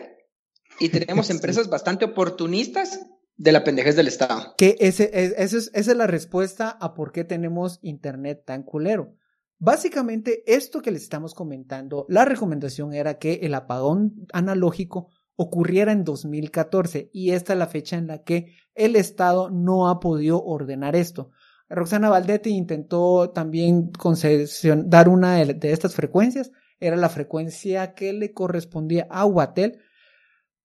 y 0.79 0.89
tenemos 0.89 1.29
empresas 1.35 1.69
bastante 1.69 2.05
oportunistas 2.05 2.99
de 3.37 3.51
la 3.51 3.63
pendejez 3.63 3.95
del 3.95 4.07
Estado. 4.07 4.53
que 4.57 4.75
ese, 4.79 5.09
es- 5.13 5.33
ese 5.37 5.57
es- 5.57 5.71
esa 5.73 5.91
es 5.91 5.97
la 5.97 6.07
respuesta 6.07 6.69
a 6.69 6.93
por 6.93 7.11
qué 7.11 7.23
tenemos 7.23 7.79
internet 7.81 8.43
tan 8.45 8.63
culero. 8.63 9.13
Básicamente, 9.57 10.43
esto 10.53 10.81
que 10.81 10.91
les 10.91 11.03
estamos 11.03 11.33
comentando, 11.33 12.05
la 12.09 12.25
recomendación 12.25 12.93
era 12.93 13.17
que 13.19 13.35
el 13.43 13.53
apagón 13.53 14.27
analógico 14.33 15.09
ocurriera 15.35 15.91
en 15.91 16.03
2014 16.03 17.09
y 17.13 17.31
esta 17.31 17.53
es 17.53 17.59
la 17.59 17.67
fecha 17.67 17.97
en 17.97 18.07
la 18.07 18.23
que 18.23 18.55
el 18.73 18.95
Estado 18.95 19.49
no 19.49 19.89
ha 19.89 19.99
podido 19.99 20.43
ordenar 20.43 20.95
esto. 20.95 21.31
Roxana 21.69 22.09
Valdetti 22.09 22.51
intentó 22.51 23.31
también 23.31 23.91
concesión- 23.91 24.89
dar 24.89 25.09
una 25.09 25.37
de, 25.37 25.71
estas 25.71 25.95
frecuencias, 25.95 26.51
era 26.79 26.95
la 26.95 27.09
frecuencia 27.09 27.93
que 27.93 28.13
le 28.13 28.33
correspondía 28.33 29.07
a 29.09 29.25
Huatel, 29.25 29.79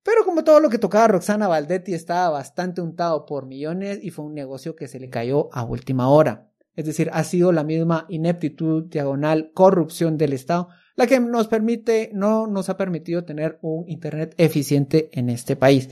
pero 0.03 0.25
como 0.25 0.45
todo 0.45 0.61
lo 0.61 0.71
que 0.71 0.79
tocaba 0.79 1.09
Roxana 1.09 1.49
Valdetti 1.49 1.95
estaba 1.95 2.31
bastante 2.31 2.81
untado 2.81 3.27
por 3.27 3.47
millones 3.47 3.99
y 4.03 4.11
fue 4.11 4.25
un 4.25 4.35
negocio 4.35 4.77
que 4.77 4.89
se 4.89 4.99
le 4.99 5.11
cayó 5.11 5.49
a 5.53 5.65
última 5.65 6.09
hora. 6.09 6.51
Es 6.75 6.87
decir, 6.87 7.11
ha 7.13 7.25
sido 7.25 7.53
la 7.53 7.65
misma 7.65 8.07
ineptitud, 8.09 8.85
diagonal, 8.85 9.51
corrupción 9.55 10.17
del 10.17 10.33
Estado, 10.33 10.69
la 10.97 11.07
que 11.07 11.21
nos 11.21 11.49
permite, 11.49 12.11
no 12.13 12.47
nos 12.47 12.69
ha 12.69 12.77
permitido 12.77 13.25
tener 13.25 13.59
un 13.63 13.89
Internet 13.89 14.35
eficiente 14.39 15.11
en 15.13 15.31
este 15.31 15.57
país. 15.57 15.89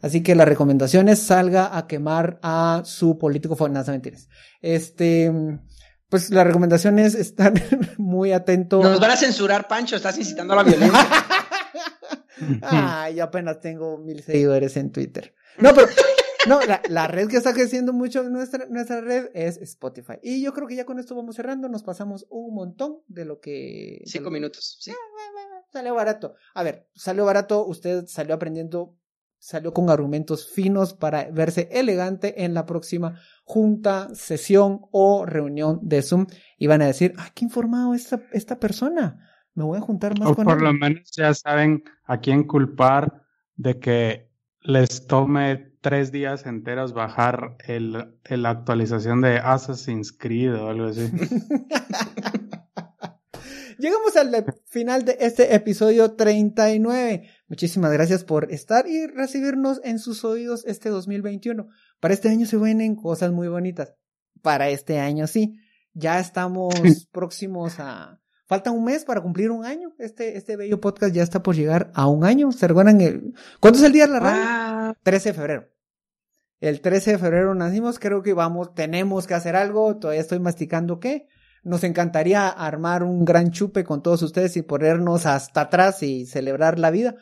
Así 0.00 0.22
que 0.22 0.34
la 0.34 0.44
recomendación 0.44 1.08
es 1.08 1.20
salga 1.20 1.76
a 1.76 1.86
quemar 1.86 2.38
a 2.42 2.82
su 2.84 3.18
político 3.18 3.54
favorito. 3.54 3.80
No, 3.84 3.92
mentiras. 3.92 4.28
Este, 4.60 5.32
pues 6.08 6.30
la 6.30 6.44
recomendación 6.44 6.98
es 6.98 7.14
estar 7.14 7.52
muy 7.98 8.32
atento. 8.32 8.82
Nos 8.82 9.00
van 9.00 9.12
a 9.12 9.16
censurar, 9.16 9.68
Pancho, 9.68 9.96
estás 9.96 10.18
incitando 10.18 10.54
a 10.54 10.56
la 10.56 10.62
violencia. 10.64 11.08
Ay, 12.62 13.16
yo 13.16 13.24
apenas 13.24 13.60
tengo 13.60 13.98
mil 13.98 14.22
seguidores 14.22 14.76
en 14.76 14.90
Twitter. 14.90 15.34
No, 15.58 15.72
pero 15.74 15.86
no, 16.48 16.60
la, 16.62 16.82
la 16.88 17.06
red 17.08 17.28
que 17.28 17.36
está 17.36 17.52
creciendo 17.52 17.92
mucho 17.92 18.22
nuestra, 18.24 18.66
nuestra 18.68 19.00
red 19.00 19.30
es 19.34 19.56
Spotify. 19.58 20.14
Y 20.22 20.42
yo 20.42 20.52
creo 20.52 20.66
que 20.66 20.76
ya 20.76 20.84
con 20.84 20.98
esto 20.98 21.14
vamos 21.14 21.36
cerrando. 21.36 21.68
Nos 21.68 21.82
pasamos 21.82 22.26
un 22.30 22.54
montón 22.54 22.98
de 23.08 23.24
lo 23.24 23.40
que. 23.40 24.02
Cinco 24.06 24.24
lo- 24.24 24.30
minutos, 24.32 24.76
sí. 24.80 24.92
Salió 25.72 25.94
barato. 25.94 26.34
A 26.54 26.62
ver, 26.62 26.88
salió 26.94 27.24
barato. 27.24 27.64
Usted 27.66 28.04
salió 28.06 28.34
aprendiendo, 28.34 28.96
salió 29.38 29.72
con 29.72 29.88
argumentos 29.88 30.50
finos 30.50 30.92
para 30.94 31.30
verse 31.30 31.68
elegante 31.72 32.44
en 32.44 32.52
la 32.54 32.66
próxima 32.66 33.18
junta, 33.44 34.08
sesión 34.14 34.82
o 34.90 35.24
reunión 35.24 35.80
de 35.82 36.02
Zoom. 36.02 36.26
Y 36.58 36.66
van 36.66 36.82
a 36.82 36.86
decir, 36.86 37.14
ah, 37.16 37.30
qué 37.34 37.44
informado 37.46 37.94
esta, 37.94 38.20
esta 38.32 38.58
persona. 38.60 39.28
Me 39.54 39.64
voy 39.64 39.78
a 39.78 39.82
juntar 39.82 40.18
más 40.18 40.28
O 40.30 40.34
con 40.34 40.44
por 40.44 40.58
él. 40.58 40.64
lo 40.64 40.72
menos 40.74 41.10
ya 41.16 41.32
saben 41.34 41.84
a 42.04 42.20
quién 42.20 42.46
culpar 42.46 43.22
de 43.56 43.78
que 43.78 44.30
les 44.60 45.06
tome 45.06 45.71
tres 45.82 46.10
días 46.12 46.46
enteros 46.46 46.94
bajar 46.94 47.56
el, 47.66 48.14
la 48.28 48.50
actualización 48.50 49.20
de 49.20 49.36
Assassin's 49.36 50.12
Creed 50.12 50.54
o 50.54 50.68
algo 50.68 50.86
así. 50.86 51.10
Llegamos 53.78 54.16
al 54.16 54.44
final 54.68 55.04
de 55.04 55.16
este 55.20 55.54
episodio 55.56 56.12
39. 56.12 57.28
Muchísimas 57.48 57.92
gracias 57.92 58.22
por 58.22 58.52
estar 58.52 58.86
y 58.86 59.08
recibirnos 59.08 59.80
en 59.82 59.98
sus 59.98 60.24
oídos 60.24 60.64
este 60.66 60.88
2021. 60.88 61.66
Para 61.98 62.14
este 62.14 62.28
año 62.28 62.46
se 62.46 62.56
vienen 62.58 62.94
cosas 62.94 63.32
muy 63.32 63.48
bonitas. 63.48 63.92
Para 64.40 64.68
este 64.68 65.00
año 65.00 65.26
sí. 65.26 65.58
Ya 65.94 66.20
estamos 66.20 66.74
próximos 67.12 67.80
a... 67.80 68.21
Falta 68.52 68.70
un 68.70 68.84
mes 68.84 69.06
para 69.06 69.22
cumplir 69.22 69.50
un 69.50 69.64
año. 69.64 69.94
Este, 69.98 70.36
este 70.36 70.58
bello 70.58 70.78
podcast 70.78 71.14
ya 71.14 71.22
está 71.22 71.42
por 71.42 71.56
llegar 71.56 71.90
a 71.94 72.06
un 72.06 72.22
año. 72.22 72.52
¿Se 72.52 72.68
recuerdan 72.68 73.00
el... 73.00 73.32
¿Cuándo 73.60 73.78
es 73.78 73.84
el 73.86 73.92
día 73.92 74.06
de 74.06 74.12
la 74.12 74.20
radio? 74.20 74.42
Ah, 74.44 74.94
13 75.04 75.30
de 75.30 75.32
febrero. 75.32 75.68
El 76.60 76.82
13 76.82 77.12
de 77.12 77.18
febrero 77.18 77.54
nacimos, 77.54 77.98
creo 77.98 78.22
que 78.22 78.34
vamos, 78.34 78.74
tenemos 78.74 79.26
que 79.26 79.32
hacer 79.32 79.56
algo, 79.56 79.96
todavía 79.96 80.20
estoy 80.20 80.38
masticando 80.38 81.00
qué. 81.00 81.28
Nos 81.62 81.82
encantaría 81.82 82.46
armar 82.46 83.04
un 83.04 83.24
gran 83.24 83.52
chupe 83.52 83.84
con 83.84 84.02
todos 84.02 84.20
ustedes 84.20 84.54
y 84.58 84.60
ponernos 84.60 85.24
hasta 85.24 85.62
atrás 85.62 86.02
y 86.02 86.26
celebrar 86.26 86.78
la 86.78 86.90
vida, 86.90 87.16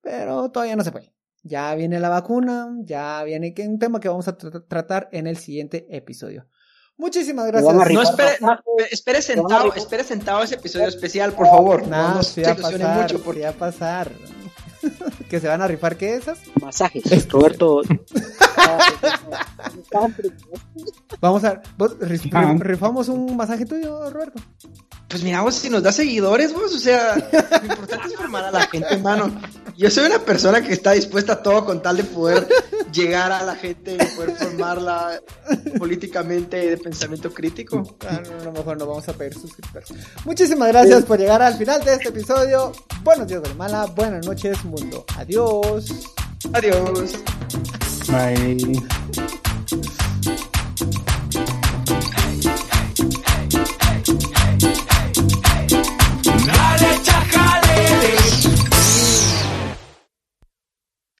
pero 0.00 0.50
todavía 0.50 0.76
no 0.76 0.82
se 0.84 0.92
puede. 0.92 1.12
Ya 1.42 1.74
viene 1.74 2.00
la 2.00 2.08
vacuna, 2.08 2.74
ya 2.84 3.22
viene 3.24 3.52
un 3.68 3.78
tema 3.78 4.00
que 4.00 4.08
vamos 4.08 4.28
a 4.28 4.38
tra- 4.38 4.64
tratar 4.66 5.10
en 5.12 5.26
el 5.26 5.36
siguiente 5.36 5.86
episodio. 5.94 6.46
Muchísimas 7.00 7.46
gracias. 7.46 7.74
no 7.74 8.02
espere, 8.02 8.38
pasajes. 8.40 8.62
espere 8.90 9.22
sentado, 9.22 9.74
espere 9.74 10.04
sentado 10.04 10.42
ese 10.42 10.54
episodio 10.56 10.86
especial, 10.88 11.32
por 11.32 11.46
favor. 11.46 11.86
Nah, 11.88 12.08
no, 12.10 12.14
no 12.16 12.22
se 12.22 12.42
va 12.42 12.50
a 12.50 12.54
ilusione 12.54 12.84
pasar, 12.84 13.02
mucho 13.02 13.24
porque 13.24 13.40
sí 13.40 13.44
va 13.44 13.48
a 13.50 13.52
pasar. 13.52 14.12
que 15.30 15.40
se 15.40 15.48
van 15.48 15.60
a 15.62 15.66
rifar 15.66 15.96
qué 15.96 16.14
esas. 16.14 16.38
Masajes. 16.60 17.28
Roberto. 17.30 17.80
Vamos 21.20 21.44
a 21.44 21.60
vos, 21.76 21.98
rif- 21.98 22.30
Ah. 22.32 22.54
rifamos 22.58 23.08
un 23.08 23.36
masaje 23.36 23.64
tuyo, 23.66 24.10
Roberto. 24.10 24.40
Pues 25.10 25.24
mira, 25.24 25.42
vos 25.42 25.56
si 25.56 25.68
nos 25.68 25.82
da 25.82 25.90
seguidores, 25.90 26.52
vos, 26.52 26.72
o 26.72 26.78
sea, 26.78 27.16
lo 27.16 27.66
importante 27.66 28.06
es 28.06 28.14
formar 28.14 28.44
a 28.44 28.52
la 28.52 28.66
gente, 28.68 28.94
hermano. 28.94 29.40
Yo 29.76 29.90
soy 29.90 30.06
una 30.06 30.20
persona 30.20 30.62
que 30.62 30.72
está 30.72 30.92
dispuesta 30.92 31.32
a 31.32 31.42
todo 31.42 31.64
con 31.64 31.82
tal 31.82 31.96
de 31.96 32.04
poder 32.04 32.46
llegar 32.92 33.32
a 33.32 33.42
la 33.42 33.56
gente 33.56 33.94
y 33.94 34.16
poder 34.16 34.36
formarla 34.36 35.20
políticamente 35.78 36.70
de 36.70 36.76
pensamiento 36.76 37.34
crítico. 37.34 37.96
Ah, 38.08 38.20
no, 38.24 38.44
no, 38.44 38.52
mejor 38.52 38.78
no 38.78 38.86
vamos 38.86 39.08
a 39.08 39.12
pedir 39.14 39.34
suscriptores. 39.34 39.88
Muchísimas 40.24 40.68
gracias 40.68 41.02
por 41.04 41.18
llegar 41.18 41.42
al 41.42 41.54
final 41.54 41.82
de 41.82 41.94
este 41.94 42.10
episodio. 42.10 42.70
Buenos 43.02 43.26
días, 43.26 43.40
Guatemala. 43.40 43.86
Buenas 43.86 44.24
noches, 44.24 44.64
mundo. 44.64 45.04
Adiós. 45.16 45.86
Adiós. 46.52 47.14
Bye. 48.06 48.80